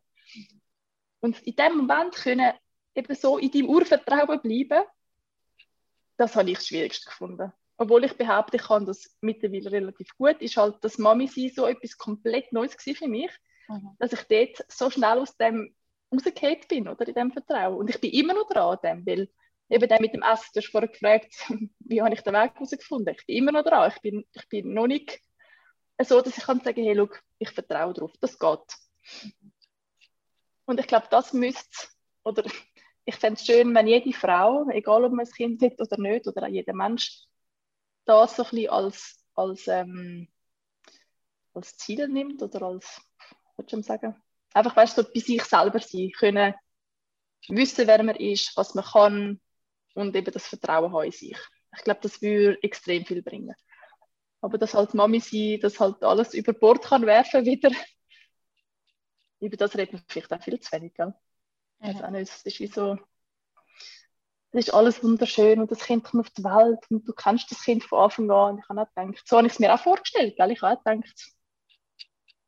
Und 1.21 1.41
in 1.43 1.57
dem 1.57 1.77
Moment 1.79 2.15
können 2.15 2.53
eben 2.95 3.15
so 3.15 3.39
in 3.39 3.51
deinem 3.51 3.69
Urvertrauen 3.69 4.41
bleiben, 4.41 4.85
das 6.17 6.37
habe 6.37 6.51
ich 6.51 6.59
das 6.59 6.69
Schwierigste 6.69 7.09
gefunden. 7.09 7.53
Obwohl 7.77 8.05
ich 8.05 8.13
behaupte, 8.13 8.57
ich 8.57 8.65
kann 8.65 8.87
das 8.87 9.17
mittlerweile 9.21 9.73
relativ 9.73 10.15
gut, 10.17 10.41
ist 10.41 10.57
halt 10.57 10.77
das 10.83 10.99
Mami 10.99 11.27
sein 11.27 11.51
so 11.55 11.67
etwas 11.67 11.97
komplett 11.97 12.53
Neues 12.53 12.77
für 12.77 13.09
mich, 13.09 13.31
Mhm. 13.69 13.97
dass 13.99 14.13
ich 14.13 14.23
dort 14.25 14.71
so 14.71 14.91
schnell 14.91 15.19
aus 15.19 15.37
dem 15.37 15.75
rausgefallen 16.15 16.61
bin, 16.69 16.89
oder, 16.89 17.07
in 17.07 17.15
dem 17.15 17.33
Vertrauen. 17.33 17.77
Und 17.77 17.91
ich 17.91 18.01
bin 18.01 18.13
immer 18.13 18.35
noch 18.35 18.49
dran 18.49 18.79
an 18.79 18.79
dem, 18.83 19.07
weil 19.07 19.29
eben 19.69 19.89
der 19.89 20.01
mit 20.01 20.15
dem 20.15 20.23
Essen, 20.23 20.51
du 20.55 20.61
hast 20.61 20.71
vorher 20.71 20.89
gefragt, 20.89 21.35
wie 21.81 22.03
habe 22.03 22.15
ich 22.15 22.21
den 22.21 22.35
Weg 22.35 22.55
herausgefunden? 22.55 23.15
Ich 23.19 23.27
bin 23.27 23.37
immer 23.37 23.53
noch 23.53 23.65
dran. 23.65 23.91
Ich 23.95 24.01
bin, 24.01 24.25
ich 24.33 24.49
bin 24.49 24.75
noch 24.75 24.87
nicht 24.87 25.21
so, 26.03 26.21
dass 26.21 26.37
ich 26.37 26.45
kann 26.45 26.61
sagen, 26.61 26.83
hey, 26.83 26.97
schau, 26.97 27.09
ich 27.39 27.51
vertraue 27.51 27.95
darauf, 27.95 28.13
das 28.21 28.39
geht. 28.39 29.35
Und 30.67 30.81
ich 30.81 30.87
glaube, 30.87 31.07
das 31.11 31.33
müsste, 31.33 31.89
oder 32.25 32.45
ich 33.05 33.17
fände 33.17 33.39
es 33.39 33.47
schön, 33.47 33.75
wenn 33.75 33.87
jede 33.87 34.13
Frau, 34.13 34.69
egal 34.71 35.05
ob 35.05 35.13
man 35.13 35.27
ein 35.27 35.33
Kind 35.33 35.63
hat 35.63 35.81
oder 35.81 36.01
nicht, 36.01 36.27
oder 36.27 36.45
auch 36.45 36.49
jeder 36.49 36.75
Mensch, 36.75 37.25
das 38.07 38.37
so 38.37 38.45
ein 38.45 38.51
bisschen 38.51 38.71
als, 38.71 39.25
als, 39.35 39.69
ähm, 39.69 40.29
als 41.53 41.77
Ziel 41.77 42.09
nimmt 42.09 42.43
oder 42.43 42.63
als, 42.63 43.01
soll 43.57 43.81
ich 43.81 43.87
sagen, 43.87 44.17
einfach, 44.55 44.77
weißt 44.77 44.97
du, 44.97 45.03
so 45.03 45.09
bei 45.13 45.21
sich 45.21 45.45
selber 45.45 45.81
sein, 45.81 46.11
können 46.17 46.55
wissen, 47.49 47.87
wer 47.87 48.03
man 48.03 48.17
ist, 48.17 48.57
was 48.57 48.75
man 48.75 48.85
kann 48.85 49.41
und 49.95 50.17
eben 50.17 50.33
das 50.33 50.47
Vertrauen 50.47 50.93
haben 50.93 51.05
in 51.05 51.13
sich. 51.13 51.37
Ich 51.77 51.85
glaube, 51.85 52.01
das 52.03 52.23
würde 52.23 52.63
extrem 52.63 53.05
viel 53.05 53.23
bringen. 53.23 53.55
Aber 54.41 54.59
dass 54.59 54.75
halt 54.75 54.95
Mami 54.95 55.21
sein, 55.21 55.59
dass 55.61 55.81
halt 55.81 56.03
alles 56.03 56.35
über 56.35 56.53
Bord 56.53 56.85
kann 56.85 57.07
werfen 57.07 57.45
wieder, 57.45 57.71
über 59.41 59.57
das 59.57 59.77
reden 59.77 59.95
wir 59.95 60.03
vielleicht 60.09 60.33
auch 60.33 60.43
viel 60.43 60.61
zu 60.61 60.73
wenig, 60.73 60.95
gell? 60.95 61.09
Mhm. 61.09 61.15
Also 61.81 62.05
auch 62.05 62.11
nicht, 62.11 62.33
es 62.33 62.43
ist 62.43 62.61
wie 62.61 62.67
so, 62.67 62.99
es 64.53 64.67
ist 64.67 64.75
alles 64.75 65.03
wunderschön 65.03 65.61
und 65.61 65.71
das 65.71 65.81
Kind 65.81 66.05
kommt 66.05 66.27
auf 66.27 66.31
die 66.31 66.45
Welt 66.45 66.79
und 66.91 67.07
du 67.09 67.13
kennst 67.13 67.51
das 67.51 67.63
Kind 67.65 67.83
von 67.85 67.99
Anfang 67.99 68.31
an. 68.31 68.55
Und 68.55 68.59
ich 68.61 68.69
habe 68.69 68.83
auch 68.83 68.95
gedacht, 68.95 69.27
so 69.27 69.37
habe 69.37 69.47
ich 69.47 69.53
es 69.55 69.59
mir 69.59 69.75
auch 69.75 69.81
vorgestellt, 69.81 70.37
gell? 70.37 70.51
Ich 70.53 70.63
habe 70.63 70.79
auch 70.79 70.85
gedacht, 70.85 71.34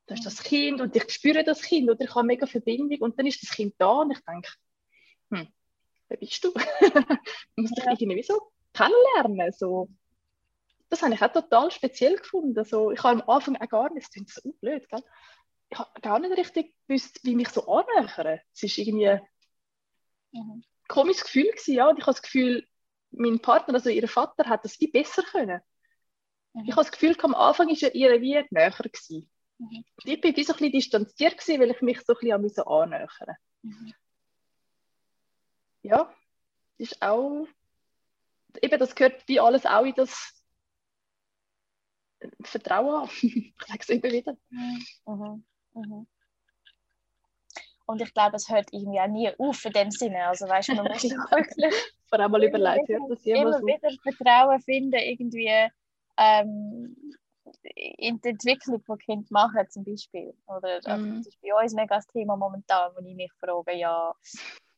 da 0.07 0.15
ist 0.15 0.25
das 0.25 0.41
Kind 0.43 0.81
und 0.81 0.95
ich 0.95 1.09
spüre 1.11 1.43
das 1.43 1.61
Kind 1.61 1.89
oder 1.89 2.01
ich 2.01 2.15
habe 2.15 2.25
mega 2.25 2.45
Verbindung 2.47 2.99
und 3.01 3.19
dann 3.19 3.27
ist 3.27 3.41
das 3.43 3.49
Kind 3.51 3.75
da 3.77 3.89
und 4.01 4.11
ich 4.11 4.19
denke, 4.25 4.49
hm, 5.31 5.47
wer 6.07 6.17
bist 6.17 6.43
du? 6.43 6.51
du 7.55 7.61
musst 7.61 7.77
dich 7.77 7.85
Ja. 7.85 7.91
irgendwie 7.91 8.23
so 8.23 8.51
kennenlernen. 8.73 9.51
So. 9.51 9.89
Das 10.89 11.01
habe 11.01 11.13
ich 11.13 11.21
auch 11.21 11.31
total 11.33 11.69
speziell 11.71 12.15
gefunden. 12.15 12.63
So, 12.63 12.91
ich 12.91 13.03
habe 13.03 13.21
am 13.21 13.29
Anfang 13.29 13.57
auch 13.57 13.69
gar 13.69 13.93
nicht, 13.93 14.05
das 14.07 14.11
klingt 14.11 14.29
so 14.29 14.53
blöd, 14.61 14.87
gell? 14.89 15.03
ich 15.69 15.77
habe 15.77 16.01
gar 16.01 16.19
nicht 16.19 16.37
richtig 16.37 16.73
gewusst, 16.87 17.19
wie 17.23 17.35
mich 17.35 17.49
so 17.49 17.67
annähern. 17.67 18.39
Es 18.53 18.63
ist 18.63 18.77
irgendwie 18.77 19.09
ein 19.09 19.21
Mhm. 20.31 20.63
komisches 20.87 21.23
Gefühl 21.23 21.49
gewesen, 21.51 21.73
ja. 21.75 21.89
Und 21.89 21.97
ich 21.99 22.03
habe 22.05 22.13
das 22.13 22.21
Gefühl, 22.21 22.65
mein 23.11 23.39
Partner, 23.39 23.73
also 23.73 23.89
ihr 23.89 24.07
Vater, 24.07 24.45
hat 24.45 24.63
das 24.63 24.75
viel 24.75 24.91
besser 24.91 25.23
können. 25.23 25.61
Mhm. 26.53 26.63
Ich 26.65 26.71
habe 26.71 26.83
das 26.83 26.91
Gefühl, 26.91 27.15
am 27.23 27.35
Anfang 27.35 27.67
war 27.67 27.77
er 27.81 27.95
ihr 27.95 28.21
wie 28.21 28.45
näher 28.51 28.71
gewesen. 28.71 29.29
Mhm. 29.59 29.83
Ich 30.03 30.21
bin 30.21 30.35
wie 30.35 30.43
so 30.43 30.53
ein 30.53 30.57
bisschen 30.57 30.71
distanziert 30.71 31.37
gewesen, 31.37 31.61
weil 31.61 31.71
ich 31.71 31.81
mich 31.81 32.01
so 32.01 32.13
ein 32.13 32.19
bisschen 32.19 32.33
an 32.33 32.41
musste 32.41 32.67
annähern. 32.67 33.37
Mhm. 33.63 33.93
Ja, 35.81 36.13
das 36.77 36.91
ist 36.91 37.01
auch, 37.01 37.47
eben 38.61 38.79
das 38.79 38.95
gehört 38.95 39.27
wie 39.27 39.39
alles 39.39 39.65
auch 39.65 39.85
in 39.85 39.93
das 39.95 40.33
Vertrauen 42.43 43.03
an. 43.03 43.09
ich 43.21 43.53
sage 43.65 43.79
es 43.79 43.89
immer 43.89 44.11
wieder. 44.11 44.37
Mhm. 44.49 45.45
Mhm. 45.73 46.07
Und 47.85 48.01
ich 48.01 48.13
glaube, 48.13 48.35
es 48.35 48.49
hört 48.49 48.67
irgendwie 48.73 48.99
auch 48.99 49.07
nie 49.07 49.31
auf 49.37 49.63
in 49.63 49.71
dem 49.71 49.91
Sinne. 49.91 50.27
Also 50.27 50.47
weißt 50.47 50.69
du, 50.69 50.75
man 50.75 50.87
muss 50.87 51.03
wirklich 51.03 51.73
Vor 52.09 52.19
allem 52.19 52.31
mal 52.31 52.43
überlegt, 52.43 52.89
hört 52.89 53.09
das 53.09 53.25
immer 53.25 53.37
jemand 53.37 53.55
so? 53.61 53.65
wieder 53.65 53.89
Vertrauen 54.03 54.61
finden, 54.61 54.99
irgendwie 54.99 55.69
ähm, 56.17 56.95
in 57.63 58.19
die 58.21 58.29
Entwicklung, 58.29 58.83
die 58.87 59.05
Kinder 59.05 59.27
machen 59.29 59.69
zum 59.69 59.83
Beispiel. 59.83 60.33
Oder 60.47 60.79
Mhm. 60.97 61.17
das 61.17 61.27
ist 61.27 61.41
bei 61.41 61.53
uns 61.53 61.73
mega 61.73 61.95
das 61.95 62.07
Thema 62.07 62.35
momentan, 62.35 62.91
wo 62.95 63.05
ich 63.05 63.15
mich 63.15 63.31
frage, 63.39 63.75
ja, 63.75 64.13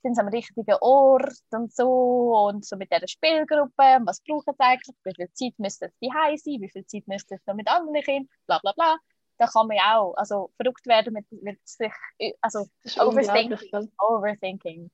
sind 0.01 0.15
sie 0.15 0.21
am 0.21 0.27
richtigen 0.29 0.77
Ort 0.81 1.33
und 1.51 1.73
so 1.73 2.47
und 2.47 2.65
so 2.65 2.77
mit 2.77 2.91
dieser 2.91 3.07
Spielgruppe, 3.07 3.99
was 4.05 4.21
brauchen 4.21 4.53
sie 4.57 4.63
eigentlich, 4.63 4.95
wie 5.03 5.13
viel 5.15 5.31
Zeit 5.33 5.59
müsste 5.59 5.91
sie 5.99 6.07
daheim 6.07 6.37
sein, 6.37 6.61
wie 6.61 6.69
viel 6.69 6.85
Zeit 6.85 7.07
müsste 7.07 7.35
sie 7.35 7.43
noch 7.47 7.55
mit 7.55 7.67
anderen 7.67 8.01
Kindern, 8.03 8.29
bla 8.47 8.59
bla 8.59 8.71
bla. 8.73 8.97
Da 9.37 9.47
kann 9.47 9.67
man 9.67 9.77
ja 9.77 9.99
auch 9.99 10.13
also, 10.15 10.51
verrückt 10.57 10.85
werden 10.85 11.13
mit, 11.13 11.25
mit 11.43 11.59
sich, 11.67 11.93
also 12.41 12.65
Overthinking, 12.97 13.91
Overthinking 13.99 14.91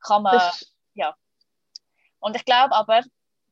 kann 0.00 0.22
man, 0.22 0.40
ja. 0.94 1.16
Und 2.20 2.36
ich 2.36 2.44
glaube 2.44 2.74
aber, 2.74 3.02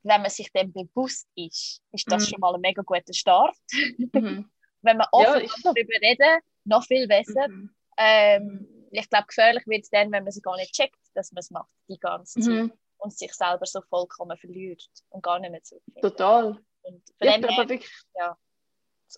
wenn 0.06 0.22
man 0.22 0.30
sich 0.30 0.50
dem 0.52 0.72
bewusst 0.72 1.28
ist, 1.34 1.82
ist 1.92 2.10
das 2.10 2.24
mhm. 2.24 2.30
schon 2.30 2.40
mal 2.40 2.54
ein 2.54 2.60
mega 2.60 2.82
guter 2.82 3.12
Start. 3.12 3.56
Mhm. 3.98 4.48
wenn 4.82 4.96
man 4.96 5.06
offen 5.10 5.42
ja, 5.42 5.52
darüber 5.62 6.00
reden, 6.00 6.40
noch 6.64 6.84
viel 6.84 7.08
besser. 7.08 7.48
Mhm. 7.48 7.70
Ähm, 7.96 8.68
ich 8.90 9.08
glaube, 9.08 9.26
gefährlich 9.26 9.66
wird 9.66 9.82
es 9.82 9.90
dann, 9.90 10.12
wenn 10.12 10.22
man 10.22 10.28
es 10.28 10.40
gar 10.40 10.56
nicht 10.56 10.72
checkt, 10.72 10.98
dass 11.14 11.32
man 11.32 11.40
es 11.40 11.50
macht, 11.50 11.70
die 11.88 11.98
ganze 11.98 12.40
Zeit. 12.40 12.52
Mhm. 12.52 12.72
Und 12.98 13.12
sich 13.16 13.32
selber 13.34 13.66
so 13.66 13.82
vollkommen 13.82 14.38
verliert 14.38 14.82
und 15.10 15.22
gar 15.22 15.38
nicht 15.38 15.50
mehr 15.50 15.60
so. 15.62 15.78
Total. 16.00 16.58
Und 16.82 17.02
ja, 17.20 17.34
aber 17.34 17.68
wirklich, 17.68 17.90
ja. 18.14 18.38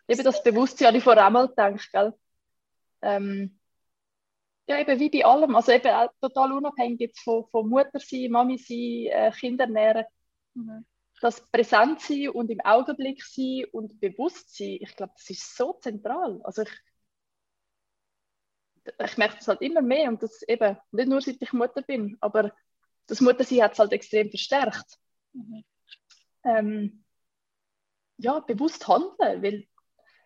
Eben 0.08 0.24
das 0.24 0.42
Bewusstsein, 0.42 0.94
ich 0.96 1.04
vorher 1.04 1.26
einmal 1.26 1.48
gedacht, 1.48 1.88
gell? 1.92 2.12
Ähm, 3.02 3.58
ja, 4.66 4.80
eben 4.80 4.98
wie 4.98 5.10
bei 5.10 5.24
allem. 5.24 5.54
Also 5.54 5.72
eben 5.72 5.88
auch 5.88 6.10
total 6.20 6.52
unabhängig 6.52 7.00
jetzt 7.00 7.20
von, 7.20 7.46
von 7.50 7.68
Mutter 7.68 8.00
sein, 8.00 8.30
Mami 8.30 8.58
sein, 8.58 9.06
äh, 9.10 9.32
Kinder 9.38 9.64
ernähren. 9.64 10.04
Mhm. 10.58 10.84
Das 11.20 11.40
Präsent 11.50 12.00
sein 12.00 12.28
und 12.28 12.50
im 12.50 12.60
Augenblick 12.60 13.24
sein 13.24 13.64
und 13.72 14.00
bewusst 14.00 14.56
sein, 14.56 14.78
ich 14.80 14.94
glaube, 14.94 15.12
das 15.16 15.30
ist 15.30 15.56
so 15.56 15.72
zentral. 15.74 16.40
Also 16.44 16.62
ich, 16.62 16.70
ich 19.04 19.16
merke 19.16 19.36
das 19.36 19.48
halt 19.48 19.60
immer 19.62 19.82
mehr 19.82 20.08
und 20.08 20.22
das 20.22 20.42
eben 20.42 20.76
nicht 20.92 21.08
nur 21.08 21.20
seit 21.20 21.40
ich 21.40 21.52
Mutter 21.52 21.82
bin, 21.82 22.16
aber 22.20 22.52
das 23.06 23.20
Muttersein 23.20 23.62
hat 23.62 23.72
es 23.72 23.78
halt 23.78 23.92
extrem 23.92 24.30
verstärkt. 24.30 24.98
Mhm. 25.32 25.64
Ähm, 26.44 27.04
ja, 28.18 28.40
bewusst 28.40 28.86
handeln, 28.86 29.42
weil 29.42 29.68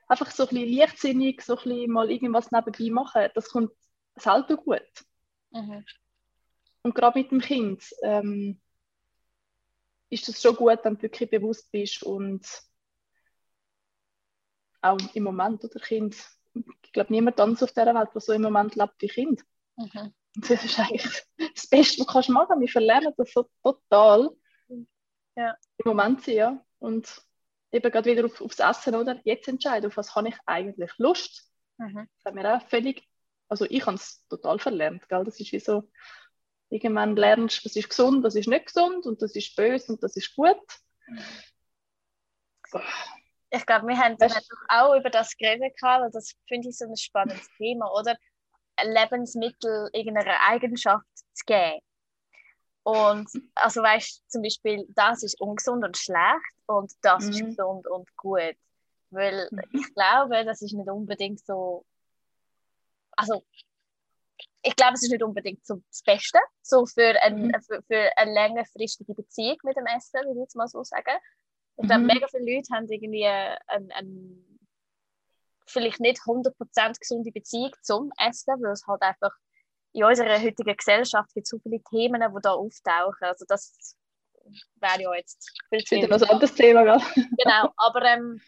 einfach 0.08 0.30
so 0.30 0.44
ein 0.44 0.48
bisschen 0.50 0.76
leichtsinnig, 0.76 1.42
so 1.42 1.56
ein 1.56 1.62
bisschen 1.62 1.90
mal 1.90 2.10
irgendwas 2.10 2.50
nebenbei 2.50 2.90
machen, 2.90 3.30
das 3.34 3.48
kommt 3.48 3.72
selten 4.16 4.56
gut. 4.56 5.04
Mhm. 5.50 5.84
Und 6.82 6.94
gerade 6.94 7.18
mit 7.18 7.30
dem 7.30 7.40
Kind 7.40 7.82
ähm, 8.02 8.60
ist 10.12 10.28
es 10.28 10.42
schon 10.42 10.54
gut, 10.56 10.78
wenn 10.82 10.96
du 10.96 11.02
wirklich 11.02 11.30
bewusst 11.30 11.72
bist 11.72 12.02
und 12.02 12.46
auch 14.82 14.98
im 15.14 15.24
Moment, 15.24 15.64
oder 15.64 15.80
Kind, 15.80 16.16
ich 16.82 16.92
glaube, 16.92 17.12
niemand 17.12 17.40
anders 17.40 17.62
auf 17.62 17.72
dieser 17.72 17.94
Welt, 17.94 18.10
der 18.12 18.20
so 18.20 18.32
im 18.32 18.42
Moment 18.42 18.74
lebt 18.76 19.00
wie 19.00 19.08
Kind. 19.08 19.42
Mhm. 19.76 20.12
Das 20.34 20.64
ist 20.64 20.78
eigentlich 20.78 21.24
das 21.54 21.66
Beste, 21.66 22.04
was 22.06 22.26
du 22.26 22.32
machen 22.32 22.48
kannst. 22.48 22.60
Wir 22.60 22.68
verlernen 22.68 23.12
das 23.16 23.32
so 23.32 23.48
total 23.62 24.30
ja. 25.36 25.56
im 25.78 25.84
Moment 25.84 26.22
sein, 26.22 26.34
ja. 26.34 26.64
Und 26.78 27.22
eben 27.70 27.90
gerade 27.90 28.10
wieder 28.10 28.26
auf, 28.26 28.40
aufs 28.40 28.58
Essen, 28.58 28.94
oder? 28.94 29.18
Jetzt 29.24 29.48
entscheiden, 29.48 29.86
auf 29.86 29.96
was 29.96 30.14
habe 30.14 30.28
ich 30.28 30.36
eigentlich 30.44 30.90
Lust. 30.98 31.50
Mhm. 31.78 32.08
Das 32.16 32.24
haben 32.26 32.36
wir 32.36 32.56
auch 32.56 32.68
völlig, 32.68 33.08
also 33.48 33.64
ich 33.68 33.86
habe 33.86 33.96
es 33.96 34.26
total 34.28 34.58
verlernt, 34.58 35.08
gell? 35.08 35.24
Das 35.24 35.40
ist 35.40 35.52
wie 35.52 35.60
so, 35.60 35.90
irgendwann 36.72 37.16
lernst 37.16 37.60
du, 37.60 37.68
was 37.68 37.76
ist 37.76 37.88
gesund, 37.88 38.24
was 38.24 38.34
ist 38.34 38.48
nicht 38.48 38.66
gesund 38.66 39.06
und 39.06 39.20
das 39.20 39.36
ist 39.36 39.54
böse 39.54 39.92
und 39.92 40.02
das 40.02 40.16
ist 40.16 40.34
gut. 40.34 40.56
Ich 43.50 43.66
glaube, 43.66 43.86
wir 43.86 43.98
haben, 43.98 44.18
weißt, 44.18 44.48
auch 44.68 44.94
über 44.94 45.10
das 45.10 45.36
geredet, 45.36 45.74
und 45.82 46.14
das 46.14 46.34
finde 46.48 46.70
ich 46.70 46.78
so 46.78 46.86
ein 46.86 46.96
spannendes 46.96 47.48
Thema, 47.58 47.92
oder? 47.92 48.16
Lebensmittel 48.82 49.90
irgendeiner 49.92 50.40
Eigenschaft 50.48 51.06
zu 51.34 51.44
geben. 51.44 51.80
Und 52.84 53.28
also 53.54 53.82
weißt 53.82 54.30
zum 54.30 54.42
Beispiel, 54.42 54.86
das 54.88 55.22
ist 55.22 55.40
ungesund 55.40 55.84
und 55.84 55.96
schlecht 55.96 56.56
und 56.66 56.92
das 57.02 57.24
mhm. 57.24 57.30
ist 57.30 57.44
gesund 57.44 57.86
und 57.86 58.16
gut. 58.16 58.56
Weil 59.10 59.48
mhm. 59.50 59.60
ich 59.72 59.94
glaube, 59.94 60.44
das 60.44 60.62
ist 60.62 60.72
nicht 60.72 60.88
unbedingt 60.88 61.44
so. 61.44 61.84
Also, 63.12 63.44
ich 64.62 64.76
glaube, 64.76 64.94
es 64.94 65.02
ist 65.02 65.10
nicht 65.10 65.22
unbedingt 65.22 65.64
so 65.66 65.82
das 65.88 66.02
Beste, 66.02 66.38
so 66.62 66.86
für, 66.86 67.20
ein, 67.22 67.46
mhm. 67.46 67.52
für, 67.66 67.82
für 67.82 68.10
eine 68.16 68.32
längerfristige 68.32 69.14
Beziehung 69.14 69.56
mit 69.64 69.76
dem 69.76 69.86
Essen, 69.86 70.20
würde 70.20 70.32
ich 70.32 70.42
jetzt 70.44 70.56
mal 70.56 70.68
so 70.68 70.82
sagen. 70.84 71.18
Ich 71.76 71.86
glaube, 71.86 72.02
mhm. 72.02 72.06
mega 72.06 72.26
viele 72.28 72.54
Leute 72.54 72.74
haben 72.74 72.88
irgendwie 72.88 73.26
ein, 73.26 73.90
ein, 73.92 74.58
vielleicht 75.66 76.00
nicht 76.00 76.20
100% 76.20 76.98
gesunde 76.98 77.32
Beziehung 77.32 77.72
zum 77.82 78.12
Essen, 78.18 78.62
weil 78.62 78.72
es 78.72 78.86
halt 78.86 79.02
einfach 79.02 79.32
in 79.92 80.04
unserer 80.04 80.40
heutigen 80.40 80.76
Gesellschaft 80.76 81.32
gibt 81.34 81.46
so 81.46 81.58
viele 81.58 81.82
Themen, 81.90 82.20
die 82.20 82.42
da 82.42 82.52
auftauchen. 82.52 83.24
Also 83.24 83.44
das 83.46 83.96
wäre 84.76 85.02
ja 85.02 85.14
jetzt 85.14 85.52
viel 85.68 85.84
zu 85.84 85.96
Wieder 85.96 86.14
ein 86.14 86.22
anderes 86.22 86.54
Thema, 86.54 86.84
gell? 86.84 87.00
Genau, 87.14 87.72
aber 87.76 88.02
ähm, 88.04 88.40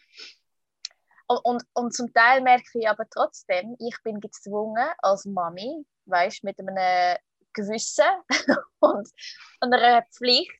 und, 1.27 1.39
und, 1.43 1.63
und, 1.73 1.93
zum 1.93 2.13
Teil 2.13 2.41
merke 2.41 2.79
ich 2.79 2.87
aber 2.87 3.05
trotzdem, 3.09 3.75
ich 3.79 3.95
bin 4.03 4.19
gezwungen 4.19 4.87
als 4.99 5.25
Mami, 5.25 5.85
weißt 6.05 6.43
mit 6.43 6.59
einem 6.59 7.17
Gewissen 7.53 8.05
und 8.79 9.09
einer 9.61 10.03
Pflicht, 10.13 10.51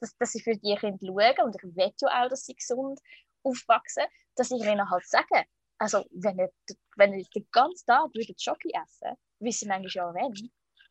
dass, 0.00 0.16
dass 0.16 0.34
ich 0.34 0.42
für 0.42 0.56
die 0.56 0.74
Kinder 0.76 0.98
schaue 1.06 1.44
und 1.44 1.56
ich 1.56 1.62
will 1.62 1.92
ja 2.00 2.24
auch, 2.24 2.28
dass 2.28 2.46
sie 2.46 2.54
gesund 2.54 3.00
aufwachsen, 3.42 4.04
dass 4.34 4.50
ich 4.50 4.62
ihnen 4.62 4.90
halt 4.90 5.06
sage, 5.06 5.44
also 5.78 6.04
wenn 6.10 6.38
ihr, 6.38 6.50
wenn 6.96 7.14
ihr 7.14 7.24
den 7.34 7.46
ganzen 7.52 7.86
Tag 7.86 8.14
würdet 8.14 8.40
Schoki 8.40 8.72
essen 8.72 9.16
wissen 9.40 9.68
manchmal 9.68 9.90
ja 9.90 10.14
wenn, 10.14 10.50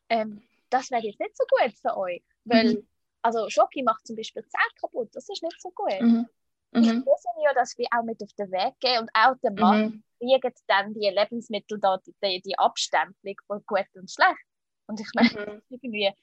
ähm, 0.10 0.42
das 0.70 0.92
wäre 0.92 1.04
jetzt 1.04 1.20
nicht 1.20 1.36
so 1.36 1.44
gut 1.50 1.74
für 1.80 1.98
euch. 1.98 2.24
Weil, 2.46 2.76
mhm. 2.76 2.88
also 3.22 3.50
Schoki 3.50 3.84
macht 3.84 4.06
zum 4.08 4.16
Beispiel 4.16 4.44
Zähne 4.48 4.80
kaputt, 4.80 5.10
das 5.14 5.28
ist 5.30 5.44
nicht 5.44 5.62
so 5.62 5.70
gut. 5.72 6.02
Mhm. 6.02 6.30
Mhm. 6.72 6.84
Ich 6.84 7.06
muss 7.06 7.24
ja, 7.44 7.54
dass 7.54 7.78
wir 7.78 7.88
auch 7.92 8.04
mit 8.04 8.22
auf 8.22 8.34
den 8.34 8.52
Weg 8.52 8.80
gehen 8.80 9.02
und 9.02 9.10
auch 9.14 9.36
der 9.42 9.52
Mann 9.52 10.04
mhm. 10.20 10.40
kriegt 10.42 10.60
dann 10.68 10.94
die 10.94 11.10
Lebensmittel 11.10 11.80
da, 11.80 11.98
die, 11.98 12.42
die 12.42 12.58
Abstempelung 12.58 13.36
von 13.48 13.64
gut 13.66 13.88
und 13.96 14.12
schlecht. 14.12 14.46
Und 14.88 15.00
ich 15.00 15.10
meine, 15.14 15.30
mhm. 15.30 15.62
irgendwie, 15.70 16.14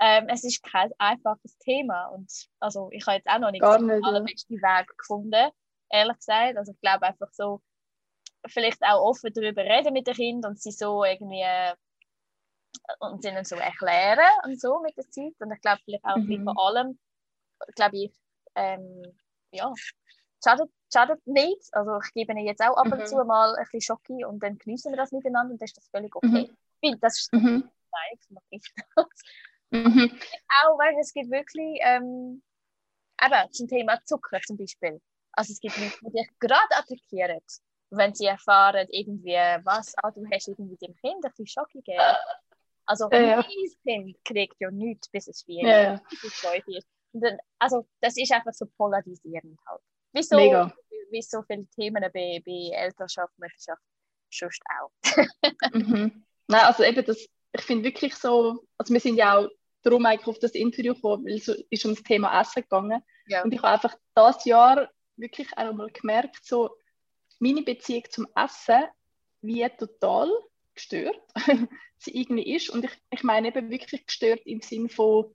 ähm, 0.00 0.28
es 0.28 0.44
ist 0.44 0.62
kein 0.62 0.90
einfaches 0.98 1.58
Thema 1.58 2.06
und 2.08 2.30
also 2.60 2.88
ich 2.92 3.06
habe 3.06 3.16
jetzt 3.16 3.28
auch 3.28 3.38
noch 3.38 3.50
nicht, 3.50 3.62
Gar 3.62 3.80
nicht 3.80 3.90
den 3.90 4.04
allerbesten 4.04 4.60
ja. 4.62 4.80
Weg 4.80 4.96
gefunden, 4.96 5.50
ehrlich 5.90 6.16
gesagt. 6.16 6.56
Also 6.56 6.72
ich 6.72 6.80
glaube 6.80 7.06
einfach 7.06 7.32
so, 7.32 7.60
vielleicht 8.46 8.82
auch 8.82 9.02
offen 9.02 9.32
darüber 9.32 9.62
reden 9.62 9.92
mit 9.92 10.06
den 10.06 10.14
Kindern 10.14 10.52
und 10.52 10.62
sie 10.62 10.70
so 10.70 11.04
irgendwie 11.04 11.42
äh, 11.42 11.74
und 13.00 13.24
ihnen 13.24 13.44
so 13.44 13.56
erklären 13.56 14.28
und 14.44 14.60
so 14.60 14.80
mit 14.80 14.96
der 14.96 15.08
Zeit. 15.10 15.34
Und 15.40 15.52
ich 15.52 15.60
glaube 15.60 15.80
vielleicht 15.84 16.04
auch 16.04 16.16
mhm. 16.16 16.44
vor 16.44 16.66
allem, 16.66 16.98
glaube 17.74 17.96
ich, 17.96 18.12
ähm, 18.54 19.02
ja, 19.52 19.72
schadet, 20.42 20.70
schadet 20.92 21.26
nicht. 21.26 21.68
Also 21.72 21.98
ich 22.04 22.12
gebe 22.12 22.32
ihnen 22.32 22.46
jetzt 22.46 22.62
auch 22.62 22.76
ab 22.76 22.86
und 22.86 22.98
mhm. 22.98 23.06
zu 23.06 23.16
mal 23.24 23.56
ein 23.56 23.64
bisschen 23.64 23.80
Schocki 23.80 24.24
und 24.24 24.42
dann 24.42 24.58
genießen 24.58 24.92
wir 24.92 24.96
das 24.96 25.12
miteinander 25.12 25.52
und 25.52 25.60
dann 25.60 25.66
ist 25.66 25.76
das 25.76 25.88
völlig 25.88 26.14
okay. 26.14 26.50
Mhm. 26.50 26.56
Weil 26.82 26.96
das 26.98 27.18
ist 27.18 27.32
mhm. 27.32 27.70
nein, 27.90 28.16
das 28.16 28.30
mache 28.30 28.44
ich 28.50 28.72
das. 28.96 29.06
Mhm. 29.70 30.18
Auch, 30.62 30.78
weil 30.78 30.96
es 31.00 31.12
gibt 31.12 31.30
wirklich, 31.30 31.78
ähm, 31.82 32.42
eben 33.22 33.52
zum 33.52 33.68
Thema 33.68 34.00
Zucker 34.04 34.40
zum 34.46 34.56
Beispiel. 34.56 35.00
Also 35.32 35.52
es 35.52 35.60
gibt 35.60 35.76
Leute, 35.76 35.96
die 36.02 36.10
dich 36.12 36.28
gerade 36.38 36.76
attackieren 36.76 37.40
wenn 37.90 38.14
sie 38.14 38.26
erfahren, 38.26 38.86
irgendwie, 38.90 39.34
was, 39.64 39.94
ah, 39.96 40.10
du 40.10 40.22
hast 40.30 40.48
irgendwie 40.48 40.76
dem 40.76 40.94
Kind 40.96 41.24
ein 41.24 41.30
bisschen 41.30 41.46
Schock 41.46 41.70
gegeben. 41.70 42.02
Also 42.84 43.08
ja, 43.10 43.20
ja. 43.20 43.42
Kind 43.42 44.24
kriegt 44.24 44.56
ja 44.60 44.70
nichts, 44.70 45.08
bis 45.08 45.28
es 45.28 45.42
vier 45.42 45.62
ja, 45.62 45.82
ja. 45.82 46.02
ist. 46.66 46.86
Also 47.58 47.86
das 48.00 48.16
ist 48.16 48.32
einfach 48.32 48.52
so 48.52 48.66
polarisierend 48.76 49.58
halt. 49.66 49.80
Wieso, 50.12 50.36
Mega. 50.36 50.74
wie 51.10 51.22
so 51.22 51.42
viele 51.42 51.66
Themen 51.66 52.02
bei, 52.02 52.42
bei 52.44 52.70
Elternschaft, 52.74 53.32
Mutterschaft, 53.38 53.82
sonst 54.30 54.62
auch. 54.78 54.90
mhm. 55.74 56.24
Nein, 56.46 56.64
also 56.64 56.82
eben 56.82 57.04
das, 57.04 57.28
ich 57.52 57.62
finde 57.62 57.84
wirklich 57.84 58.14
so, 58.14 58.64
also 58.78 58.92
wir 58.92 59.00
sind 59.00 59.16
ja 59.16 59.38
auch 59.38 59.48
darum 59.82 60.06
eigentlich 60.06 60.26
auf 60.26 60.38
das 60.38 60.52
Interview 60.52 60.94
gekommen, 60.94 61.24
weil 61.26 61.36
es 61.36 61.48
ist 61.48 61.84
um 61.84 61.94
das 61.94 62.02
Thema 62.02 62.40
Essen 62.40 62.62
gegangen. 62.62 63.02
Ja. 63.26 63.42
Und 63.42 63.52
ich 63.52 63.62
habe 63.62 63.74
einfach 63.74 63.96
das 64.14 64.44
Jahr 64.44 64.90
wirklich 65.16 65.52
einmal 65.56 65.90
gemerkt, 65.90 66.44
so, 66.44 66.70
meine 67.38 67.62
Beziehung 67.62 68.04
zum 68.10 68.26
Essen 68.34 68.84
wie 69.40 69.68
total 69.78 70.30
gestört 70.74 71.20
sie 71.98 72.16
irgendwie 72.16 72.54
ist. 72.54 72.70
Und 72.70 72.84
ich, 72.84 72.92
ich 73.10 73.22
meine 73.22 73.48
eben 73.48 73.70
wirklich 73.70 74.06
gestört 74.06 74.40
im 74.44 74.60
Sinne 74.60 74.88
von, 74.88 75.34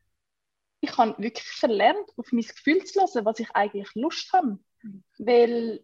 ich 0.83 0.97
habe 0.97 1.15
wirklich 1.17 1.47
verlernt, 1.47 2.09
auf 2.17 2.31
mein 2.31 2.43
Gefühl 2.43 2.83
zu 2.83 2.99
lassen, 2.99 3.23
was 3.23 3.39
ich 3.39 3.49
eigentlich 3.51 3.89
Lust 3.95 4.31
habe. 4.33 4.59
Mhm. 4.81 5.03
Weil 5.17 5.83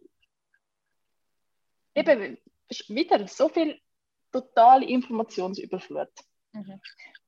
eben 1.94 2.38
wieder 2.88 3.26
so 3.26 3.48
viel 3.48 3.80
totale 4.30 4.86
Informationsüberflut. 4.86 6.10
Mhm. 6.52 6.80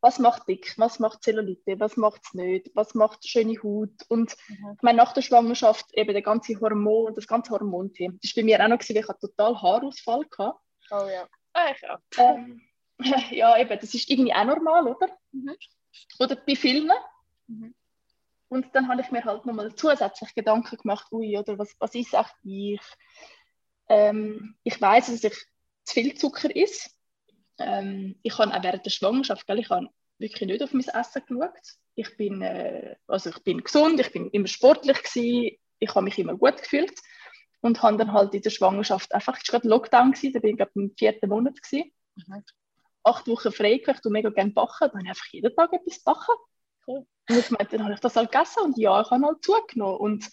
Was 0.03 0.19
macht 0.19 0.49
dick? 0.49 0.75
Was 0.77 0.99
macht 0.99 1.23
Zellulite? 1.23 1.81
Was 1.81 1.97
macht 1.97 2.21
es 2.25 2.35
nicht? 2.35 2.71
Was 2.75 2.95
macht 2.95 3.27
schöne 3.27 3.57
Haut? 3.63 3.95
Und 4.09 4.37
mhm. 4.49 4.75
ich 4.77 4.83
meine, 4.83 4.99
nach 4.99 5.15
der 5.15 5.23
Schwangerschaft 5.23 5.87
eben 5.95 6.13
der 6.13 6.23
ganze 6.23 6.61
Hormon, 6.61 7.15
das 7.15 7.27
ganze 7.27 7.53
Hormonthema. 7.53 8.15
Das 8.21 8.37
war 8.37 8.43
bei 8.43 8.45
mir 8.45 8.63
auch 8.63 8.69
noch, 8.69 8.79
gewesen, 8.79 8.99
ich 8.99 9.09
hatte 9.09 9.21
total 9.21 9.63
Haarausfall. 9.63 10.27
Gehabt. 10.29 10.61
Oh 10.91 11.07
ja. 11.07 11.27
Ah, 11.55 11.73
ich 11.75 11.89
auch. 11.89 11.99
Ähm, 12.19 12.61
ja, 13.31 13.57
eben, 13.59 13.79
das 13.81 13.95
ist 13.95 14.11
irgendwie 14.11 14.35
auch 14.35 14.45
normal, 14.45 14.89
oder? 14.89 15.09
Mhm. 15.31 15.57
Oder 16.19 16.37
bei 16.37 16.55
Filmen. 16.55 16.99
Mhm. 17.47 17.75
Und 18.49 18.67
dann 18.75 18.89
habe 18.89 19.01
ich 19.01 19.11
mir 19.11 19.25
halt 19.25 19.47
nochmal 19.47 19.75
zusätzlich 19.75 20.35
Gedanken 20.35 20.77
gemacht, 20.77 21.11
ui, 21.11 21.39
oder 21.39 21.59
was, 21.59 21.75
was 21.79 21.95
ist 21.95 22.13
echt 22.13 22.35
ich? 22.45 22.81
Ähm, 23.89 24.57
ich 24.63 24.79
weiß, 24.79 25.07
dass 25.07 25.25
ich 25.25 25.35
zu 25.85 25.95
viel 25.95 26.15
Zucker 26.15 26.55
ist. 26.55 26.95
Ähm, 27.59 28.19
ich 28.23 28.39
habe 28.39 28.55
auch 28.55 28.63
während 28.63 28.85
der 28.85 28.91
Schwangerschaft, 28.91 29.47
gell, 29.47 29.59
ich 29.59 29.71
habe 29.71 29.89
wirklich 30.19 30.49
nicht 30.49 30.63
auf 30.63 30.73
mein 30.73 30.87
Essen 30.87 31.23
geschaut. 31.27 31.79
Ich 31.95 32.17
bin, 32.17 32.43
äh, 32.43 32.97
also 33.07 33.31
ich 33.31 33.43
bin 33.43 33.63
gesund, 33.63 34.01
ich 34.01 34.13
bin 34.13 34.29
immer 34.31 34.49
sportlich 34.49 35.03
gewesen, 35.03 35.57
ich 35.79 35.95
habe 35.95 36.03
mich 36.03 36.19
immer 36.19 36.37
gut 36.37 36.59
gefühlt 36.59 36.99
und 37.61 37.83
habe 37.83 37.97
dann 37.97 38.13
halt 38.13 38.35
in 38.35 38.43
der 38.43 38.51
Schwangerschaft 38.51 39.15
einfach, 39.15 39.39
es 39.41 39.53
war 39.53 39.61
gerade 39.61 39.69
Lockdown, 39.69 40.13
gewesen, 40.13 40.33
da 40.33 40.41
bin 40.41 40.51
ich 40.51 40.57
glaube 40.57 40.73
im 40.75 40.95
vierten 40.97 41.29
Monat 41.29 41.61
gewesen. 41.63 41.91
Mhm. 42.17 42.45
Acht 43.05 43.27
Wochen 43.27 43.51
frei 43.51 43.79
gehabt, 43.79 44.07
und 44.07 44.13
mega 44.13 44.31
gerne 44.31 44.53
backen, 44.53 44.91
dann 44.93 44.93
habe 44.93 45.03
ich 45.05 45.09
einfach 45.09 45.27
jeden 45.33 45.57
Tag 45.57 45.73
etwas 45.73 46.01
backen. 46.01 46.35
Und 47.29 47.39
ich 47.39 47.51
meinte, 47.51 47.77
dann 47.77 47.85
habe 47.85 47.95
ich 47.95 48.01
das 48.01 48.17
halt 48.17 48.33
gegessen 48.33 48.63
und 48.65 48.79
ja, 48.79 49.01
ich 49.01 49.11
habe 49.11 49.25
halt 49.25 49.45
zugenommen. 49.45 49.99
Und 49.99 50.31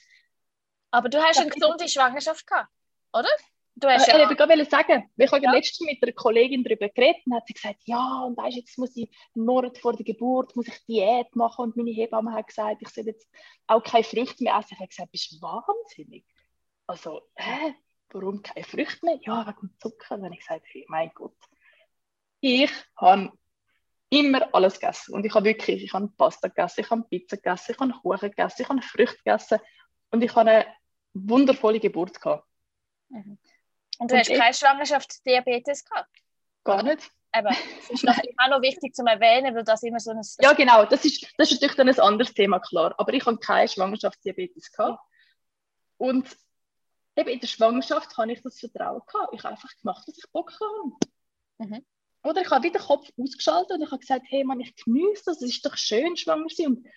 Aber 0.92 1.10
du 1.10 1.22
hast 1.22 1.40
eine 1.40 1.50
gesunde 1.50 1.88
Schwangerschaft 1.88 2.46
gehabt, 2.48 2.70
oder? 3.14 3.30
Du 3.76 3.88
hast 3.88 4.08
äh, 4.08 4.12
ja... 4.20 4.30
Ich 4.30 4.38
wollte 4.38 4.66
sagen, 4.66 5.10
ich 5.16 5.32
habe 5.32 5.44
ja. 5.44 5.52
letztens 5.52 5.88
mit 5.90 6.04
einer 6.04 6.12
Kollegin 6.12 6.64
darüber 6.64 6.90
geredet 6.90 7.22
und 7.26 7.36
hat 7.36 7.48
sie 7.48 7.54
gesagt, 7.54 7.80
ja, 7.86 8.24
und 8.24 8.36
weißt, 8.38 8.58
jetzt 8.58 8.78
muss 8.78 8.96
ich 8.98 9.10
einen 9.36 9.46
Monat 9.46 9.78
vor 9.78 9.94
der 9.94 10.04
Geburt 10.04 10.56
muss 10.56 10.68
ich 10.68 10.86
Diät 10.86 11.34
machen 11.36 11.64
und 11.66 11.78
meine 11.78 11.92
Hebamme 11.92 12.34
hat 12.34 12.48
gesagt, 12.48 12.82
ich 12.82 12.90
soll 12.90 13.06
jetzt 13.06 13.30
auch 13.68 13.84
keine 13.84 14.04
Früchte 14.04 14.44
mehr 14.44 14.58
essen. 14.58 14.74
Ich 14.74 14.80
habe 14.80 14.90
gesagt, 14.90 15.12
bist 15.12 15.32
du 15.32 15.42
wahnsinnig? 15.42 16.26
Also, 16.88 17.22
hä? 17.36 17.76
Warum 18.12 18.42
keine 18.42 18.66
Früchte 18.66 19.06
mehr? 19.06 19.20
Ja, 19.22 19.46
wegen 19.48 19.74
Zucker. 19.80 20.16
Dann 20.16 20.26
habe 20.26 20.34
ich 20.34 20.40
gesagt, 20.40 20.66
hey, 20.72 20.86
mein 20.90 21.12
Gott. 21.14 21.38
Ich 22.42 22.72
habe 22.98 23.32
immer 24.10 24.54
alles 24.54 24.80
gegessen. 24.80 25.14
Und 25.14 25.26
ich 25.26 25.34
habe 25.34 25.46
wirklich, 25.46 25.84
ich 25.84 25.94
habe 25.94 26.08
Pasta 26.18 26.48
gegessen, 26.48 26.82
ich 26.82 26.90
habe 26.90 27.04
Pizza 27.04 27.38
gegessen, 27.38 27.72
ich 27.72 27.80
habe 27.80 27.94
Kuchen 27.94 28.30
gegessen, 28.30 28.62
ich 28.62 28.70
habe 28.70 28.82
Früchte 28.82 29.18
gegessen. 29.18 29.60
Und 30.12 30.24
ich 30.24 30.36
habe 30.36 30.50
eine 30.50 30.66
wundervolle 31.14 31.80
Geburt 31.80 32.20
gehabt. 32.20 32.48
Mhm. 33.10 33.38
Und 34.00 34.12
du 34.12 34.16
und 34.16 34.20
hast 34.20 34.30
keine 34.30 34.54
Schwangerschaftsdiabetes 34.54 35.86
gehabt? 35.86 36.10
Gar 36.64 36.84
nicht. 36.84 37.10
Aber 37.32 37.52
es 37.52 37.90
ist 37.92 38.04
natürlich 38.04 38.36
auch 38.40 38.50
noch 38.50 38.62
wichtig 38.62 38.96
zu 38.96 39.04
erwähnen, 39.06 39.54
weil 39.56 39.64
das 39.64 39.84
immer 39.84 40.00
so 40.00 40.12
ein... 40.12 40.22
Ja, 40.40 40.54
genau. 40.54 40.86
Das 40.86 41.06
ist, 41.06 41.32
das 41.38 41.52
ist 41.52 41.62
natürlich 41.62 41.76
dann 41.76 41.90
ein 41.90 42.00
anderes 42.00 42.34
Thema, 42.34 42.60
klar. 42.60 42.96
Aber 42.98 43.14
ich 43.14 43.24
habe 43.26 43.38
keine 43.38 43.68
Schwangerschaftsdiabetes 43.68 44.72
gehabt. 44.72 45.00
Und 45.98 46.36
eben 47.16 47.30
in 47.30 47.40
der 47.40 47.48
Schwangerschaft 47.48 48.18
habe 48.18 48.32
ich 48.32 48.42
das 48.42 48.60
Vertrauen 48.60 49.02
gehabt. 49.06 49.34
Ich 49.34 49.44
habe 49.44 49.54
einfach 49.54 49.70
gemacht, 49.80 50.04
was 50.08 50.18
ich 50.18 50.32
Bock 50.32 50.54
habe. 50.60 51.70
Mhm. 51.70 51.86
Oder 52.24 52.42
ich 52.42 52.50
habe 52.50 52.64
wieder 52.64 52.80
den 52.80 52.86
Kopf 52.86 53.10
ausgeschaltet 53.18 53.72
und 53.72 53.84
ich 53.84 53.92
habe 53.92 54.00
gesagt, 54.00 54.26
hey 54.28 54.44
Mann, 54.44 54.60
ich 54.60 54.76
genieße 54.76 55.24
das, 55.26 55.42
es 55.42 55.52
ist 55.52 55.66
doch 55.66 55.78
schön, 55.78 56.18
schwanger 56.18 56.48
zu 56.48 56.56
sein. 56.56 56.68
Und 56.68 56.88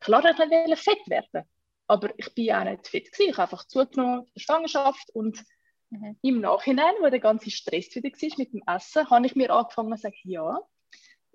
klar, 0.00 0.24
ich 0.24 0.38
wollte 0.38 0.76
fett 0.76 1.08
werden. 1.08 1.48
Aber 1.86 2.10
ich 2.18 2.34
bin 2.34 2.52
auch 2.52 2.64
nicht 2.64 2.88
fit 2.88 3.12
gewesen. 3.12 3.30
Ich 3.30 3.36
habe 3.36 3.52
einfach 3.52 3.66
zugenommen 3.66 4.20
in 4.20 4.30
der 4.34 4.40
Schwangerschaft 4.40 5.10
und 5.12 5.44
mhm. 5.90 6.18
im 6.22 6.40
Nachhinein, 6.40 6.94
wo 7.00 7.08
der 7.08 7.20
ganze 7.20 7.50
Stress 7.50 7.94
wieder 7.94 8.08
war 8.08 8.38
mit 8.38 8.52
dem 8.52 8.62
Essen, 8.66 9.10
habe 9.10 9.26
ich 9.26 9.36
mir 9.36 9.50
angefangen 9.50 9.94
zu 9.96 10.02
sagen, 10.02 10.16
ja. 10.24 10.58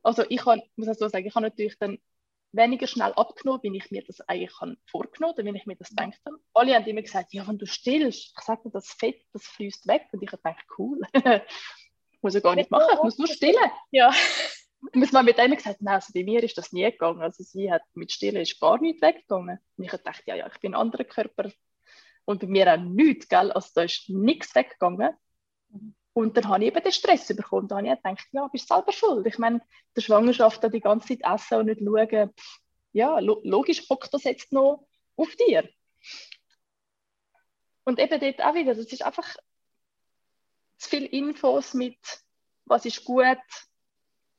Also 0.03 0.23
ich 0.29 0.41
kann, 0.41 0.61
muss 0.75 0.87
also 0.87 1.07
sagen, 1.07 1.25
ich 1.25 1.35
habe 1.35 1.45
natürlich 1.45 1.77
dann 1.77 1.99
weniger 2.51 2.87
schnell 2.87 3.13
abgenommen, 3.13 3.61
wie 3.63 3.77
ich 3.77 3.91
mir 3.91 4.03
das 4.03 4.21
eigentlich 4.21 4.51
vorgenommen 4.87 5.33
habe, 5.33 5.45
wenn 5.45 5.55
ich 5.55 5.65
mir 5.65 5.75
das 5.75 5.89
gedacht 5.89 6.19
habe. 6.25 6.39
Alle 6.53 6.75
haben 6.75 6.85
immer 6.85 7.01
gesagt, 7.01 7.33
ja, 7.33 7.47
wenn 7.47 7.57
du 7.57 7.67
stillst, 7.67 8.33
ich 8.37 8.43
sage 8.43 8.63
dir, 8.63 8.71
das 8.71 8.89
Fett, 8.89 9.21
das 9.33 9.45
fließt 9.45 9.87
weg. 9.87 10.07
Und 10.11 10.23
ich 10.23 10.31
habe 10.31 10.41
gedacht, 10.41 10.65
cool, 10.77 10.99
muss 12.21 12.35
ich 12.35 12.43
gar 12.43 12.55
nicht 12.55 12.71
machen, 12.71 12.93
ich 12.93 13.03
muss 13.03 13.17
nur 13.17 13.27
stillen. 13.27 13.71
Ja. 13.91 14.13
Und 14.93 15.11
man 15.11 15.25
mit 15.25 15.37
dem 15.37 15.53
gesagt, 15.53 15.81
nein, 15.81 15.95
also 15.95 16.13
bei 16.13 16.23
mir 16.23 16.41
ist 16.41 16.57
das 16.57 16.71
nie 16.71 16.89
gegangen. 16.89 17.21
Also 17.21 17.43
sie 17.43 17.69
hat 17.69 17.81
mit 17.95 18.13
Stillen 18.13 18.41
ist 18.41 18.61
gar 18.61 18.79
nicht 18.79 19.01
weggegangen. 19.01 19.59
Und 19.75 19.83
ich 19.83 19.91
habe 19.91 20.01
gedacht, 20.01 20.23
ja, 20.25 20.35
ja, 20.35 20.47
ich 20.47 20.59
bin 20.61 20.73
ein 20.73 20.79
anderer 20.79 21.03
Körper. 21.03 21.51
Und 22.23 22.39
bei 22.39 22.47
mir 22.47 22.73
auch 22.73 22.77
nichts, 22.77 23.27
gell? 23.27 23.51
Also 23.51 23.69
da 23.75 23.83
ist 23.83 24.07
nichts 24.09 24.55
weggegangen. 24.55 25.11
Mhm. 25.69 25.95
Und 26.13 26.37
dann 26.37 26.47
habe 26.47 26.63
ich 26.63 26.69
eben 26.69 26.81
den 26.81 26.91
Stress 26.91 27.27
bekommen. 27.27 27.67
Da 27.67 27.77
habe 27.77 27.87
ich 27.87 27.93
gedacht, 27.93 28.27
ja, 28.31 28.47
bist 28.47 28.69
du 28.69 28.75
selber 28.75 28.93
schuld. 28.93 29.25
Ich 29.27 29.37
meine, 29.37 29.61
der 29.95 30.01
Schwangerschaft 30.01 30.63
die 30.73 30.79
ganze 30.79 31.17
Zeit 31.17 31.33
essen 31.33 31.59
und 31.59 31.65
nicht 31.65 31.81
schauen, 31.83 32.33
ja, 32.91 33.19
logisch 33.19 33.89
hockt 33.89 34.13
das 34.13 34.23
jetzt 34.23 34.51
noch 34.51 34.87
auf 35.15 35.35
dir. 35.35 35.69
Und 37.83 37.99
eben 37.99 38.19
dort 38.19 38.41
auch 38.41 38.53
wieder, 38.53 38.75
das 38.75 38.85
ist 38.85 39.03
einfach 39.03 39.35
zu 40.79 40.89
viele 40.89 41.07
Infos 41.07 41.73
mit, 41.73 41.99
was 42.65 42.85
ist 42.85 43.03
gut, 43.03 43.37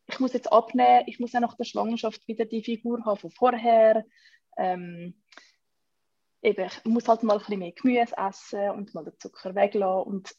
ich 0.07 0.19
muss 0.19 0.33
jetzt 0.33 0.53
abnehmen, 0.53 1.05
ich 1.07 1.21
muss 1.21 1.33
ja 1.33 1.41
nach 1.41 1.55
der 1.55 1.65
Schwangerschaft 1.65 2.27
wieder 2.27 2.45
die 2.45 2.65
Figur 2.65 3.05
haben 3.05 3.19
von 3.19 3.31
vorher. 3.31 4.05
Ähm, 4.57 5.23
eben, 6.43 6.67
ich 6.67 6.85
muss 6.85 7.07
halt 7.07 7.23
mal 7.23 7.35
ein 7.35 7.39
bisschen 7.39 7.59
mehr 7.59 7.73
Gemüse 7.73 8.17
essen 8.17 8.71
und 8.71 8.95
mal 8.95 9.05
den 9.05 9.19
Zucker 9.19 9.55
weglassen 9.55 10.13
und 10.13 10.35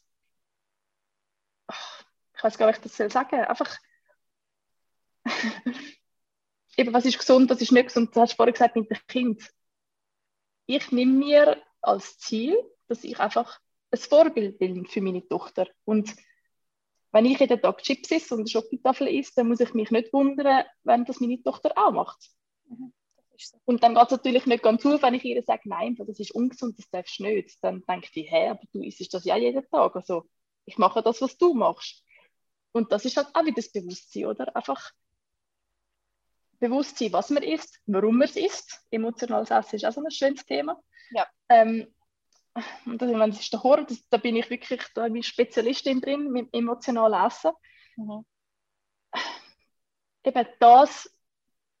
ich 2.34 2.44
weiß 2.44 2.58
gar 2.58 2.66
nicht, 2.66 2.82
wie 2.82 2.86
ich 2.86 2.90
das 2.90 2.96
soll 2.96 3.10
sagen. 3.10 3.36
Einfach, 3.36 3.78
eben, 6.76 6.92
was 6.92 7.06
ist 7.06 7.18
gesund, 7.18 7.48
was 7.48 7.62
ist 7.62 7.72
nicht 7.72 7.86
gesund. 7.86 8.14
Du 8.14 8.20
hast 8.20 8.34
vorhin 8.34 8.52
gesagt 8.52 8.76
mit 8.76 8.90
dem 8.90 8.98
Kind. 9.06 9.54
Ich 10.66 10.90
nehme 10.90 11.12
mir 11.12 11.62
als 11.80 12.18
Ziel, 12.18 12.58
dass 12.88 13.04
ich 13.04 13.18
einfach 13.20 13.60
ein 13.92 13.98
Vorbild 13.98 14.58
bin 14.58 14.86
für 14.86 15.00
meine 15.00 15.26
Tochter. 15.28 15.68
Und 15.84 16.14
wenn 17.12 17.26
ich 17.26 17.38
jeden 17.38 17.60
Tag 17.60 17.82
Chips 17.82 18.10
esse 18.10 18.34
und 18.34 18.40
eine 18.40 18.48
Schokotafel 18.48 19.08
esse, 19.08 19.32
dann 19.36 19.48
muss 19.48 19.60
ich 19.60 19.74
mich 19.74 19.90
nicht 19.90 20.12
wundern, 20.12 20.64
wenn 20.82 21.04
das 21.04 21.20
meine 21.20 21.42
Tochter 21.42 21.72
auch 21.76 21.92
macht. 21.92 22.30
Mhm, 22.64 22.92
so. 23.36 23.58
Und 23.64 23.82
dann 23.82 23.94
geht 23.94 24.04
es 24.04 24.10
natürlich 24.10 24.46
nicht 24.46 24.62
ganz 24.62 24.84
auf, 24.86 25.02
wenn 25.02 25.14
ich 25.14 25.24
ihr 25.24 25.42
sage, 25.42 25.68
nein, 25.68 25.94
das 25.96 26.18
ist 26.18 26.34
ungesund, 26.34 26.78
das 26.78 26.88
darfst 26.90 27.18
du 27.18 27.24
nicht. 27.24 27.62
Dann 27.62 27.82
denkt 27.88 28.14
die, 28.14 28.22
hä, 28.22 28.48
aber 28.48 28.62
du 28.72 28.82
isst 28.82 29.12
das 29.12 29.24
ja 29.24 29.36
jeden 29.36 29.68
Tag. 29.70 29.94
Also 29.94 30.24
ich 30.64 30.78
mache 30.78 31.02
das, 31.02 31.20
was 31.20 31.36
du 31.36 31.54
machst. 31.54 32.02
Und 32.72 32.90
das 32.92 33.04
ist 33.04 33.16
halt 33.18 33.28
auch 33.34 33.44
wieder 33.44 33.56
das 33.56 33.70
Bewusstsein, 33.70 34.26
oder? 34.26 34.56
Einfach 34.56 34.92
Bewusstsein, 36.58 37.12
was 37.12 37.28
man 37.30 37.42
isst, 37.42 37.80
warum 37.86 38.18
man 38.18 38.28
es 38.28 38.36
isst. 38.36 38.80
Emotionales 38.90 39.50
Essen 39.50 39.76
ist 39.76 39.84
auch 39.84 39.92
so 39.92 40.02
ein 40.02 40.10
schönes 40.10 40.46
Thema. 40.46 40.80
Ja. 41.10 41.26
Ähm, 41.50 41.92
und 42.84 43.00
das, 43.00 43.10
das 43.10 43.40
ist 43.40 43.52
der 43.52 43.62
Horror, 43.62 43.84
das, 43.84 44.06
da 44.08 44.18
bin 44.18 44.36
ich 44.36 44.50
wirklich 44.50 44.82
da 44.94 45.04
bin 45.04 45.16
ich 45.16 45.26
Spezialistin 45.26 46.00
drin 46.00 46.30
mit 46.30 46.52
emotionalen 46.52 47.26
Essen. 47.26 47.52
Mhm. 47.96 48.24
Eben 50.24 50.46
das, 50.60 51.10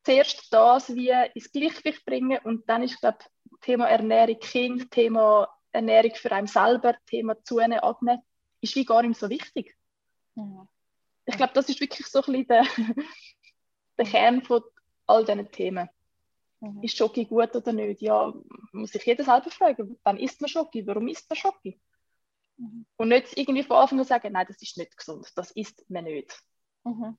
zuerst 0.02 0.52
das 0.52 0.94
wie 0.94 1.10
ins 1.34 1.52
Gleichgewicht 1.52 2.04
bringen 2.04 2.38
und 2.44 2.68
dann 2.68 2.82
ist, 2.82 3.00
glaube 3.00 3.18
Thema 3.60 3.88
Ernährung 3.88 4.38
Kind, 4.40 4.90
Thema 4.90 5.48
Ernährung 5.70 6.14
für 6.14 6.32
einen 6.32 6.46
selber, 6.46 6.96
Thema 7.06 7.42
Zunehmen, 7.44 7.78
Abnehmen, 7.78 8.22
ist 8.60 8.74
wie 8.74 8.84
gar 8.84 9.02
nicht 9.02 9.18
so 9.18 9.28
wichtig. 9.28 9.76
Mhm. 10.34 10.68
Ich 11.24 11.36
glaube, 11.36 11.52
das 11.54 11.68
ist 11.68 11.80
wirklich 11.80 12.06
so 12.06 12.20
ein 12.22 12.24
bisschen 12.24 12.46
der, 12.48 12.64
der 13.98 14.04
Kern 14.06 14.42
von 14.42 14.62
all 15.06 15.24
diesen 15.24 15.50
Themen. 15.50 15.88
Mhm. 16.62 16.80
Ist 16.82 16.96
Schoki 16.96 17.24
gut 17.24 17.54
oder 17.56 17.72
nicht? 17.72 18.00
Ja, 18.02 18.32
muss 18.72 18.92
sich 18.92 19.04
jeder 19.04 19.24
selber 19.24 19.50
fragen. 19.50 19.98
Wann 20.04 20.18
isst 20.18 20.40
man 20.40 20.48
Schoki? 20.48 20.86
Warum 20.86 21.08
isst 21.08 21.28
man 21.28 21.36
Schoki? 21.36 21.80
Mhm. 22.56 22.86
Und 22.96 23.08
nicht 23.08 23.36
irgendwie 23.36 23.64
von 23.64 23.78
Anfang 23.78 23.98
an 23.98 24.04
sagen, 24.04 24.32
nein, 24.32 24.46
das 24.46 24.62
ist 24.62 24.78
nicht 24.78 24.96
gesund, 24.96 25.26
das 25.34 25.50
isst 25.50 25.84
man 25.90 26.04
nicht. 26.04 26.40
Mhm. 26.84 27.18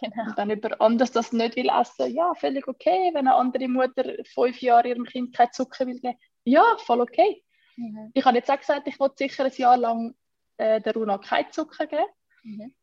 Genau. 0.00 0.24
Und 0.26 0.36
dann 0.36 0.50
über 0.50 0.80
anders 0.80 1.12
das 1.12 1.32
nicht 1.32 1.54
will 1.54 1.70
essen, 1.70 2.12
ja, 2.12 2.34
völlig 2.34 2.66
okay. 2.66 3.10
Wenn 3.14 3.28
eine 3.28 3.36
andere 3.36 3.68
Mutter 3.68 4.14
fünf 4.34 4.60
Jahre 4.60 4.88
ihrem 4.88 5.04
Kind 5.04 5.34
kein 5.34 5.52
Zucker 5.52 5.86
will 5.86 6.00
geben, 6.00 6.18
ja, 6.44 6.64
voll 6.78 7.00
okay. 7.00 7.44
Mhm. 7.76 8.10
Ich 8.14 8.24
habe 8.24 8.36
jetzt 8.36 8.50
auch 8.50 8.58
gesagt, 8.58 8.88
ich 8.88 8.98
wollte 8.98 9.14
sicher 9.18 9.44
ein 9.44 9.52
Jahr 9.56 9.76
lang 9.76 10.14
äh, 10.56 10.80
der 10.80 10.92
Runa 10.92 11.18
keinen 11.18 11.52
Zucker 11.52 11.86
geben. 11.86 12.04
Mhm. 12.42 12.74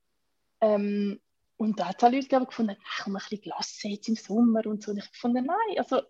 Ähm, 0.61 1.21
und 1.57 1.79
da 1.79 1.89
hat 1.89 1.97
es 1.97 2.03
auch 2.03 2.11
Leute 2.11 2.23
gegeben, 2.23 2.43
die 2.43 2.47
gefunden 2.47 2.71
haben, 2.71 3.03
komm, 3.03 3.15
ein 3.15 3.19
bisschen 3.19 3.41
Glasse 3.41 3.87
jetzt 3.87 4.07
im 4.07 4.15
Sommer 4.15 4.65
und 4.65 4.83
so. 4.83 4.91
Und 4.91 4.97
ich 4.97 5.11
gefunden, 5.11 5.45
nein, 5.45 5.77
also 5.77 6.01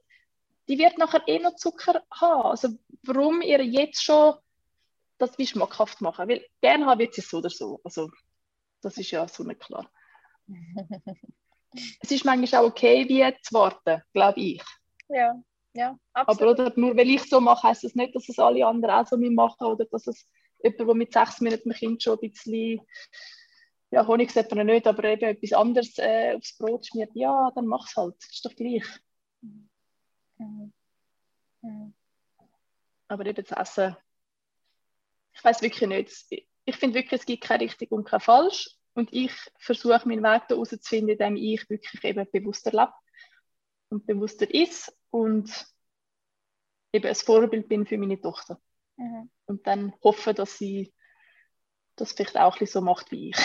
die 0.68 0.78
wird 0.78 0.98
nachher 0.98 1.22
eh 1.28 1.40
noch 1.40 1.56
Zucker 1.56 2.04
haben. 2.12 2.50
Also 2.50 2.70
warum 3.04 3.42
ihr 3.42 3.64
jetzt 3.64 4.04
schon 4.04 4.36
das 5.18 5.38
wie 5.38 5.48
schmackhaft 5.48 6.02
machen? 6.02 6.30
Weil 6.30 6.46
gerne 6.62 6.86
haben 6.86 7.00
wird 7.00 7.14
sie 7.14 7.22
so 7.22 7.38
oder 7.38 7.50
so. 7.50 7.82
Also 7.84 8.10
das 8.82 8.98
ist 8.98 9.12
ja 9.12 9.28
so 9.28 9.44
nicht 9.44 9.60
klar. 9.60 9.90
es 12.02 12.12
ist 12.12 12.26
manchmal 12.26 12.62
auch 12.62 12.68
okay, 12.68 13.08
wie 13.08 13.42
zu 13.42 13.54
warten, 13.54 14.02
glaube 14.14 14.40
ich. 14.40 14.64
Ja, 15.10 15.36
ja, 15.74 15.98
absolut. 16.14 16.60
Aber 16.60 16.66
oder, 16.68 16.80
nur 16.80 16.96
weil 16.96 17.10
ich 17.10 17.24
so 17.24 17.40
mache, 17.42 17.68
heißt 17.68 17.84
das 17.84 17.96
nicht, 17.96 18.16
dass 18.16 18.30
es 18.30 18.40
alle 18.40 18.66
anderen 18.66 18.96
auch 18.96 19.08
so 19.08 19.18
machen 19.18 19.68
oder 19.68 19.86
dass 19.86 20.08
es 20.08 20.28
jemand, 20.62 20.80
der 20.80 20.96
mit 20.96 21.14
sechs 21.14 21.42
Minuten 21.42 21.70
dem 21.70 21.74
Kind 21.74 22.04
schon 22.04 22.20
ein 22.22 22.30
bisschen 22.32 22.82
ja, 23.94 24.08
Honig 24.08 24.32
sollte 24.32 24.56
man 24.56 24.66
nicht, 24.66 24.88
aber 24.88 25.04
eben 25.04 25.30
etwas 25.30 25.54
anderes 25.54 26.00
äh, 26.00 26.34
aufs 26.36 26.58
Brot 26.58 26.88
schmiert, 26.88 27.12
ja, 27.14 27.52
dann 27.54 27.68
mach 27.68 27.88
es 27.88 27.96
halt. 27.96 28.16
Ist 28.18 28.44
doch 28.44 28.56
gleich. 28.56 28.84
Mhm. 29.42 30.74
Mhm. 31.62 31.94
Aber 33.08 33.26
eben 33.28 33.46
das 33.46 33.56
Essen, 33.56 33.96
ich 35.34 35.44
weiß 35.44 35.62
wirklich 35.62 35.88
nicht. 35.88 36.48
Ich 36.66 36.76
finde 36.76 36.96
wirklich, 36.96 37.22
es 37.22 37.26
gibt 37.28 37.44
kein 37.44 37.60
richtig 37.60 37.92
und 37.92 38.06
kein 38.06 38.20
falsch. 38.20 38.78
Und 38.96 39.14
ich 39.14 39.32
versuche 39.58 40.08
meinen 40.08 40.24
Weg 40.24 40.48
da 40.48 40.56
herauszufinden, 40.56 41.10
indem 41.10 41.36
ich 41.36 41.70
wirklich 41.70 42.04
eben 42.04 42.28
bewusster 42.32 42.72
lebe 42.72 42.94
und 43.90 44.08
bewusster 44.08 44.52
ist 44.52 44.96
und 45.12 45.68
eben 46.92 47.08
ein 47.08 47.16
Vorbild 47.16 47.70
bin 47.70 47.86
für 47.86 47.98
meine 48.00 48.20
Tochter. 48.20 48.60
Mhm. 48.98 49.30
Und 49.46 49.68
dann 49.68 49.94
hoffe, 50.04 50.34
dass 50.34 50.58
sie 50.58 50.93
das 51.96 52.14
vielleicht 52.14 52.38
auch 52.38 52.60
ein 52.60 52.68
so 52.68 52.82
macht 52.82 53.12
wie 53.12 53.30
ich. 53.30 53.38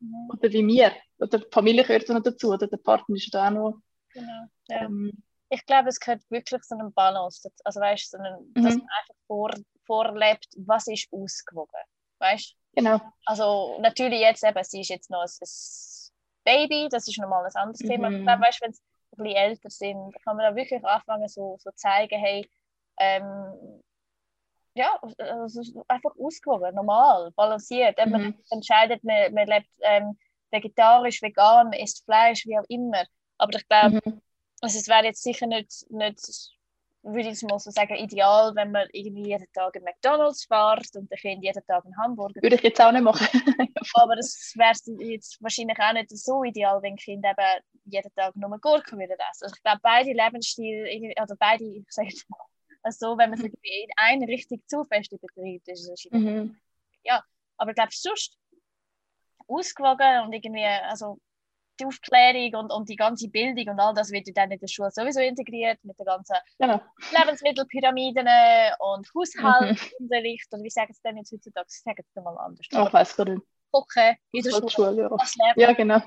mhm. 0.00 0.30
oder 0.30 0.52
wie 0.52 0.62
mir. 0.62 0.92
Oder 1.18 1.38
die 1.38 1.46
Familie 1.50 1.84
gehört 1.84 2.08
noch 2.08 2.22
dazu, 2.22 2.52
oder 2.52 2.66
der 2.66 2.76
Partner 2.78 3.16
ist 3.16 3.32
da 3.32 3.48
auch 3.48 3.52
noch. 3.52 3.78
Genau. 4.12 4.46
Ja. 4.68 4.82
Ähm, 4.82 5.22
ich 5.50 5.64
glaube, 5.66 5.88
es 5.88 6.00
gehört 6.00 6.22
wirklich 6.30 6.62
so 6.64 6.76
eine 6.76 6.90
Balance. 6.90 7.48
Also 7.64 7.80
weißt 7.80 8.10
so 8.10 8.18
eine, 8.18 8.38
mhm. 8.40 8.62
dass 8.62 8.74
man 8.74 8.88
einfach 9.00 9.14
vor, 9.26 9.50
vorlebt, 9.86 10.48
was 10.56 10.86
ist 10.86 11.08
ausgewogen. 11.12 11.80
Weißt 12.18 12.56
Genau. 12.74 13.00
Also 13.26 13.78
natürlich 13.80 14.20
jetzt 14.20 14.44
eben, 14.44 14.64
sie 14.64 14.80
ist 14.80 14.90
jetzt 14.90 15.10
noch 15.10 15.22
ein, 15.22 15.28
ein 15.28 15.48
Baby, 16.44 16.88
das 16.90 17.08
ist 17.08 17.18
nochmal 17.18 17.44
ein 17.44 17.54
anderes 17.54 17.78
Thema. 17.78 18.10
Ich 18.10 18.22
glaube, 18.22 18.42
weißt, 18.42 18.60
wenn 18.62 18.72
sie 18.72 18.82
ein 18.82 19.24
bisschen 19.24 19.36
älter 19.36 19.70
sind, 19.70 20.14
kann 20.24 20.36
man 20.36 20.50
da 20.50 20.56
wirklich 20.56 20.84
anfangen, 20.84 21.28
so, 21.28 21.56
so 21.60 21.70
zeigen, 21.74 22.18
hey, 22.18 22.48
ähm, 22.98 23.80
ja, 24.74 24.98
also 25.18 25.84
einfach 25.88 26.10
ausgewogen, 26.18 26.74
normal, 26.74 27.30
balanciert. 27.36 27.96
Mhm. 28.04 28.10
Man 28.10 28.34
entscheidet, 28.50 29.02
man, 29.04 29.32
man 29.32 29.46
lebt 29.46 29.68
ähm, 29.80 30.18
vegetarisch, 30.50 31.22
vegan, 31.22 31.70
man 31.70 31.78
isst 31.78 32.04
Fleisch, 32.04 32.44
wie 32.46 32.58
auch 32.58 32.64
immer. 32.68 33.04
Aber 33.38 33.56
ich 33.56 33.68
glaube, 33.68 34.00
mhm. 34.04 34.20
also 34.60 34.78
es 34.78 34.88
wäre 34.88 35.04
jetzt 35.04 35.22
sicher 35.22 35.46
nicht, 35.46 35.86
nicht 35.90 36.54
würde 37.04 37.28
ich 37.28 37.42
mal 37.42 37.58
so 37.58 37.70
sagen, 37.70 37.96
ideal, 37.96 38.54
wenn 38.54 38.72
man 38.72 38.88
irgendwie 38.92 39.28
jeden 39.28 39.52
Tag 39.52 39.76
in 39.76 39.84
McDonalds 39.84 40.46
fährt 40.46 40.88
und 40.96 41.12
ein 41.12 41.18
Kind 41.18 41.44
jeden 41.44 41.66
Tag 41.66 41.84
einen 41.84 41.96
Hamburger. 41.98 42.40
Würde 42.42 42.56
ich 42.56 42.62
jetzt 42.62 42.80
auch 42.80 42.92
nicht 42.92 43.02
machen. 43.02 43.26
Aber 43.94 44.16
das 44.16 44.54
wäre 44.56 44.72
jetzt 45.04 45.40
wahrscheinlich 45.42 45.78
auch 45.78 45.92
nicht 45.92 46.10
so 46.16 46.42
ideal, 46.42 46.80
wenn 46.82 46.96
Kind 46.96 47.24
eben 47.24 47.62
jeden 47.84 48.14
Tag 48.14 48.34
nur 48.36 48.58
Gurken 48.58 48.98
würde 48.98 49.14
essen. 49.14 49.44
Also 49.44 49.54
ich 49.54 49.62
glaube, 49.62 49.80
beide 49.82 50.12
Lebensstile, 50.12 51.12
also 51.16 51.34
beide, 51.38 51.64
ich 51.64 51.84
sage 51.90 52.08
jetzt 52.08 52.28
mal, 52.30 52.38
also 52.84 53.16
wenn 53.16 53.30
man 53.30 53.38
es 53.38 53.44
in 53.44 53.88
eine 53.96 54.28
Richtung 54.28 54.62
zu 54.66 54.84
fest 54.84 55.12
übertreibt, 55.12 55.68
ist 55.68 55.88
es 55.88 56.06
mhm. 56.10 56.56
ja. 57.02 57.22
Aber 57.56 57.70
ich 57.70 57.76
glaube, 57.76 57.90
sonst 57.92 58.36
ausgewogen 59.46 60.24
und 60.24 60.32
irgendwie, 60.32 60.64
also 60.64 61.18
die 61.80 61.86
Aufklärung 61.86 62.54
und, 62.54 62.72
und 62.72 62.88
die 62.88 62.96
ganze 62.96 63.28
Bildung 63.28 63.74
und 63.74 63.80
all 63.80 63.94
das 63.94 64.10
wird 64.10 64.28
dann 64.36 64.50
in 64.50 64.60
der 64.60 64.68
Schule 64.68 64.90
sowieso 64.90 65.20
integriert 65.20 65.78
mit 65.82 65.98
den 65.98 66.06
ganzen 66.06 66.36
genau. 66.58 66.80
Lebensmittelpyramiden 67.10 68.28
und 68.78 69.08
Haushaltsunterricht 69.14 70.52
oder 70.52 70.62
wie 70.62 70.70
sagen 70.70 70.92
sie 70.92 71.00
denn 71.04 71.16
jetzt 71.16 71.32
heutzutage? 71.32 71.66
Sagen 71.68 72.04
es 72.06 72.22
mal 72.22 72.36
anders. 72.36 72.66
Ich 72.70 72.92
weiß 72.92 73.16
gar 73.16 73.28
nicht. 73.28 73.42
Kochen 73.72 74.14
in 74.32 74.42
der 74.42 74.50
Schule. 74.50 74.70
Schule 74.70 75.10
ja. 75.36 75.52
ja, 75.56 75.72
genau. 75.72 76.00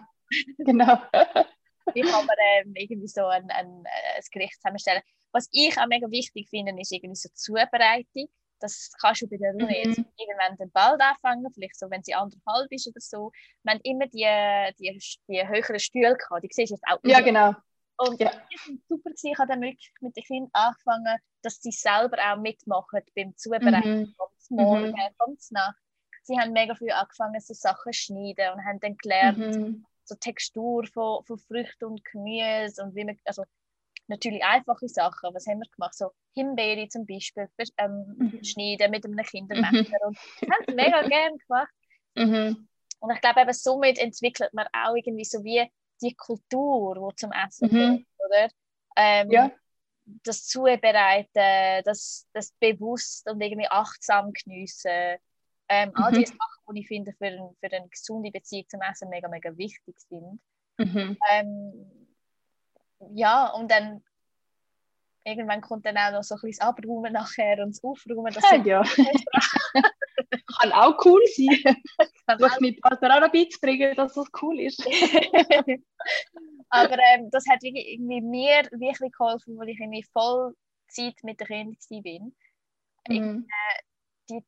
genau. 0.59 1.01
wie 1.93 2.01
kann 2.01 2.25
man 2.25 2.35
ähm, 2.55 2.73
irgendwie 2.75 3.07
so 3.07 3.25
ein, 3.25 3.49
ein, 3.49 3.83
ein 3.85 4.23
Gericht 4.31 4.55
zusammenstellen? 4.55 5.01
Was 5.31 5.47
ich 5.51 5.77
auch 5.77 5.87
mega 5.87 6.09
wichtig 6.09 6.49
finde, 6.49 6.79
ist 6.79 6.91
irgendwie 6.91 7.15
so 7.15 7.29
Zubereitung 7.33 8.29
das 8.59 8.91
kannst 8.99 9.21
du 9.21 9.27
bei 9.27 9.37
der 9.37 9.51
Runde 9.51 9.65
mhm. 9.65 9.71
jetzt 9.71 9.97
irgendwann 10.17 10.57
den 10.57 10.71
Ball 10.71 10.99
anfangen, 10.99 11.51
vielleicht 11.53 11.77
so, 11.77 11.89
wenn 11.89 12.03
sie 12.03 12.13
anderthalb 12.13 12.71
ist 12.71 12.87
oder 12.87 12.99
so. 12.99 13.31
Wir 13.63 13.73
haben 13.73 13.81
immer 13.83 14.07
die, 14.07 14.25
die, 14.79 14.99
die 15.27 15.47
höheren 15.47 15.79
Stühle 15.79 16.15
gehabt, 16.15 16.43
die 16.43 16.49
siehst 16.51 16.71
du 16.71 16.75
jetzt 16.75 16.83
auch. 16.87 16.99
Ja, 17.03 17.21
genau. 17.21 17.53
Und 17.97 18.19
ja. 18.19 18.29
das 18.29 18.35
war 18.35 18.75
super, 18.87 19.09
gewesen. 19.09 19.31
ich 19.31 19.37
habe 19.39 19.47
dann 19.47 19.61
wirklich 19.61 19.91
mit 20.01 20.15
den 20.15 20.23
Kindern 20.23 20.49
angefangen, 20.53 21.17
dass 21.41 21.59
sie 21.61 21.71
selber 21.71 22.17
auch 22.31 22.37
mitmachen 22.37 23.01
beim 23.15 23.35
Zubereiten, 23.35 24.01
mhm. 24.01 24.15
vom 24.15 24.57
Morgen, 24.57 24.91
mhm. 24.91 25.15
vom 25.17 25.37
Nacht. 25.49 25.77
Sie 26.23 26.37
haben 26.37 26.53
mega 26.53 26.75
früh 26.75 26.91
angefangen, 26.91 27.39
so 27.39 27.53
Sachen 27.53 27.93
zu 27.93 27.99
schneiden 27.99 28.53
und 28.53 28.65
haben 28.65 28.79
dann 28.81 28.97
gelernt, 28.97 29.37
mhm. 29.37 29.85
so 30.03 30.15
Textur 30.15 30.85
von, 30.85 31.23
von 31.23 31.39
Früchten 31.39 31.85
und 31.85 32.05
Gemüse 32.05 32.83
und 32.83 32.95
wie 32.95 33.05
man, 33.05 33.17
also 33.25 33.43
natürlich 34.07 34.43
einfache 34.43 34.87
Sachen. 34.87 35.33
Was 35.33 35.47
haben 35.47 35.59
wir 35.59 35.69
gemacht? 35.69 35.95
So 35.95 36.11
Himbeere 36.33 36.87
zum 36.87 37.05
Beispiel 37.05 37.49
ähm, 37.77 38.15
mhm. 38.17 38.43
schneiden 38.43 38.91
mit 38.91 39.05
einem 39.05 39.17
Kindermesser. 39.17 39.97
Mhm. 40.01 40.07
Und 40.07 40.17
das 40.41 40.49
haben 40.49 40.65
sie 40.67 40.75
mega 40.75 41.01
gerne 41.07 41.37
gemacht. 41.37 41.73
Mhm. 42.15 42.67
Und 42.99 43.11
ich 43.13 43.21
glaube, 43.21 43.41
eben 43.41 43.53
somit 43.53 43.99
entwickelt 43.99 44.53
man 44.53 44.67
auch 44.73 44.95
irgendwie 44.95 45.25
so 45.25 45.43
wie 45.43 45.69
die 46.01 46.15
Kultur, 46.15 47.09
die 47.11 47.15
zum 47.15 47.31
Essen 47.31 47.69
mhm. 47.71 48.05
oder? 48.17 48.49
Ähm, 48.95 49.31
ja. 49.31 49.51
Das 50.23 50.45
Zubereiten, 50.47 51.83
das, 51.83 52.27
das 52.33 52.53
bewusst 52.59 53.29
und 53.29 53.41
irgendwie 53.41 53.67
achtsam 53.67 54.31
geniessen. 54.31 55.17
Ähm, 55.69 55.91
all 55.95 56.11
mhm. 56.11 56.15
die 56.15 56.25
Sachen, 56.25 56.75
die 56.75 56.79
ich 56.79 56.87
finde, 56.87 57.13
für, 57.13 57.25
ein, 57.25 57.49
für 57.59 57.75
eine 57.75 57.89
gesunde 57.89 58.31
Beziehung 58.31 58.69
zum 58.69 58.81
Essen 58.81 59.09
mega, 59.09 59.27
mega 59.27 59.55
wichtig 59.57 59.99
sind. 59.99 60.39
Ähm, 60.79 61.96
ja, 63.13 63.47
und 63.53 63.69
dann 63.71 64.03
irgendwann 65.27 65.61
kommt 65.61 65.85
dann 65.85 65.97
auch 65.97 66.11
noch 66.11 66.23
so 66.23 66.35
ein 66.35 66.41
bisschen 66.41 66.59
das 66.59 66.67
Abräumen 66.67 67.13
nachher 67.13 67.61
und 67.63 67.75
das 67.75 67.83
Aufräumen. 67.83 68.33
Das 68.33 68.43
ja, 68.51 68.63
ja. 68.63 68.83
Kann 70.59 70.71
auch 70.71 71.05
cool 71.05 71.21
sein. 71.35 71.75
Was 72.39 72.59
mit 72.59 72.81
Partner 72.81 73.23
auch 73.23 73.31
beizubringen, 73.31 73.95
dass 73.95 74.13
das 74.13 74.27
cool 74.41 74.59
ist. 74.59 74.83
Aber 76.69 76.97
ähm, 77.13 77.29
das 77.31 77.45
hat 77.47 77.63
irgendwie 77.63 78.21
mir 78.21 78.63
wirklich 78.71 79.11
geholfen, 79.11 79.57
weil 79.57 79.69
ich 79.69 79.79
irgendwie 79.79 80.03
voll 80.11 80.55
Zeit 80.87 81.15
mit 81.23 81.39
den 81.39 81.77
Kindern 81.77 82.33
war. 83.07 83.15
Mhm. 83.15 83.47
Äh, 83.47 83.81
die, 84.29 84.45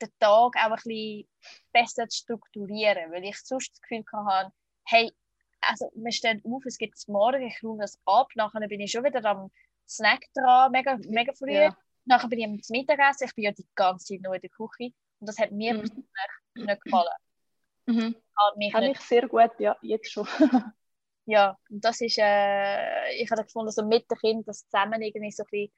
den 0.00 0.10
Tag 0.20 0.30
auch 0.30 0.52
ein 0.54 0.76
bisschen 0.76 1.28
besser 1.72 2.08
zu 2.08 2.18
strukturieren, 2.18 3.10
weil 3.12 3.24
ich 3.24 3.38
sonst 3.38 3.72
das 3.72 3.80
Gefühl 3.80 4.04
hatte, 4.12 4.52
hey, 4.84 5.10
also 5.60 5.90
wir 5.94 6.12
stehen 6.12 6.42
auf, 6.44 6.64
es 6.66 6.78
gibt 6.78 6.96
morgen, 7.08 7.42
ich 7.42 7.62
räume 7.62 7.82
das 7.82 7.98
ab, 8.04 8.28
nachher 8.34 8.66
bin 8.68 8.80
ich 8.80 8.90
schon 8.90 9.04
wieder 9.04 9.24
am 9.24 9.50
Snack 9.88 10.24
dran, 10.34 10.70
mega, 10.72 10.98
mega 11.08 11.32
früh. 11.32 11.52
Ja. 11.52 11.76
Nachher 12.04 12.28
bin 12.28 12.38
ich 12.38 12.46
am 12.46 12.60
Mittagessen, 12.68 13.26
ich 13.26 13.34
bin 13.34 13.44
ja 13.44 13.52
die 13.52 13.66
ganze 13.74 14.06
Zeit 14.06 14.22
nur 14.22 14.34
in 14.34 14.40
der 14.40 14.50
Küche 14.50 14.94
und 15.20 15.28
das 15.28 15.38
hat 15.38 15.52
mir 15.52 15.74
mhm. 15.74 16.04
nicht 16.54 16.82
gefallen. 16.82 17.08
Mhm. 17.86 18.16
Kann 18.72 18.82
ich 18.84 19.00
sehr 19.00 19.26
gut, 19.28 19.50
ja, 19.58 19.76
jetzt 19.82 20.10
schon. 20.10 20.26
ja, 21.26 21.58
und 21.70 21.84
das 21.84 22.00
ist, 22.00 22.18
äh, 22.18 23.12
ich 23.14 23.30
habe 23.30 23.44
gefunden, 23.44 23.72
so 23.72 23.84
mit 23.84 24.10
den 24.10 24.18
Kindern 24.18 24.44
das 24.44 24.68
zusammen 24.68 25.02
irgendwie 25.02 25.30
so 25.30 25.42
ein 25.42 25.48
bisschen, 25.50 25.72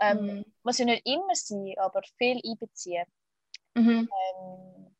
ähm, 0.00 0.36
mhm. 0.36 0.44
muss 0.62 0.78
ja 0.78 0.84
nicht 0.84 1.06
immer 1.06 1.34
sein, 1.34 1.74
aber 1.78 2.02
viel 2.16 2.40
einbeziehen. 2.44 3.04
Mhm. 3.74 4.08
Ähm, 4.08 4.96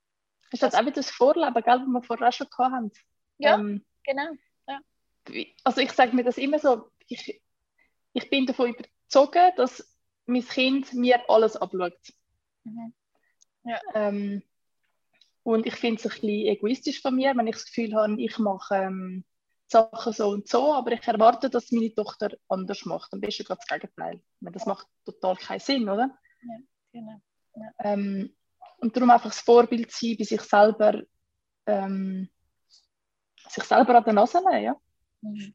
ist 0.50 0.62
das, 0.62 0.72
das 0.72 0.80
auch 0.80 0.86
wieder 0.86 0.92
das 0.92 1.10
Vorleben, 1.10 1.54
gell, 1.54 1.78
das 1.78 1.86
wir 1.86 2.02
vorher 2.02 2.32
schon 2.32 2.48
gehabt 2.48 2.72
haben? 2.72 2.92
Ja. 3.38 3.54
Ähm, 3.54 3.84
Genau. 4.08 4.30
Ja. 4.66 4.80
Also 5.64 5.82
ich 5.82 5.92
sage 5.92 6.16
mir 6.16 6.24
das 6.24 6.38
immer 6.38 6.58
so, 6.58 6.90
ich, 7.06 7.42
ich 8.14 8.30
bin 8.30 8.46
davon 8.46 8.74
überzeugt, 8.74 9.58
dass 9.58 9.86
mein 10.24 10.46
Kind 10.46 10.94
mir 10.94 11.28
alles 11.28 11.56
abschaut. 11.56 11.98
Mhm. 12.64 12.94
Ja. 13.64 13.80
Ähm, 13.94 14.42
und 15.42 15.66
ich 15.66 15.74
finde 15.74 16.00
es 16.00 16.06
ein 16.06 16.10
bisschen 16.10 16.46
egoistisch 16.46 17.02
von 17.02 17.16
mir, 17.16 17.36
wenn 17.36 17.46
ich 17.46 17.56
das 17.56 17.66
Gefühl 17.66 17.94
habe, 17.94 18.20
ich 18.20 18.38
mache 18.38 18.74
ähm, 18.76 19.24
Sachen 19.66 20.12
so 20.14 20.30
und 20.30 20.48
so, 20.48 20.72
aber 20.72 20.92
ich 20.92 21.06
erwarte, 21.06 21.50
dass 21.50 21.70
meine 21.70 21.94
Tochter 21.94 22.30
anders 22.48 22.86
macht. 22.86 23.12
Am 23.12 23.20
besten 23.20 23.44
gerade 23.44 23.60
das 23.60 23.80
Gegenteil. 23.80 24.22
Das 24.40 24.64
macht 24.64 24.86
total 25.04 25.36
keinen 25.36 25.60
Sinn, 25.60 25.88
oder? 25.88 26.18
Ja, 26.42 26.58
genau. 26.92 27.20
Ja. 27.56 27.72
Ähm, 27.80 28.34
und 28.78 28.96
darum 28.96 29.10
einfach 29.10 29.30
das 29.30 29.40
Vorbild 29.40 29.90
sein, 29.90 30.16
bei 30.18 30.24
sich 30.24 30.40
selber 30.40 31.02
ähm, 31.66 32.30
sich 33.50 33.64
selber 33.64 33.96
an 33.96 34.04
der 34.04 34.12
Nase 34.12 34.42
nehmen. 34.42 34.62
Ja? 34.62 34.76
Mhm. 35.20 35.54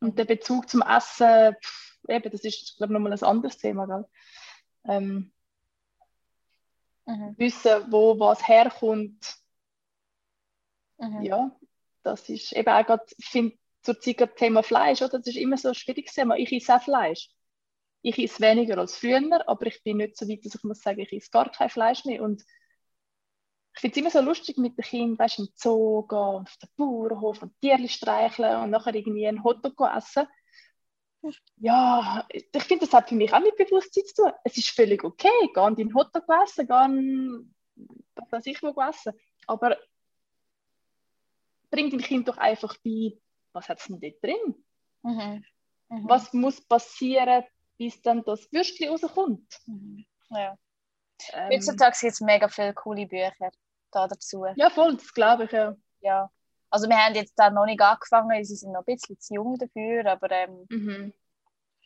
Und 0.00 0.18
der 0.18 0.24
Bezug 0.24 0.68
zum 0.68 0.82
Essen, 0.82 1.54
pff, 1.62 1.98
eben, 2.08 2.30
das 2.30 2.44
ist, 2.44 2.76
glaube 2.76 2.92
ich, 2.92 2.94
nochmal 2.94 3.12
ein 3.12 3.22
anderes 3.22 3.58
Thema. 3.58 3.86
Gell? 3.86 4.04
Ähm, 4.84 5.32
mhm. 7.06 7.34
Wissen, 7.36 7.90
wo 7.90 8.18
was 8.18 8.46
herkommt. 8.46 9.36
Mhm. 10.98 11.22
Ja, 11.22 11.56
das 12.02 12.28
ist 12.28 12.52
eben 12.52 12.68
auch 12.68 12.86
gerade, 12.86 13.04
ich 13.16 13.26
finde, 13.26 13.56
zur 13.82 14.00
Zeit 14.00 14.20
das 14.20 14.34
Thema 14.36 14.62
Fleisch, 14.62 15.02
oder? 15.02 15.18
das 15.18 15.28
ist 15.28 15.36
immer 15.36 15.56
so 15.56 15.68
ein 15.68 15.74
schwieriges 15.74 16.14
Thema. 16.14 16.36
Ich 16.36 16.52
esse 16.52 16.74
auch 16.74 16.82
Fleisch. 16.82 17.30
Ich 18.02 18.18
esse 18.18 18.40
weniger 18.40 18.78
als 18.78 18.96
früher, 18.96 19.48
aber 19.48 19.66
ich 19.66 19.82
bin 19.82 19.98
nicht 19.98 20.16
so 20.16 20.28
weit, 20.28 20.44
dass 20.44 20.54
ich 20.54 20.62
muss 20.62 20.80
sagen, 20.80 21.00
ich 21.00 21.12
esse 21.12 21.30
gar 21.30 21.50
kein 21.50 21.70
Fleisch 21.70 22.04
mehr. 22.04 22.22
Und 22.22 22.44
ich 23.78 23.80
finde 23.80 23.94
es 23.94 24.00
immer 24.00 24.10
so 24.10 24.28
lustig 24.28 24.58
mit 24.58 24.76
den 24.76 24.84
Kindern, 24.84 25.18
weißt, 25.20 25.38
im 25.38 25.48
Zoo 25.54 26.02
gehen, 26.02 26.18
auf 26.18 26.56
den 26.56 26.68
Bauernhof 26.76 27.42
und 27.42 27.60
Tierchen 27.60 27.88
streicheln 27.88 28.64
und 28.64 28.70
nachher 28.70 28.92
irgendwie 28.92 29.28
ein 29.28 29.44
Hotdog 29.44 29.80
essen. 29.96 30.26
Ja, 31.58 32.26
ich 32.28 32.64
finde, 32.64 32.86
das 32.86 32.92
hat 32.92 33.08
für 33.08 33.14
mich 33.14 33.32
auch 33.32 33.38
mit 33.38 33.56
Bewusstsein 33.56 34.04
zu 34.04 34.24
tun. 34.24 34.32
Es 34.42 34.56
ist 34.56 34.70
völlig 34.70 35.04
okay, 35.04 35.28
geh 35.54 35.60
an 35.60 35.76
deinen 35.76 35.94
Hotdog 35.94 36.24
essen, 36.42 36.66
geh 36.66 36.72
an, 36.72 37.54
was 38.16 38.32
weiß 38.32 38.46
ich, 38.46 38.60
wo 38.64 38.74
essen. 38.80 39.12
Aber 39.46 39.76
bring 41.70 41.88
dein 41.88 42.00
Kind 42.00 42.26
doch 42.26 42.36
einfach 42.36 42.76
bei, 42.84 43.16
was 43.52 43.68
hat 43.68 43.78
es 43.78 43.86
denn 43.86 44.00
dort 44.00 44.24
drin? 44.24 44.64
Mhm. 45.04 45.44
Mhm. 45.88 46.08
Was 46.08 46.32
muss 46.32 46.60
passieren, 46.60 47.44
bis 47.76 48.02
dann 48.02 48.24
das 48.24 48.50
Würstchen 48.50 48.88
rauskommt? 48.88 49.56
Mhm. 49.66 50.04
Ja. 50.30 50.58
Ähm, 51.32 51.52
Heutzutage 51.52 51.96
gibt 52.00 52.12
es 52.12 52.20
mega 52.20 52.48
viele 52.48 52.74
coole 52.74 53.06
Bücher 53.06 53.52
da 53.90 54.06
dazu. 54.08 54.44
Ja, 54.56 54.70
voll, 54.70 54.96
das 54.96 55.12
glaube 55.12 55.44
ich, 55.44 55.52
ja. 55.52 55.74
Ja. 56.00 56.30
Also 56.70 56.88
wir 56.88 56.96
haben 56.96 57.14
jetzt 57.14 57.34
da 57.36 57.50
noch 57.50 57.64
nicht 57.64 57.80
angefangen, 57.80 58.44
sie 58.44 58.54
sind 58.56 58.72
noch 58.72 58.80
ein 58.80 58.84
bisschen 58.94 59.18
zu 59.18 59.34
jung 59.34 59.56
dafür, 59.58 60.04
aber 60.06 60.30
ähm, 60.30 60.66
Mhm. 60.68 61.12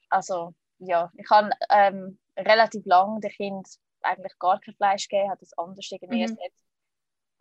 also 0.08 0.54
ja, 0.78 1.10
ich 1.16 1.30
habe 1.30 1.50
ähm, 1.70 2.18
relativ 2.36 2.84
lange 2.86 3.20
dem 3.20 3.30
Kind 3.30 3.68
eigentlich 4.02 4.36
gar 4.40 4.60
kein 4.60 4.74
Fleisch 4.74 5.08
gegeben, 5.08 5.30
hat 5.30 5.40
das 5.40 5.56
anders 5.56 5.88
irgendwie 5.92 6.16
Mhm. 6.16 6.22
ersetzt. 6.22 6.66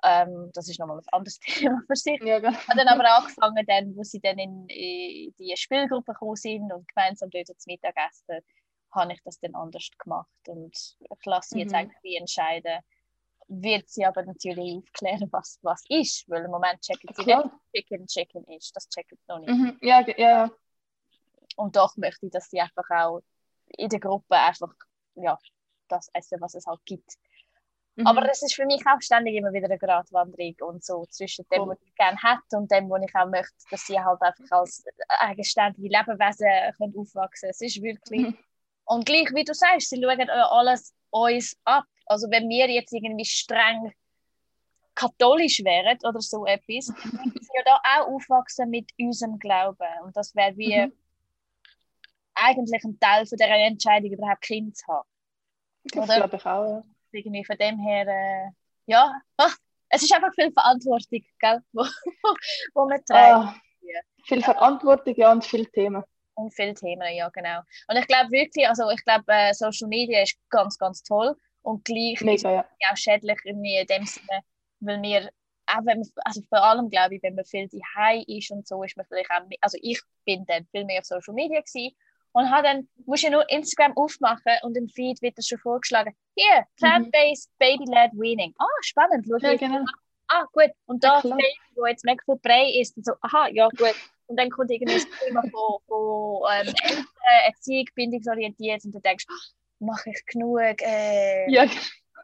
Ähm, 0.03 0.51
das 0.53 0.67
ist 0.69 0.79
nochmal 0.79 0.97
ein 0.99 1.03
anderes 1.11 1.39
Thema 1.75 1.81
für 1.87 1.95
sich. 1.95 2.21
Ja, 2.23 2.39
gell. 2.39 2.53
Hat 2.53 2.77
dann 2.77 2.87
aber 2.87 3.17
angefangen, 3.17 3.65
dann, 3.67 3.95
wo 3.95 4.03
sie 4.03 4.19
dann 4.19 4.37
in, 4.39 4.67
in 4.67 5.33
die 5.37 5.53
Spielgruppe 5.55 6.13
gekommen 6.13 6.35
sind 6.35 6.71
und 6.71 6.87
gemeinsam 6.87 7.29
dort 7.29 7.47
zu 7.47 7.55
Mittag 7.67 7.95
essen, 8.09 8.39
habe 8.91 9.13
ich 9.13 9.21
das 9.23 9.39
dann 9.39 9.55
anders 9.55 9.89
gemacht 9.97 10.27
und 10.47 10.75
ich 10.75 11.25
lasse 11.25 11.49
sie 11.49 11.59
jetzt 11.59 11.71
Mhm. 11.71 11.77
eigentlich 11.77 12.03
wie 12.03 12.15
entscheiden. 12.17 12.79
Wird 13.53 13.89
sie 13.89 14.05
aber 14.05 14.23
natürlich 14.23 14.77
aufklären, 14.77 15.27
was, 15.31 15.59
was 15.61 15.83
ist, 15.89 16.29
weil 16.29 16.45
im 16.45 16.51
Moment 16.51 16.79
checken 16.79 17.13
sie 17.13 17.23
Klar. 17.23 17.51
nicht, 17.73 17.85
Chicken 17.85 18.07
Chicken 18.07 18.45
ist, 18.45 18.73
das 18.73 18.87
checken 18.87 19.17
sie 19.17 19.25
noch 19.27 19.39
nicht. 19.39 19.49
Mhm. 19.49 19.77
Ja, 19.81 20.05
ja. 20.17 20.49
Und 21.57 21.75
doch 21.75 21.97
möchte 21.97 22.27
ich, 22.27 22.31
dass 22.31 22.49
sie 22.49 22.61
einfach 22.61 22.89
auch 22.89 23.19
in 23.67 23.89
der 23.89 23.99
Gruppe 23.99 24.35
einfach 24.35 24.73
ja, 25.15 25.37
das 25.89 26.09
essen, 26.13 26.39
was 26.39 26.55
es 26.55 26.65
halt 26.65 26.79
gibt. 26.85 27.17
Mhm. 27.95 28.07
Aber 28.07 28.29
es 28.29 28.41
ist 28.41 28.55
für 28.55 28.65
mich 28.65 28.81
auch 28.87 29.01
ständig 29.01 29.35
immer 29.35 29.51
wieder 29.51 29.65
eine 29.65 29.77
Gratwanderung 29.77 30.55
und 30.61 30.85
so 30.85 31.05
zwischen 31.09 31.45
dem, 31.51 31.57
Voll. 31.57 31.69
was 31.71 31.81
ich 31.81 31.93
gerne 31.95 32.17
hätte 32.21 32.55
und 32.55 32.71
dem, 32.71 32.89
was 32.89 33.03
ich 33.03 33.15
auch 33.15 33.27
möchte, 33.27 33.53
dass 33.69 33.85
sie 33.85 33.99
halt 33.99 34.21
einfach 34.21 34.45
als 34.51 34.85
eigenständige 35.09 35.89
Lebewesen 35.89 36.73
können 36.77 36.95
aufwachsen 36.95 37.47
können. 37.47 37.51
Es 37.51 37.59
ist 37.59 37.81
wirklich... 37.81 38.21
Mhm. 38.21 38.37
Und 38.85 39.05
gleich 39.05 39.29
wie 39.33 39.43
du 39.43 39.53
sagst, 39.53 39.89
sie 39.89 40.01
schauen 40.01 40.19
ja 40.19 40.49
alles 40.49 40.93
uns 41.09 41.57
ab. 41.65 41.83
Also 42.05 42.29
wenn 42.29 42.49
wir 42.49 42.69
jetzt 42.69 42.93
irgendwie 42.93 43.25
streng 43.25 43.93
katholisch 44.95 45.63
wären 45.63 45.97
oder 46.03 46.19
so 46.19 46.45
etwas, 46.45 46.87
dann 46.87 47.13
würden 47.13 47.41
sie 47.41 47.51
ja 47.55 47.63
da 47.63 47.81
auch 47.83 48.07
aufwachsen 48.07 48.69
mit 48.69 48.91
unserem 48.99 49.39
Glauben. 49.39 49.87
Und 50.03 50.15
das 50.15 50.35
wäre 50.35 50.55
wie 50.57 50.75
Mhm. 50.77 50.93
eigentlich 52.35 52.83
ein 52.83 52.99
Teil 52.99 53.25
von 53.25 53.37
dieser 53.37 53.49
Entscheidung, 53.49 54.11
überhaupt 54.11 54.41
Kind 54.41 54.75
zu 54.77 54.87
haben. 54.87 55.07
Das 55.83 56.07
glaube 56.07 56.35
ich 56.35 56.45
auch, 56.45 56.65
ja. 56.65 56.83
irgendwie 57.11 57.43
von 57.45 57.57
dem 57.57 57.79
her, 57.79 58.07
äh, 58.07 58.51
ja, 58.85 59.13
ach, 59.37 59.55
es 59.89 60.03
ist 60.03 60.13
einfach 60.13 60.33
viel 60.35 60.51
Verantwortung, 60.51 61.21
gell, 61.39 61.61
wo, 61.73 61.85
wo 62.73 62.85
man 62.87 63.03
trägt. 63.03 63.09
Ah, 63.09 63.55
viel 64.25 64.43
Verantwortung, 64.43 65.15
ja, 65.15 65.31
und 65.31 65.43
viele 65.43 65.65
Themen. 65.71 66.03
Und 66.35 66.53
viele 66.53 66.73
Themen, 66.73 67.13
ja, 67.13 67.29
genau. 67.29 67.59
Und 67.87 67.97
ich 67.97 68.07
glaube 68.07 68.31
wirklich, 68.31 68.67
also 68.67 68.89
ich 68.89 69.03
glaube, 69.03 69.25
äh, 69.27 69.53
Social 69.53 69.87
Media 69.87 70.21
ist 70.21 70.37
ganz, 70.49 70.77
ganz 70.77 71.03
toll 71.03 71.35
und 71.63 71.85
gleich 71.85 72.13
ist 72.13 72.23
Mega, 72.23 72.51
ja. 72.51 72.65
es 72.79 72.91
auch 72.91 72.97
schädlich 72.97 73.37
irgendwie 73.43 73.77
in 73.77 73.87
dem 73.87 74.05
Sinne, 74.05 74.41
weil 74.79 75.01
wir, 75.01 75.31
auch 75.67 75.85
wenn 75.85 75.99
man, 75.99 76.09
also 76.25 76.41
vor 76.49 76.63
allem 76.63 76.89
glaube 76.89 77.15
ich, 77.15 77.23
wenn 77.23 77.35
man 77.35 77.45
viel 77.45 77.67
daheim 77.69 78.23
ist 78.27 78.51
und 78.51 78.67
so, 78.67 78.83
ist 78.83 78.97
man 78.97 79.05
vielleicht 79.05 79.29
auch, 79.29 79.41
also 79.61 79.77
ich 79.81 80.01
bin 80.25 80.45
dann 80.45 80.65
viel 80.71 80.85
mehr 80.85 80.99
auf 80.99 81.05
Social 81.05 81.33
Media 81.33 81.61
gewesen 81.61 81.95
und 82.33 82.49
habe 82.49 82.63
dann, 82.63 82.89
musst 83.05 83.23
du 83.23 83.29
nur 83.29 83.49
Instagram 83.49 83.95
aufmachen 83.95 84.53
und 84.63 84.75
im 84.77 84.87
Feed 84.87 85.21
wird 85.21 85.37
das 85.37 85.47
schon 85.47 85.59
vorgeschlagen, 85.59 86.15
hier, 86.35 86.65
plant-based 86.77 87.49
baby-led 87.59 88.11
weaning. 88.13 88.53
Ah, 88.57 88.65
spannend, 88.81 89.25
schau 89.27 89.35
Mhm. 89.35 89.43
Ja, 89.43 89.55
genau. 89.55 89.85
ah, 90.29 90.45
gut, 90.51 90.71
und 90.85 91.03
Ja, 91.03 91.15
da 91.15 91.21
klar. 91.21 91.37
Baby, 91.37 91.59
wo 91.75 91.85
jetzt 91.85 92.05
mega 92.05 92.23
viel 92.23 92.37
Brei 92.37 92.71
ist, 92.79 92.97
und 92.97 93.05
so, 93.05 93.13
aha, 93.21 93.49
ja, 93.49 93.67
gut. 93.69 93.95
Und 94.27 94.37
dann 94.37 94.49
kommt 94.49 94.71
irgendwie 94.71 94.93
das 94.93 95.05
Thema 95.19 95.41
von, 95.41 95.79
von 95.87 96.41
ähm, 96.53 96.73
Eltern, 96.83 97.05
Erziehung, 97.45 97.85
bindungsorientiert, 97.95 98.85
und 98.85 98.95
du 98.95 98.99
denkst, 98.99 99.25
ah, 99.29 99.60
mache 99.81 100.09
ich 100.11 100.25
genug, 100.25 100.59
äh, 100.81 101.49
Ja, 101.51 101.65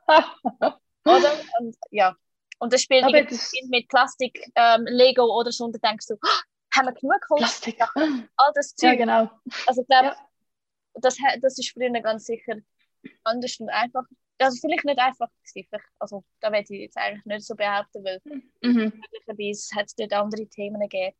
oder? 1.05 1.31
Und 1.59 1.75
ja, 1.91 2.15
und 2.59 2.73
das 2.73 2.81
spielt 2.81 3.03
das 3.31 3.51
mit 3.69 3.87
Plastik, 3.89 4.39
ähm, 4.55 4.85
Lego 4.85 5.23
oder 5.23 5.51
so, 5.51 5.65
und 5.65 5.73
dann 5.73 5.91
denkst 5.91 6.07
du, 6.07 6.15
ah, 6.21 6.41
haben 6.75 6.85
wir 6.87 6.93
genug 6.93 7.19
Holz? 7.29 7.41
Plastik. 7.41 7.81
All 8.37 8.51
das 8.55 8.73
Ja, 8.79 8.89
Zeug. 8.91 8.97
genau. 8.99 9.29
Also 9.65 9.81
ich 9.81 9.87
glaube, 9.87 10.07
Ja. 10.07 10.29
das, 10.95 11.17
das 11.41 11.57
ist 11.59 11.71
früher 11.71 11.89
ganz 12.01 12.25
sicher 12.25 12.55
anders 13.23 13.59
und 13.59 13.69
einfach. 13.69 14.03
Also 14.39 14.57
vielleicht 14.61 14.85
nicht 14.85 14.99
einfach 14.99 15.29
gewesen. 15.51 15.79
Also 15.97 16.23
da 16.39 16.51
werde 16.51 16.65
ich 16.73 16.81
jetzt 16.81 16.97
eigentlich 16.97 17.25
nicht 17.25 17.45
so 17.45 17.55
behaupten, 17.55 18.03
weil 18.03 18.21
Mhm. 18.61 18.93
möglicherweise 19.11 19.75
hat 19.75 19.87
es 19.87 19.95
dort 19.95 20.13
andere 20.13 20.45
Themen 20.47 20.79
gegeben. 20.81 21.15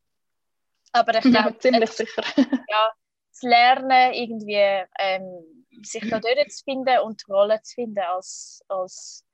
Aber 0.92 1.18
ich 1.18 1.24
Ja, 1.24 1.42
glaube, 1.42 1.58
ziemlich 1.58 1.90
es- 1.90 1.96
sicher. 1.96 2.22
ja, 2.36 2.92
das 3.32 3.42
Lernen 3.42 4.12
irgendwie 4.14 4.86
ähm, 4.98 5.57
sich 5.84 6.08
da 6.08 6.20
durchzufinden 6.20 6.98
und 7.00 7.22
die 7.26 7.32
Rolle 7.32 7.60
zu 7.62 7.74
finden 7.74 7.98
als, 8.00 8.62
als 8.68 9.24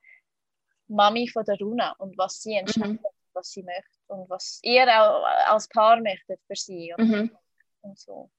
Mami 0.87 1.27
von 1.27 1.43
der 1.45 1.57
Runa 1.59 1.93
und 1.97 2.17
was 2.17 2.41
sie 2.41 2.53
entscheidet, 2.55 2.99
was 3.33 3.49
sie 3.49 3.63
möchte 3.63 3.89
und 4.07 4.29
was 4.29 4.59
ihr 4.63 4.83
auch 4.87 5.23
als 5.47 5.67
Paar 5.67 5.99
möchtet 6.01 6.39
für 6.47 6.55
sie 6.55 6.93
und, 6.97 7.07
Mhm. 7.07 7.37
und 7.81 7.99
so. 7.99 8.29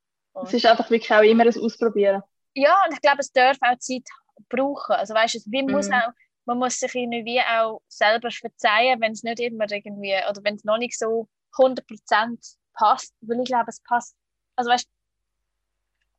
Es 0.43 0.53
ist 0.53 0.67
einfach 0.67 0.89
wirklich 0.91 1.11
auch 1.13 1.23
immer 1.23 1.45
ein 1.45 1.49
Ausprobieren. 1.59 2.23
Ja, 2.55 2.75
und 2.87 2.93
ich 2.95 3.01
glaube, 3.01 3.21
es 3.21 3.33
darf 3.33 3.57
auch 3.61 3.79
Zeit 3.79 4.05
brauchen. 4.49 4.93
Also 4.95 5.15
weißt 5.15 5.47
du, 5.47 5.63
muss 5.63 5.89
Mhm. 5.89 5.95
auch, 5.95 6.13
man 6.45 6.59
muss 6.59 6.79
sich 6.79 6.95
irgendwie 6.95 7.41
auch 7.41 7.81
selber 7.89 8.31
verzeihen, 8.31 9.01
wenn 9.01 9.13
es 9.13 9.23
nicht 9.23 9.41
immer 9.41 9.71
irgendwie, 9.71 10.15
oder 10.29 10.45
wenn 10.45 10.55
es 10.57 10.65
noch 10.65 10.79
nicht 10.79 10.99
so 10.99 11.29
100% 11.57 12.57
passt, 12.75 13.15
weil 13.23 13.41
ich 13.41 13.47
glaube, 13.47 13.69
es 13.69 13.81
passt. 13.83 14.15
Also 14.57 14.71
weißt 14.71 14.87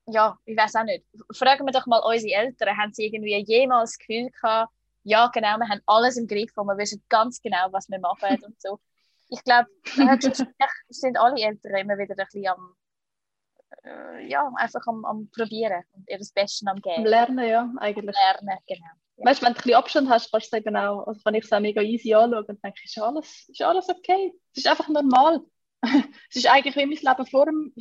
ja, 0.07 0.37
ich 0.45 0.57
weiß 0.57 0.75
auch 0.75 0.83
nicht. 0.83 1.05
Fragen 1.31 1.65
wir 1.65 1.73
doch 1.73 1.85
mal 1.85 1.99
unsere 1.99 2.33
Eltern, 2.33 2.77
haben 2.77 2.93
sie 2.93 3.05
irgendwie 3.05 3.43
jemals 3.43 3.91
das 3.91 3.99
Gefühl 3.99 4.29
gehabt, 4.29 4.71
ja 5.03 5.27
genau, 5.27 5.57
wir 5.57 5.69
haben 5.69 5.81
alles 5.85 6.17
im 6.17 6.27
Griff 6.27 6.51
und 6.57 6.67
wir 6.67 6.77
wissen 6.77 7.03
ganz 7.07 7.41
genau, 7.41 7.67
was 7.71 7.89
wir 7.89 7.99
machen 7.99 8.43
und 8.43 8.61
so. 8.61 8.79
Ich 9.29 9.43
glaube, 9.43 9.69
sind 10.89 11.17
alle 11.17 11.41
Eltern 11.41 11.75
immer 11.75 11.97
wieder 11.97 12.15
ein 12.17 12.25
bisschen 12.25 12.47
am, 12.47 12.75
äh, 13.83 14.27
ja, 14.27 14.49
einfach 14.55 14.85
am, 14.87 15.05
am 15.05 15.29
Probieren 15.29 15.83
und 15.93 16.09
ihr 16.09 16.17
das 16.17 16.31
Beste 16.31 16.65
am 16.67 16.81
Geben. 16.81 17.05
Lernen, 17.05 17.47
ja, 17.47 17.71
eigentlich. 17.77 18.15
Lernen, 18.15 18.57
genau. 18.67 18.85
Ja. 19.17 19.25
Weißt 19.25 19.41
du, 19.41 19.45
wenn 19.45 19.53
du 19.53 19.59
ein 19.59 19.63
bisschen 19.63 19.77
Abstand 19.77 20.09
hast, 20.09 20.31
kannst 20.31 20.53
du 20.53 20.57
es 20.57 20.61
eben 20.65 20.75
auch, 20.77 21.07
also 21.07 21.21
kann 21.23 21.35
ich 21.35 21.43
es 21.43 21.51
auch 21.51 21.59
mega 21.59 21.81
easy 21.81 22.13
anschauen 22.13 22.45
und 22.45 22.63
denke, 22.63 22.79
ist 22.83 22.99
alles, 22.99 23.49
ist 23.49 23.61
alles 23.61 23.89
okay. 23.89 24.33
Es 24.53 24.59
ist 24.59 24.67
einfach 24.67 24.87
normal. 24.87 25.41
Es 25.81 26.35
ist 26.37 26.47
eigentlich 26.47 26.75
wie 26.75 26.85
mein 26.85 26.97
Leben 26.97 27.25
vor 27.27 27.45
dem, 27.45 27.73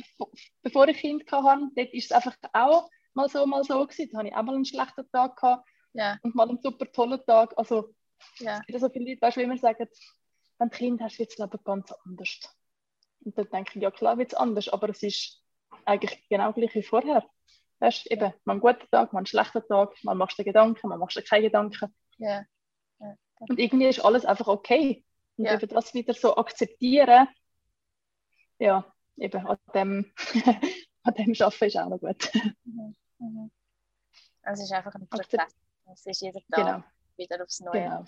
bevor 0.61 0.87
ich 0.87 0.97
Kind 0.97 1.29
hatte. 1.31 1.69
Dort 1.75 1.93
ist 1.93 2.05
es 2.05 2.11
einfach 2.11 2.35
auch 2.53 2.89
mal 3.13 3.27
so, 3.29 3.45
mal 3.45 3.63
so 3.63 3.85
gewesen. 3.85 4.09
Da 4.11 4.19
hatte 4.19 4.27
ich 4.29 4.35
auch 4.35 4.43
mal 4.43 4.55
einen 4.55 4.65
schlechten 4.65 5.09
Tag 5.11 5.35
gehabt 5.37 5.67
Ja, 5.93 6.17
und 6.21 6.35
mal 6.35 6.47
einen 6.47 6.61
super 6.61 6.91
tollen 6.91 7.19
Tag. 7.25 7.53
Also, 7.57 7.93
ja, 8.39 8.59
es 8.59 8.65
gibt 8.67 8.79
so 8.79 8.89
viele 8.89 9.09
Leute, 9.11 9.21
weißt 9.21 9.37
du, 9.37 9.41
wie 9.41 9.45
immer 9.45 9.57
sagen, 9.57 9.87
wenn 10.59 10.69
du 10.69 10.77
Kind 10.77 11.01
hast, 11.01 11.19
wird 11.19 11.31
das 11.31 11.37
Leben 11.37 11.59
ganz 11.63 11.91
anders. 12.05 12.39
Und 13.21 13.37
dann 13.37 13.49
denke 13.49 13.71
ich, 13.75 13.81
ja 13.81 13.91
klar 13.91 14.17
wird 14.17 14.33
es 14.33 14.37
anders, 14.37 14.69
aber 14.69 14.89
es 14.89 15.01
ist 15.03 15.43
eigentlich 15.85 16.23
genau 16.29 16.53
gleich 16.53 16.73
wie 16.75 16.83
vorher. 16.83 17.27
Weißt 17.79 18.05
du, 18.05 18.09
eben, 18.13 18.33
mal 18.45 18.53
einen 18.53 18.61
guten 18.61 18.87
Tag, 18.91 19.13
mal 19.13 19.19
einen 19.19 19.25
schlechten 19.27 19.61
Tag, 19.67 19.91
mal 20.03 20.15
machst 20.15 20.37
du 20.37 20.43
dir 20.43 20.49
Gedanken, 20.51 20.87
mal 20.87 20.97
machst 20.97 21.17
du 21.17 21.21
keine 21.23 21.45
Gedanken. 21.45 21.93
ja. 22.17 22.45
Und 23.39 23.59
irgendwie 23.59 23.85
ist 23.87 23.99
alles 24.03 24.25
einfach 24.25 24.47
okay. 24.47 25.05
Und 25.37 25.45
Ja. 25.45 25.53
eben 25.53 25.67
das 25.67 25.93
wieder 25.93 26.15
so 26.15 26.35
akzeptieren, 26.37 27.27
ja, 28.59 28.85
eben 29.17 29.47
an 29.47 29.57
dem, 29.73 30.11
an 31.03 31.13
dem 31.13 31.33
Arbeiten 31.39 31.65
ist 31.65 31.77
auch 31.77 31.89
noch 31.89 31.99
gut. 31.99 32.29
Mhm. 32.63 32.95
Mhm. 33.19 33.51
Es 34.43 34.61
ist 34.61 34.71
einfach 34.71 34.95
ein 34.95 35.07
Prozess. 35.07 35.55
Es 35.93 36.05
ist 36.05 36.21
jeden 36.21 36.41
Tag 36.49 36.65
Genau, 36.65 36.83
wieder 37.17 37.43
aufs 37.43 37.59
Neue. 37.59 37.81
genau. 37.83 38.05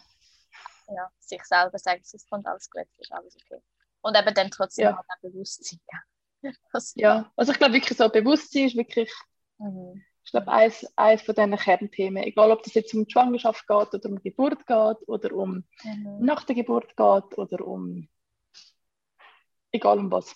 Ja, 0.87 1.11
sich 1.19 1.43
selber 1.43 1.77
sagen, 1.77 2.01
es 2.01 2.27
kommt 2.29 2.47
alles 2.47 2.69
gut, 2.69 2.85
es 2.93 2.99
ist 2.99 3.11
alles 3.11 3.35
okay. 3.35 3.61
Und 4.01 4.17
eben 4.17 4.33
dann 4.33 4.49
trotzdem 4.49 4.85
Ja. 4.85 4.99
auch 4.99 5.03
Bewusstsein. 5.21 5.79
Ja. 6.95 7.31
Also 7.35 7.51
ich 7.51 7.57
glaube 7.57 7.73
wirklich 7.73 7.97
so, 7.97 8.07
Bewusstsein 8.09 8.65
ist 8.67 8.75
wirklich, 8.77 9.11
Mhm. 9.57 10.01
ich 10.23 10.31
glaube, 10.31 10.47
eines, 10.49 10.85
eines 10.95 11.21
von 11.23 11.35
diesen 11.35 11.57
Kernthemen. 11.57 12.23
Egal, 12.23 12.51
ob 12.51 12.63
das 12.63 12.73
jetzt 12.75 12.93
um 12.93 13.05
die 13.05 13.11
Schwangerschaft 13.11 13.67
geht 13.67 13.93
oder 13.93 14.09
um 14.09 14.15
die 14.21 14.29
Geburt 14.29 14.65
geht 14.65 15.07
oder 15.07 15.33
um 15.35 15.65
Mhm. 15.83 16.19
nach 16.25 16.43
der 16.45 16.55
Geburt 16.55 16.95
geht 16.95 17.37
oder 17.37 17.65
um, 17.67 18.07
egal 19.71 19.99
um 19.99 20.11
was. 20.11 20.35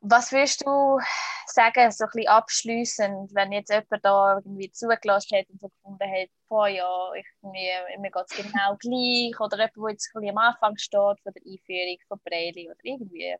Was 0.00 0.30
würdest 0.30 0.64
du 0.64 1.00
sagen, 1.46 1.90
so 1.90 2.04
ein 2.04 2.10
bisschen 2.12 2.28
abschliessend, 2.28 3.34
wenn 3.34 3.52
jetzt 3.52 3.70
jemand 3.70 4.04
da 4.04 4.36
irgendwie 4.36 4.70
zugelassen 4.70 5.38
hat 5.38 5.50
und 5.50 5.60
so 5.60 5.68
gefunden 5.68 6.10
hat, 6.10 6.28
boah, 6.48 6.68
ja, 6.68 7.12
ich, 7.14 7.26
mir, 7.42 7.98
mir 7.98 8.10
geht 8.10 8.24
es 8.28 8.36
genau 8.36 8.76
gleich, 8.76 9.40
oder 9.40 9.56
jemand, 9.56 9.76
der 9.76 9.90
jetzt 9.90 10.10
ein 10.14 10.20
bisschen 10.20 10.30
am 10.30 10.38
Anfang 10.38 10.76
steht 10.76 11.20
von 11.22 11.32
der 11.32 11.42
Einführung 11.44 11.98
von 12.06 12.20
Braille 12.24 12.70
oder 12.70 12.80
irgendwie. 12.82 13.36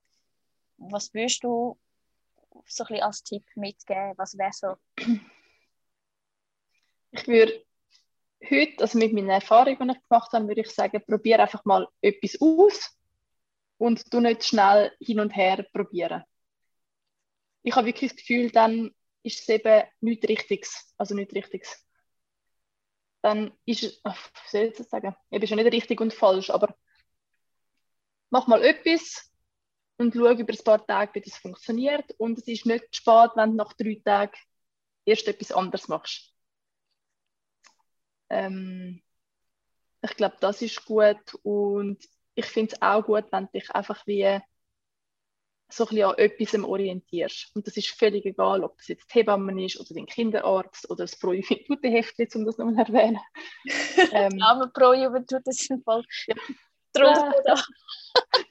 Was 0.78 1.14
würdest 1.14 1.44
du 1.44 1.78
so 2.66 2.84
ein 2.84 2.88
bisschen 2.88 3.02
als 3.02 3.22
Tipp 3.22 3.44
mitgeben? 3.54 4.14
Was 4.16 4.36
wäre 4.36 4.52
so? 4.52 4.76
Ich 7.10 7.26
würde 7.26 7.64
heute, 8.50 8.82
also 8.82 8.98
mit 8.98 9.12
meinen 9.12 9.30
Erfahrungen, 9.30 9.88
die 9.88 9.94
ich 9.94 10.08
gemacht 10.08 10.32
habe, 10.32 10.48
würde 10.48 10.60
ich 10.60 10.70
sagen, 10.70 11.02
probiere 11.06 11.42
einfach 11.42 11.64
mal 11.64 11.88
etwas 12.00 12.40
aus 12.40 12.97
und 13.78 14.12
du 14.12 14.20
nicht 14.20 14.44
schnell 14.44 14.92
hin 15.00 15.20
und 15.20 15.34
her 15.34 15.66
probieren. 15.72 16.24
Ich 17.62 17.74
habe 17.74 17.86
wirklich 17.86 18.10
das 18.12 18.18
Gefühl, 18.18 18.50
dann 18.50 18.94
ist 19.22 19.40
es 19.40 19.48
eben 19.48 19.84
nichts 20.00 20.28
Richtiges. 20.28 20.94
Also 20.96 21.14
nichts 21.14 21.34
Richtiges. 21.34 21.84
dann 23.22 23.52
ist 23.64 23.82
es, 23.82 24.00
wie 24.04 24.50
soll 24.50 24.62
ich 24.66 24.76
das 24.76 24.88
sagen? 24.90 25.14
Bin 25.30 25.46
schon 25.46 25.58
nicht 25.58 25.72
richtig 25.72 26.00
und 26.00 26.14
falsch, 26.14 26.50
aber 26.50 26.74
mach 28.30 28.46
mal 28.46 28.62
etwas 28.64 29.30
und 29.98 30.14
schau 30.14 30.30
über 30.30 30.52
ein 30.52 30.64
paar 30.64 30.86
Tage, 30.86 31.14
wie 31.14 31.20
das 31.20 31.36
funktioniert. 31.38 32.12
Und 32.18 32.38
es 32.38 32.46
ist 32.46 32.66
nicht 32.66 32.94
spät, 32.94 33.30
wenn 33.34 33.50
du 33.50 33.56
nach 33.56 33.72
drei 33.74 34.00
Tagen 34.04 34.36
erst 35.04 35.26
etwas 35.28 35.52
anderes 35.52 35.88
machst. 35.88 36.32
Ähm, 38.30 39.02
ich 40.02 40.16
glaube, 40.16 40.36
das 40.40 40.62
ist 40.62 40.84
gut 40.84 41.34
und 41.42 41.98
ich 42.38 42.46
finde 42.46 42.72
es 42.72 42.82
auch 42.82 43.04
gut, 43.04 43.24
wenn 43.32 43.46
du 43.46 43.58
dich 43.58 43.68
einfach 43.72 44.06
wie 44.06 44.38
so 45.70 45.84
ein 45.84 45.88
bisschen 45.88 46.04
an 46.04 46.18
etwas 46.18 46.54
orientierst. 46.54 47.50
Und 47.54 47.66
das 47.66 47.76
ist 47.76 47.88
völlig 47.88 48.24
egal, 48.24 48.62
ob 48.62 48.78
das 48.78 48.88
jetzt 48.88 49.12
die 49.12 49.18
Hebamme 49.18 49.64
ist 49.64 49.78
oder 49.78 49.94
dein 49.94 50.06
Kinderarzt 50.06 50.88
oder 50.88 51.04
das 51.04 51.18
Pro-Juventude-Heftchen, 51.18 52.28
um 52.36 52.46
das 52.46 52.56
nochmal 52.56 52.86
zu 52.86 52.92
erwähnen. 52.92 53.18
ähm, 54.12 54.40
Aber 54.40 54.68
Pro-Juventude 54.68 55.42
ist 55.46 55.70
ein 55.70 55.82
Fall. 55.82 56.04
Ja. 56.28 56.36
Drum, 56.92 57.34
ja. 57.44 57.54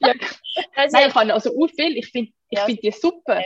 ja. 0.00 0.14
Also, 0.76 0.96
Nein, 0.96 1.08
ich 1.08 1.14
habe 1.14 1.32
also 1.32 1.50
auch 1.50 1.70
viel. 1.70 1.96
Ich 1.96 2.10
finde 2.10 2.30
ich 2.50 2.58
ja. 2.58 2.66
find 2.66 2.82
die 2.82 2.92
super. 2.92 3.42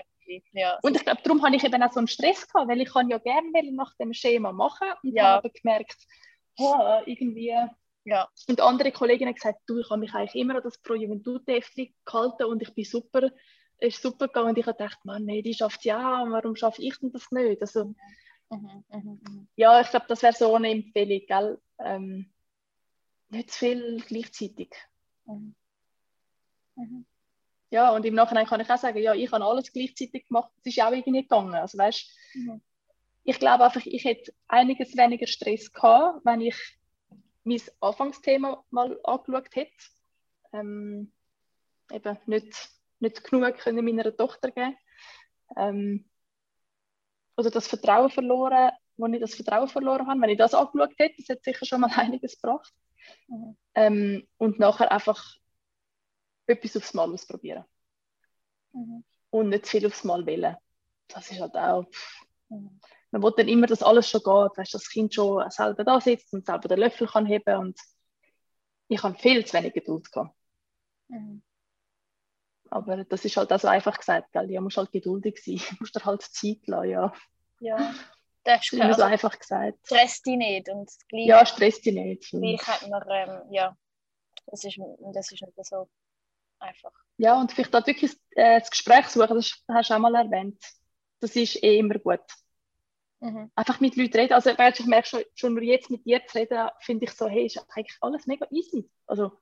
Ja, 0.53 0.79
und 0.83 0.97
ich 0.97 1.05
glaube, 1.05 1.21
darum 1.23 1.43
habe 1.45 1.55
ich 1.55 1.65
eben 1.65 1.83
auch 1.83 1.93
so 1.93 1.99
einen 1.99 2.09
Stress 2.09 2.49
gehabt, 2.49 2.69
weil 2.69 2.81
ich 2.81 2.91
kann 2.91 3.09
ja 3.11 3.19
gerne 3.19 3.73
nach 3.73 3.95
dem 3.97 4.13
Schema 4.13 4.53
machen 4.53 4.89
und 5.03 5.15
ja. 5.15 5.35
habe 5.35 5.51
gemerkt, 5.51 5.97
oh, 6.59 7.01
irgendwie 7.07 7.55
ja. 8.05 8.29
Und 8.49 8.61
andere 8.61 8.93
Kolleginnen 8.93 9.29
haben 9.29 9.35
gesagt, 9.35 9.61
du, 9.67 9.79
ich 9.79 9.91
habe 9.91 10.01
mich 10.01 10.15
eigentlich 10.15 10.35
immer 10.35 10.57
an 10.57 10.63
das 10.63 10.79
Pro 10.79 10.95
Juventude 10.95 11.61
gehalten 12.05 12.45
und 12.45 12.63
ich 12.63 12.75
bin 12.75 12.85
super 12.85 13.31
ist 13.83 14.01
super 14.01 14.29
gegangen 14.29 14.51
und 14.51 14.59
ich 14.59 14.67
habe 14.67 14.77
gedacht, 14.77 15.05
Mann, 15.05 15.25
nee, 15.25 15.43
die 15.43 15.55
schafft 15.55 15.85
ja, 15.85 16.25
warum 16.29 16.57
schaffe 16.57 16.83
ich 16.83 16.97
denn 16.99 17.13
das 17.13 17.31
nicht? 17.31 17.61
Also, 17.61 17.95
mhm, 18.51 18.85
mhm, 18.91 19.21
mhm. 19.29 19.49
ja, 19.57 19.81
ich 19.81 19.91
glaube, 19.91 20.07
das 20.09 20.23
wäre 20.23 20.33
so 20.33 20.55
eine 20.55 20.71
Empfehlung, 20.71 21.27
gell? 21.27 21.61
Ähm, 21.79 22.33
nicht 23.29 23.51
zu 23.51 23.59
viel 23.59 24.03
gleichzeitig. 24.07 24.71
Mhm. 25.25 25.55
Mhm. 26.77 27.07
Ja, 27.71 27.91
und 27.91 28.05
im 28.05 28.15
Nachhinein 28.15 28.47
kann 28.47 28.61
ich 28.61 28.71
auch 28.71 28.79
sagen, 28.79 28.99
ja, 28.99 29.15
ich 29.15 29.33
habe 29.33 29.45
alles 29.45 29.73
gleichzeitig 29.73 30.29
gemacht, 30.29 30.51
es 30.59 30.77
ist 30.77 30.83
auch 30.83 30.93
irgendwie 30.93 31.23
gegangen. 31.23 31.55
Also, 31.55 31.77
weißt, 31.79 32.09
mhm. 32.35 32.63
ich 33.25 33.39
glaube 33.39 33.65
einfach, 33.65 33.85
ich 33.85 34.05
hätte 34.05 34.33
einiges 34.47 34.97
weniger 34.97 35.27
Stress 35.27 35.73
gehabt, 35.73 36.25
wenn 36.25 36.41
ich 36.41 36.57
mein 37.45 37.61
Anfangsthema 37.81 38.65
mal 38.71 38.99
angeschaut 39.05 39.55
hätte. 39.55 39.73
Ähm, 40.53 41.13
eben 41.91 42.19
nicht 42.27 42.73
nicht 43.03 43.25
genug 43.25 43.59
können 43.59 43.85
meiner 43.85 44.17
Tochter 44.17 44.51
geben 44.51 44.77
ähm, 45.57 46.09
oder 47.37 47.51
das 47.51 47.67
Vertrauen 47.67 48.11
verloren, 48.11 48.71
wo 48.97 49.07
ich 49.07 49.21
das 49.21 49.35
Vertrauen 49.35 49.69
verloren 49.69 50.07
habe. 50.07 50.21
Wenn 50.21 50.31
ich 50.31 50.39
das 50.39 50.55
angeschaut 50.55 50.95
hätte, 50.97 51.17
das 51.19 51.29
hätte 51.29 51.43
sicher 51.45 51.67
schon 51.67 51.81
mal 51.81 51.91
einiges 51.97 52.41
gebracht. 52.41 52.73
Mhm. 53.27 53.57
Ähm, 53.75 54.29
und 54.39 54.59
nachher 54.59 54.93
einfach 54.93 55.37
etwas 56.47 56.77
aufs 56.77 56.95
Mal 56.95 57.13
ausprobieren. 57.13 57.65
Mhm. 58.73 59.05
Und 59.31 59.49
nicht 59.49 59.67
viel 59.67 59.87
aufs 59.87 60.05
Mal 60.05 60.25
wählen. 60.25 60.57
Das 61.09 61.31
ist 61.31 61.41
halt 61.41 61.57
auch. 61.57 61.87
Mhm. 62.49 62.81
Man 63.13 63.23
will 63.23 63.35
dann 63.37 63.49
immer, 63.49 63.67
dass 63.67 63.83
alles 63.83 64.09
schon 64.09 64.21
geht, 64.23 64.59
weißt, 64.59 64.75
dass 64.75 64.83
das 64.83 64.89
Kind 64.89 65.15
schon 65.15 65.49
selber 65.51 65.85
da 65.85 66.01
sitzt 66.01 66.33
und 66.33 66.47
selber 66.47 66.69
den 66.69 66.81
Löffel 66.81 67.07
kann 67.07 67.27
heben 67.27 67.57
und 67.59 67.79
ich 68.89 69.03
habe 69.03 69.19
viel 69.19 69.45
zu 69.45 69.57
wenig 69.57 69.75
Geduld 69.75 70.11
gehabt. 70.11 70.35
Mhm. 71.09 71.43
Aber 72.71 73.05
das 73.05 73.25
ist 73.25 73.37
halt 73.37 73.53
auch 73.53 73.61
so 73.61 73.69
einfach 73.69 73.99
gesagt, 73.99 74.33
gell? 74.33 74.51
Ja, 74.51 74.61
musst 74.63 74.79
halt 74.79 74.93
geduldig 74.93 75.39
sein, 75.45 75.61
musst 75.81 75.95
dir 75.95 76.05
halt 76.05 76.23
Zeit 76.23 76.67
lassen, 76.67 76.91
ja. 76.91 77.13
Ja, 77.61 77.95
das 78.45 78.65
ist 78.65 78.73
immer 78.73 78.95
so 78.95 79.03
einfach 79.03 79.39
gesagt. 79.39 79.79
Stress 79.85 80.23
dich 80.23 80.37
nicht. 80.37 80.69
Und 80.69 80.91
gleich, 81.09 81.27
ja, 81.27 81.47
stress 81.47 81.81
dich 81.81 81.95
nicht. 81.95 82.31
Gleich 82.31 82.67
hat 82.67 82.89
man, 82.89 83.03
ähm, 83.11 83.43
ja, 83.51 83.77
das 84.47 84.65
ist, 84.65 84.79
das 85.13 85.31
ist 85.31 85.43
nicht 85.43 85.67
so 85.67 85.89
einfach. 86.59 86.93
Ja, 87.19 87.39
und 87.39 87.53
vielleicht 87.53 87.75
auch 87.77 87.87
wirklich 87.87 88.13
äh, 88.31 88.59
das 88.59 88.71
Gespräch 88.71 89.07
suchen, 89.09 89.37
das 89.37 89.63
hast 89.69 89.91
du 89.91 89.95
auch 89.95 89.99
mal 89.99 90.15
erwähnt. 90.15 90.61
Das 91.21 91.37
ist 91.37 91.63
eh 91.63 91.79
immer 91.79 91.99
gut. 91.99 92.21
Mhm. 93.23 93.51
Einfach 93.55 93.81
mit 93.81 93.97
Leuten 93.97 94.17
reden. 94.19 94.33
Also, 94.33 94.51
weißt, 94.51 94.81
ich 94.81 94.87
merke 94.87 95.09
schon, 95.09 95.23
schon 95.35 95.55
nur 95.55 95.63
jetzt 95.63 95.91
mit 95.91 96.05
dir 96.05 96.21
zu 96.27 96.39
reden, 96.39 96.69
finde 96.81 97.05
ich 97.05 97.13
so, 97.13 97.29
hey, 97.29 97.47
ist 97.47 97.59
eigentlich 97.71 97.97
alles 98.01 98.27
mega 98.27 98.47
easy. 98.51 98.91
Also, 99.07 99.33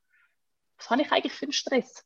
was 0.76 0.90
habe 0.90 1.02
ich 1.02 1.10
eigentlich 1.10 1.32
für 1.32 1.46
einen 1.46 1.52
Stress? 1.52 2.04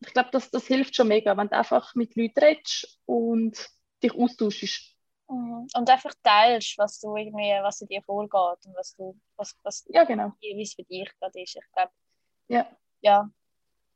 ich 0.00 0.12
glaube, 0.12 0.30
das, 0.32 0.50
das 0.50 0.66
hilft 0.66 0.96
schon 0.96 1.08
mega, 1.08 1.36
wenn 1.36 1.48
du 1.48 1.56
einfach 1.56 1.94
mit 1.94 2.16
Leuten 2.16 2.38
redest 2.38 3.00
und 3.06 3.68
dich 4.02 4.14
austauschst. 4.14 4.94
Mhm. 5.28 5.66
Und 5.74 5.90
einfach 5.90 6.12
teilst, 6.22 6.78
was 6.78 7.00
du 7.00 7.16
irgendwie, 7.16 7.50
was 7.62 7.80
in 7.80 7.88
dir 7.88 8.02
vorgeht 8.02 8.64
und 8.66 8.74
was 8.76 8.94
du, 8.94 9.18
was, 9.36 9.56
was 9.62 9.84
ja, 9.88 10.04
genau. 10.04 10.32
wie 10.40 10.62
es 10.62 10.74
für 10.74 10.84
dich 10.84 11.10
gerade 11.18 11.42
ist. 11.42 11.56
Ich 11.56 11.72
glaube, 11.72 11.90
ja. 12.48 12.66
ja. 13.00 13.30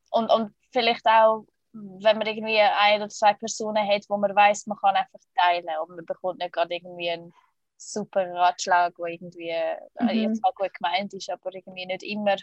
Und, 0.09 0.29
und 0.29 0.53
vielleicht 0.71 1.05
auch, 1.05 1.45
wenn 1.73 2.17
man 2.17 2.27
irgendwie 2.27 2.59
ein 2.59 3.01
oder 3.01 3.09
zwei 3.09 3.33
Personen 3.33 3.87
hat, 3.87 4.05
wo 4.09 4.17
man 4.17 4.35
weiß, 4.35 4.67
man 4.67 4.77
kann 4.77 4.95
einfach 4.95 5.19
teilen 5.35 5.67
und 5.81 5.95
man 5.95 6.05
bekommt 6.05 6.39
nicht 6.39 6.53
gerade 6.53 6.73
irgendwie 6.75 7.09
einen 7.09 7.33
super 7.77 8.29
Ratschlag, 8.33 8.93
der 8.95 9.05
irgendwie 9.05 9.49
äh, 9.49 9.77
mhm. 9.99 10.09
jetzt 10.09 10.43
auch 10.43 10.53
gut 10.55 10.73
gemeint 10.73 11.13
ist, 11.13 11.29
aber 11.29 11.53
irgendwie 11.53 11.85
nicht 11.85 12.03
immer 12.03 12.35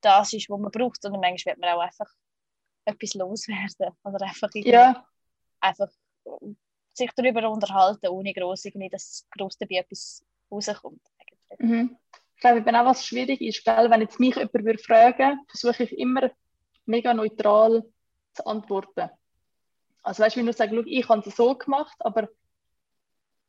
das 0.00 0.32
ist, 0.32 0.48
was 0.48 0.58
man 0.58 0.70
braucht, 0.70 1.02
sondern 1.02 1.20
manchmal 1.20 1.54
wird 1.54 1.60
man 1.60 1.74
auch 1.76 1.82
einfach 1.82 2.10
etwas 2.84 3.14
loswerden. 3.14 3.94
Oder 4.02 4.26
einfach, 4.26 4.48
ja. 4.54 5.06
einfach 5.60 5.90
sich 6.92 7.10
darüber 7.14 7.48
unterhalten, 7.50 8.08
ohne 8.08 8.32
gross 8.32 8.64
irgendwie, 8.64 8.88
dass 8.88 9.26
gross 9.36 9.56
dabei 9.58 9.76
etwas 9.76 10.24
rauskommt. 10.50 11.02
Mhm. 11.58 11.96
Ich 12.34 12.40
glaube, 12.40 12.64
wenn 12.64 12.76
auch 12.76 12.86
was 12.86 13.04
schwierig 13.06 13.40
ist, 13.42 13.64
gell? 13.64 13.90
wenn 13.90 14.00
jetzt 14.00 14.18
mich 14.18 14.34
jemand 14.34 14.54
würde 14.54 14.78
fragen 14.78 15.40
versuche 15.48 15.84
ich 15.84 15.98
immer 15.98 16.30
mega 16.86 17.12
neutral 17.12 17.84
zu 18.32 18.46
antworten. 18.46 19.10
Also 20.02 20.22
weißt 20.22 20.36
du, 20.36 20.40
wenn 20.40 20.46
du 20.46 20.52
sagst, 20.52 20.74
ich 20.86 21.08
habe 21.08 21.28
es 21.28 21.36
so 21.36 21.54
gemacht, 21.54 21.96
aber 22.00 22.28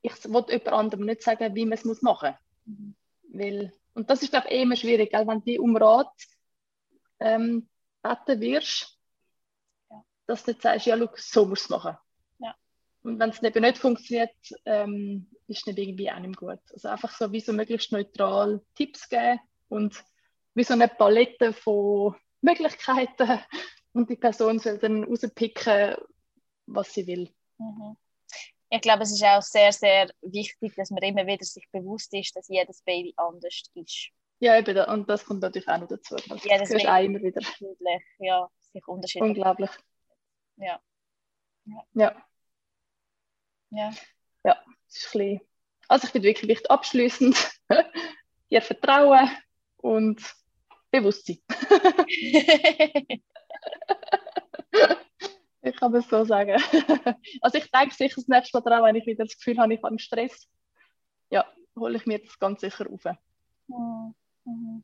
ich 0.01 0.11
will 0.25 0.45
jemand 0.49 0.67
anderem 0.67 1.05
nicht 1.05 1.21
sagen, 1.21 1.55
wie 1.55 1.65
man 1.65 1.77
es 1.77 2.01
machen 2.01 2.35
muss. 2.65 2.77
Mhm. 2.77 2.95
Weil, 3.33 3.73
und 3.93 4.09
das 4.09 4.23
ist, 4.23 4.31
glaube 4.31 4.47
ich, 4.49 4.55
eh 4.55 4.61
immer 4.63 4.75
schwierig, 4.75 5.11
gell? 5.11 5.27
wenn 5.27 5.43
du 5.43 5.61
um 5.61 5.77
Rat 5.77 6.11
ähm, 7.19 7.69
beten 8.01 8.41
wirst, 8.41 8.97
dass 10.25 10.43
du 10.43 10.51
nicht 10.51 10.61
sagst, 10.61 10.85
ja, 10.85 10.97
schau, 10.97 11.09
so 11.15 11.45
musst 11.45 11.63
du 11.63 11.65
es 11.65 11.69
machen. 11.69 11.97
Ja. 12.39 12.55
Und 13.03 13.19
wenn 13.19 13.29
es 13.29 13.41
eben 13.41 13.61
nicht 13.61 13.77
funktioniert, 13.77 14.35
ähm, 14.65 15.29
ist 15.47 15.67
es 15.67 15.77
irgendwie 15.77 16.11
auch 16.11 16.19
nicht 16.19 16.37
gut. 16.37 16.59
Also 16.71 16.89
einfach 16.89 17.11
so 17.15 17.31
wie 17.31 17.41
so 17.41 17.53
möglichst 17.53 17.91
neutral 17.91 18.61
Tipps 18.75 19.07
geben 19.07 19.39
und 19.69 20.03
wie 20.53 20.63
so 20.63 20.73
eine 20.73 20.87
Palette 20.87 21.53
von 21.53 22.15
Möglichkeiten 22.41 23.39
und 23.93 24.09
die 24.09 24.15
Person 24.15 24.59
soll 24.59 24.77
dann 24.77 25.03
rauspicken, 25.03 25.95
was 26.67 26.93
sie 26.93 27.07
will. 27.07 27.29
Mhm. 27.57 27.97
Ich 28.69 28.81
glaube, 28.81 29.03
es 29.03 29.11
ist 29.11 29.23
auch 29.23 29.41
sehr, 29.41 29.73
sehr 29.73 30.09
wichtig, 30.21 30.73
dass 30.75 30.91
man 30.91 31.03
immer 31.03 31.27
wieder 31.27 31.43
sich 31.43 31.67
bewusst 31.71 32.13
ist, 32.13 32.33
dass 32.35 32.47
jedes 32.47 32.81
Baby 32.83 33.13
anders 33.17 33.63
ist. 33.73 34.09
Ja, 34.39 34.57
eben, 34.57 34.77
und 34.85 35.09
das 35.09 35.25
kommt 35.25 35.41
natürlich 35.41 35.67
auch 35.67 35.77
noch 35.79 35.89
dazu. 35.89 36.15
Das 36.15 36.43
jedes 36.43 36.69
Baby 36.69 36.87
auch 36.87 37.03
immer 37.03 37.21
wieder. 37.21 37.41
Ja, 38.19 38.49
sich 38.71 38.87
unterschiedlich. 38.87 39.29
Unglaublich. 39.29 39.71
Ja. 40.55 40.79
Ja. 41.65 42.15
Ja. 43.71 43.91
Ja, 44.43 44.63
das 44.87 44.95
ist 44.95 45.15
ein 45.15 45.19
bisschen... 45.19 45.41
Also 45.87 46.07
ich 46.07 46.13
bin 46.13 46.23
wirklich 46.23 46.71
abschließend 46.71 47.35
ihr 48.49 48.61
Vertrauen 48.61 49.29
und 49.77 50.21
Bewusstsein. 50.89 51.39
ich 55.61 55.75
kann 55.75 55.93
es 55.95 56.09
so 56.09 56.23
sagen. 56.23 56.61
Also 57.41 57.57
ich 57.57 57.69
denke 57.71 57.95
sicher 57.95 58.15
das 58.15 58.27
nächste 58.27 58.57
Mal 58.57 58.61
daran, 58.61 58.85
wenn 58.85 58.95
ich 58.95 59.05
wieder 59.05 59.25
das 59.25 59.37
Gefühl 59.37 59.57
habe, 59.57 59.73
ich 59.73 59.83
habe 59.83 59.99
Stress, 59.99 60.47
ja, 61.29 61.45
hole 61.77 61.97
ich 61.97 62.05
mir 62.05 62.19
das 62.19 62.39
ganz 62.39 62.61
sicher 62.61 62.87
auf. 62.89 63.03
Mhm. 63.67 64.83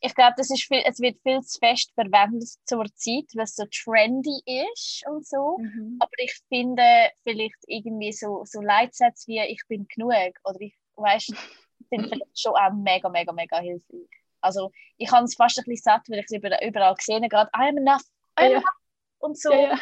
ich 0.00 0.14
glaube, 0.14 0.34
das 0.36 0.50
ist 0.50 0.64
viel, 0.64 0.82
es 0.84 1.00
wird 1.00 1.20
viel 1.22 1.40
zu 1.40 1.58
fest 1.58 1.92
verwendet 1.94 2.48
zur 2.64 2.84
Zeit, 2.94 3.26
was 3.34 3.56
so 3.56 3.64
trendy 3.66 4.40
ist 4.72 5.04
und 5.08 5.26
so. 5.26 5.58
Mhm. 5.58 5.96
Aber 6.00 6.12
ich 6.18 6.38
finde 6.48 7.10
vielleicht 7.22 7.58
irgendwie 7.66 8.12
so, 8.12 8.44
so 8.44 8.60
Leitsätze 8.60 9.26
wie 9.28 9.40
ich 9.40 9.62
bin 9.68 9.86
genug 9.88 10.12
oder 10.44 10.60
ich 10.60 10.76
weiß, 10.96 11.26
sind 11.26 11.38
vielleicht 11.90 12.38
schon 12.38 12.54
auch 12.54 12.72
mega, 12.72 13.08
mega, 13.08 13.32
mega 13.32 13.58
hilfreich. 13.58 14.08
Also 14.48 14.72
ich 14.96 15.10
habe 15.10 15.24
es 15.24 15.34
fast 15.34 15.58
ein 15.58 15.64
bisschen 15.64 15.82
satt, 15.82 16.08
weil 16.08 16.20
ich 16.20 16.26
es 16.28 16.66
überall 16.66 16.94
gesehen 16.94 17.22
habe, 17.22 17.28
gerade 17.28 17.50
I'm 17.52 17.78
enough, 17.78 18.02
I'm 18.36 18.52
enough 18.52 18.64
und 19.18 19.38
so. 19.38 19.52
Ja, 19.52 19.72
ja. 19.72 19.78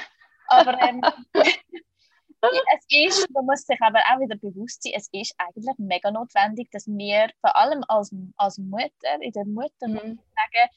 Aber 0.48 0.80
ähm, 0.80 1.00
es 1.34 2.86
ist, 2.88 3.30
man 3.30 3.46
muss 3.46 3.62
sich 3.62 3.80
aber 3.80 4.00
auch 4.00 4.20
wieder 4.20 4.36
bewusst 4.36 4.82
sein, 4.82 4.92
es 4.94 5.08
ist 5.12 5.34
eigentlich 5.38 5.74
mega 5.78 6.10
notwendig, 6.10 6.70
dass 6.70 6.86
wir 6.86 7.30
vor 7.40 7.56
allem 7.56 7.82
als, 7.88 8.14
als 8.36 8.58
Mutter, 8.58 9.20
in 9.20 9.32
der 9.32 9.46
Mutter 9.46 9.88
mhm. 9.88 10.18
sagen, 10.18 10.70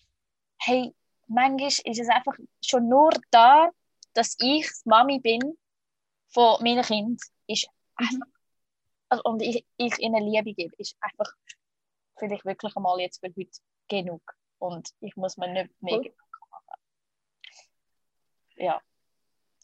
hey, 0.59 0.95
manchmal 1.27 1.67
ist 1.67 1.99
es 1.99 2.09
einfach 2.09 2.33
schon 2.65 2.87
nur 2.87 3.11
da, 3.31 3.69
dass 4.13 4.35
ich 4.39 4.69
Mami 4.85 5.19
bin 5.19 5.57
von 6.29 6.61
meinem 6.63 6.83
Kind, 6.83 7.21
ist 7.47 7.67
einfach 7.95 8.27
also, 9.09 9.23
und 9.23 9.41
ich, 9.41 9.65
ich 9.77 9.97
ihnen 9.99 10.23
Liebe 10.23 10.53
gebe, 10.53 10.75
ist 10.77 10.95
einfach 11.01 11.33
vielleicht 12.17 12.45
wirklich 12.45 12.75
einmal 12.75 12.99
jetzt 12.99 13.19
für 13.19 13.27
heute 13.35 13.59
genug. 13.89 14.21
Und 14.59 14.89
ich 15.01 15.15
muss 15.15 15.37
mir 15.37 15.51
nicht 15.51 15.69
mehr 15.81 15.95
cool. 15.95 16.03
Gedanken 16.03 16.49
machen. 16.51 16.81
Ja. 18.55 18.81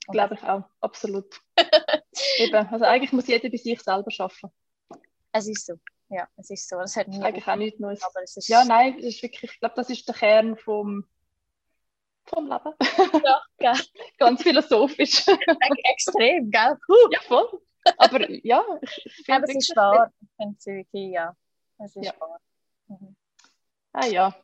Glaube 0.07 0.35
ich 0.35 0.43
auch, 0.43 0.63
absolut. 0.81 1.41
Eben, 2.37 2.67
also 2.67 2.85
eigentlich 2.85 3.11
muss 3.11 3.27
jeder 3.27 3.49
bei 3.49 3.57
sich 3.57 3.81
selber 3.81 4.11
arbeiten. 4.17 4.51
Es 5.31 5.47
ist 5.47 5.65
so. 5.65 5.73
Ja, 6.09 6.27
es 6.37 6.49
ist 6.49 6.69
so. 6.69 6.77
Das 6.77 6.95
hat 6.95 7.07
eigentlich 7.07 7.47
auch 7.47 7.55
nichts 7.55 7.79
Neues. 7.79 8.03
Aber 8.03 8.21
es 8.23 8.37
ist 8.37 8.47
ja, 8.47 8.63
nein, 8.63 8.95
das 8.97 9.05
ist 9.05 9.23
wirklich, 9.23 9.51
ich 9.51 9.59
glaube, 9.59 9.75
das 9.75 9.89
ist 9.89 10.07
der 10.07 10.15
Kern 10.15 10.55
vom, 10.55 11.05
vom 12.25 12.47
Leben. 12.47 12.73
Ja, 13.23 13.41
gell. 13.57 13.73
Ganz 14.17 14.43
philosophisch. 14.43 15.25
Extrem, 15.83 16.51
gell? 16.51 16.77
Uh. 16.87 17.09
Ja, 17.11 17.21
voll. 17.21 17.61
Aber 17.97 18.29
ja, 18.29 18.63
ich, 18.81 19.05
ich 19.05 19.25
finde 19.25 19.43
es 19.43 19.55
ist 19.55 19.75
wahr. 19.75 20.11
Ich 20.21 20.29
finde 20.37 20.55
es 20.57 20.65
wirklich, 20.65 21.11
ja. 21.11 21.35
Es 21.79 21.95
ist 21.95 22.05
ja. 22.05 22.19
wahr. 22.19 22.39
Mhm. 22.87 23.15
Ah 23.95 24.07
ja. 24.07 24.35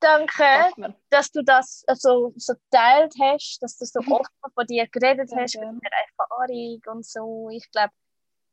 Danke, 0.00 0.94
dass 1.10 1.30
du 1.30 1.44
das 1.44 1.84
also, 1.86 2.32
so 2.36 2.54
geteilt 2.54 3.14
hast, 3.20 3.58
dass 3.60 3.76
du 3.76 3.84
so 3.84 4.00
mhm. 4.00 4.12
offen 4.12 4.52
von 4.54 4.66
dir 4.66 4.88
geredet 4.88 5.30
ja, 5.30 5.38
hast, 5.38 5.54
mit 5.56 5.82
der 5.84 5.92
Erfahrung 6.08 6.80
und 6.86 7.06
so. 7.06 7.50
Ich 7.50 7.70
glaube, 7.70 7.92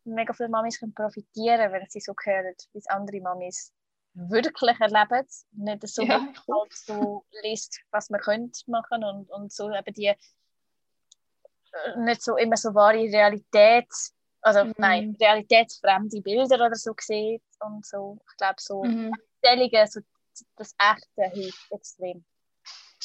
mega 0.03 0.33
viele 0.33 0.49
Mamis 0.49 0.79
können 0.79 0.93
profitieren, 0.93 1.71
wenn 1.71 1.89
sie 1.89 2.01
so 2.01 2.13
hören, 2.23 2.53
wie 2.73 2.77
es 2.77 2.87
andere 2.87 3.21
Mamis 3.21 3.71
wirklich 4.13 4.79
erleben. 4.79 5.25
Nicht 5.53 5.87
so, 5.87 6.03
ja, 6.03 6.19
halt 6.19 6.73
so 6.73 7.23
liest, 7.41 7.79
was 7.91 8.09
man 8.09 8.19
könnte 8.19 8.59
machen 8.67 9.03
und, 9.03 9.31
und 9.31 9.53
so 9.53 9.71
eben 9.71 9.93
die 9.93 10.07
äh, 10.07 10.17
nicht 11.97 12.21
so 12.21 12.35
immer 12.35 12.57
so 12.57 12.75
wahre 12.75 12.97
Realität, 12.97 13.87
also 14.41 14.65
mhm. 14.65 14.73
nein, 14.77 15.17
realitätsfremde 15.19 16.21
Bilder 16.21 16.65
oder 16.65 16.75
so 16.75 16.93
sieht 16.99 17.41
und 17.61 17.85
so. 17.85 18.19
Ich 18.29 18.37
glaube, 18.37 18.55
so 18.59 18.83
mhm. 18.83 19.13
Stellungen, 19.39 19.87
so 19.87 20.01
das 20.55 20.75
Echte 20.77 21.35
hilft 21.35 21.71
extrem. 21.71 22.23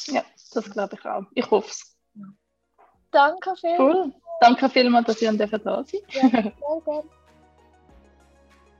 Ja, 0.07 0.23
das 0.53 0.69
glaube 0.69 0.95
ich 0.95 1.05
auch. 1.05 1.23
Ich 1.33 1.49
hoffe 1.49 1.69
es. 1.69 1.97
Danke 3.11 3.55
vielmals. 3.55 3.79
Cool. 3.79 4.13
Danke 4.41 4.69
vielmals, 4.69 5.07
dass 5.07 5.21
ihr 5.21 5.29
an 5.29 5.37
der 5.37 5.47
da 5.47 5.83
seid. 5.83 6.01
Ja, 6.09 6.29
sehr 6.29 6.81
gerne. 6.85 7.09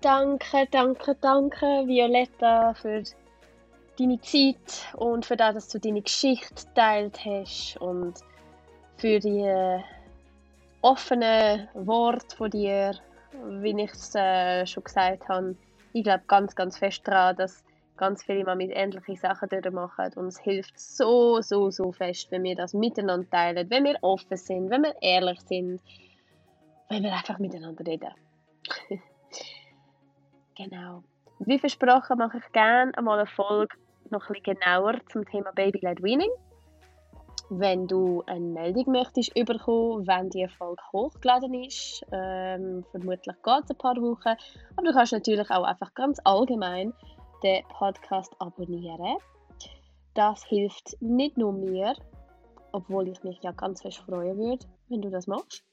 Danke, 0.01 0.67
danke, 0.69 1.15
danke, 1.15 1.65
Violetta, 1.87 2.73
für 2.75 3.01
deine 3.97 4.21
Zeit 4.21 4.93
und 4.95 5.25
für 5.25 5.35
das, 5.35 5.55
dass 5.55 5.69
du 5.69 5.79
deine 5.79 6.01
Geschichte 6.01 6.65
teilt 6.75 7.25
hast 7.25 7.77
und 7.77 8.13
für 8.97 9.19
die 9.19 9.81
offenen 10.81 11.67
Worte 11.73 12.35
von 12.35 12.51
dir, 12.51 12.93
wie 13.31 13.81
ich 13.81 13.91
es 13.91 14.13
äh, 14.13 14.67
schon 14.67 14.83
gesagt 14.83 15.27
habe. 15.27 15.55
Ich 15.95 16.03
glaube 16.03 16.25
ganz, 16.27 16.55
ganz 16.55 16.77
fest 16.77 17.07
daran, 17.07 17.37
dass 17.37 17.63
ganz 17.95 18.21
viele 18.21 18.43
mal 18.43 18.57
mit 18.57 18.69
ähnlichen 18.69 19.15
Sachen 19.15 19.47
machen 19.71 20.11
und 20.17 20.27
es 20.27 20.37
hilft 20.37 20.77
so, 20.77 21.39
so, 21.39 21.71
so 21.71 21.93
fest, 21.93 22.29
wenn 22.31 22.43
wir 22.43 22.53
das 22.53 22.73
miteinander 22.73 23.29
teilen, 23.29 23.69
wenn 23.69 23.85
wir 23.85 23.97
offen 24.01 24.35
sind, 24.35 24.69
wenn 24.69 24.81
wir 24.81 24.93
ehrlich 25.01 25.39
sind, 25.39 25.79
wenn 26.89 27.01
wir 27.01 27.13
einfach 27.13 27.39
miteinander 27.39 27.87
reden. 27.87 28.09
genau. 30.57 31.01
Wie 31.39 31.59
versprochen 31.59 32.17
mache 32.17 32.39
ich 32.39 32.51
gerne 32.51 32.91
einmal 32.97 33.19
eine 33.19 33.27
Folge 33.27 33.77
noch 34.09 34.29
ein 34.29 34.33
bisschen 34.33 34.59
genauer 34.59 34.99
zum 35.07 35.25
Thema 35.25 35.53
Baby-led 35.53 36.03
Weaning. 36.03 36.31
Wenn 37.49 37.85
du 37.85 38.23
eine 38.25 38.39
Meldung 38.39 38.91
möchtest 38.91 39.33
bekommen, 39.35 40.07
wenn 40.07 40.29
die 40.31 40.47
Folge 40.47 40.81
hochgeladen 40.91 41.53
ist, 41.53 42.03
ähm, 42.11 42.83
vermutlich 42.89 43.35
geht 43.43 43.63
es 43.63 43.69
ein 43.69 43.77
paar 43.77 43.95
Wochen, 43.97 44.35
aber 44.75 44.87
du 44.87 44.93
kannst 44.93 45.13
natürlich 45.13 45.51
auch 45.51 45.63
einfach 45.63 45.93
ganz 45.93 46.19
allgemein 46.23 46.91
den 47.43 47.63
Podcast 47.67 48.33
abonnieren. 48.39 49.17
Das 50.15 50.43
hilft 50.45 50.97
nicht 51.01 51.37
nur 51.37 51.53
mir, 51.53 51.93
obwohl 52.71 53.09
ich 53.09 53.23
mich 53.23 53.39
ja 53.43 53.51
ganz 53.51 53.83
fest 53.83 53.99
freuen 53.99 54.37
würde, 54.39 54.65
wenn 54.89 55.01
du 55.01 55.11
das 55.11 55.27
machst. 55.27 55.63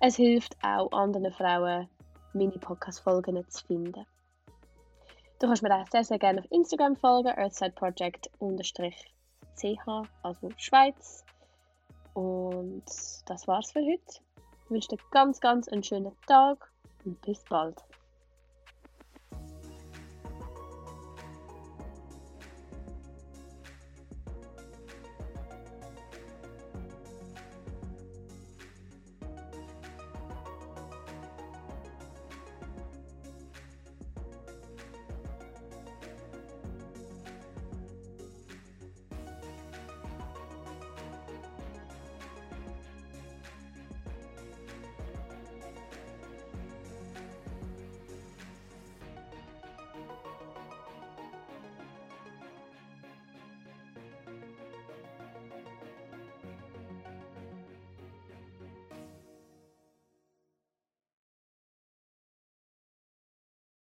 Es 0.00 0.16
hilft 0.16 0.56
auch 0.64 0.90
anderen 0.90 1.32
Frauen, 1.32 1.88
meine 2.32 2.50
Podcast-Folgen 2.52 3.48
zu 3.48 3.66
finden. 3.66 4.04
Du 5.38 5.46
kannst 5.46 5.62
mir 5.62 5.72
auch 5.72 5.86
sehr, 5.86 6.02
sehr 6.02 6.18
gerne 6.18 6.40
auf 6.40 6.50
Instagram 6.50 6.96
folgen, 6.96 7.32
earthsideproject-ch, 9.58 10.08
also 10.22 10.50
Schweiz. 10.56 11.24
Und 12.14 12.84
das 13.26 13.46
war's 13.46 13.72
für 13.72 13.80
heute. 13.80 14.20
Ich 14.64 14.70
wünsche 14.70 14.88
dir 14.88 14.98
ganz, 15.10 15.40
ganz 15.40 15.68
einen 15.68 15.82
schönen 15.82 16.16
Tag 16.26 16.70
und 17.04 17.20
bis 17.22 17.42
bald. 17.44 17.76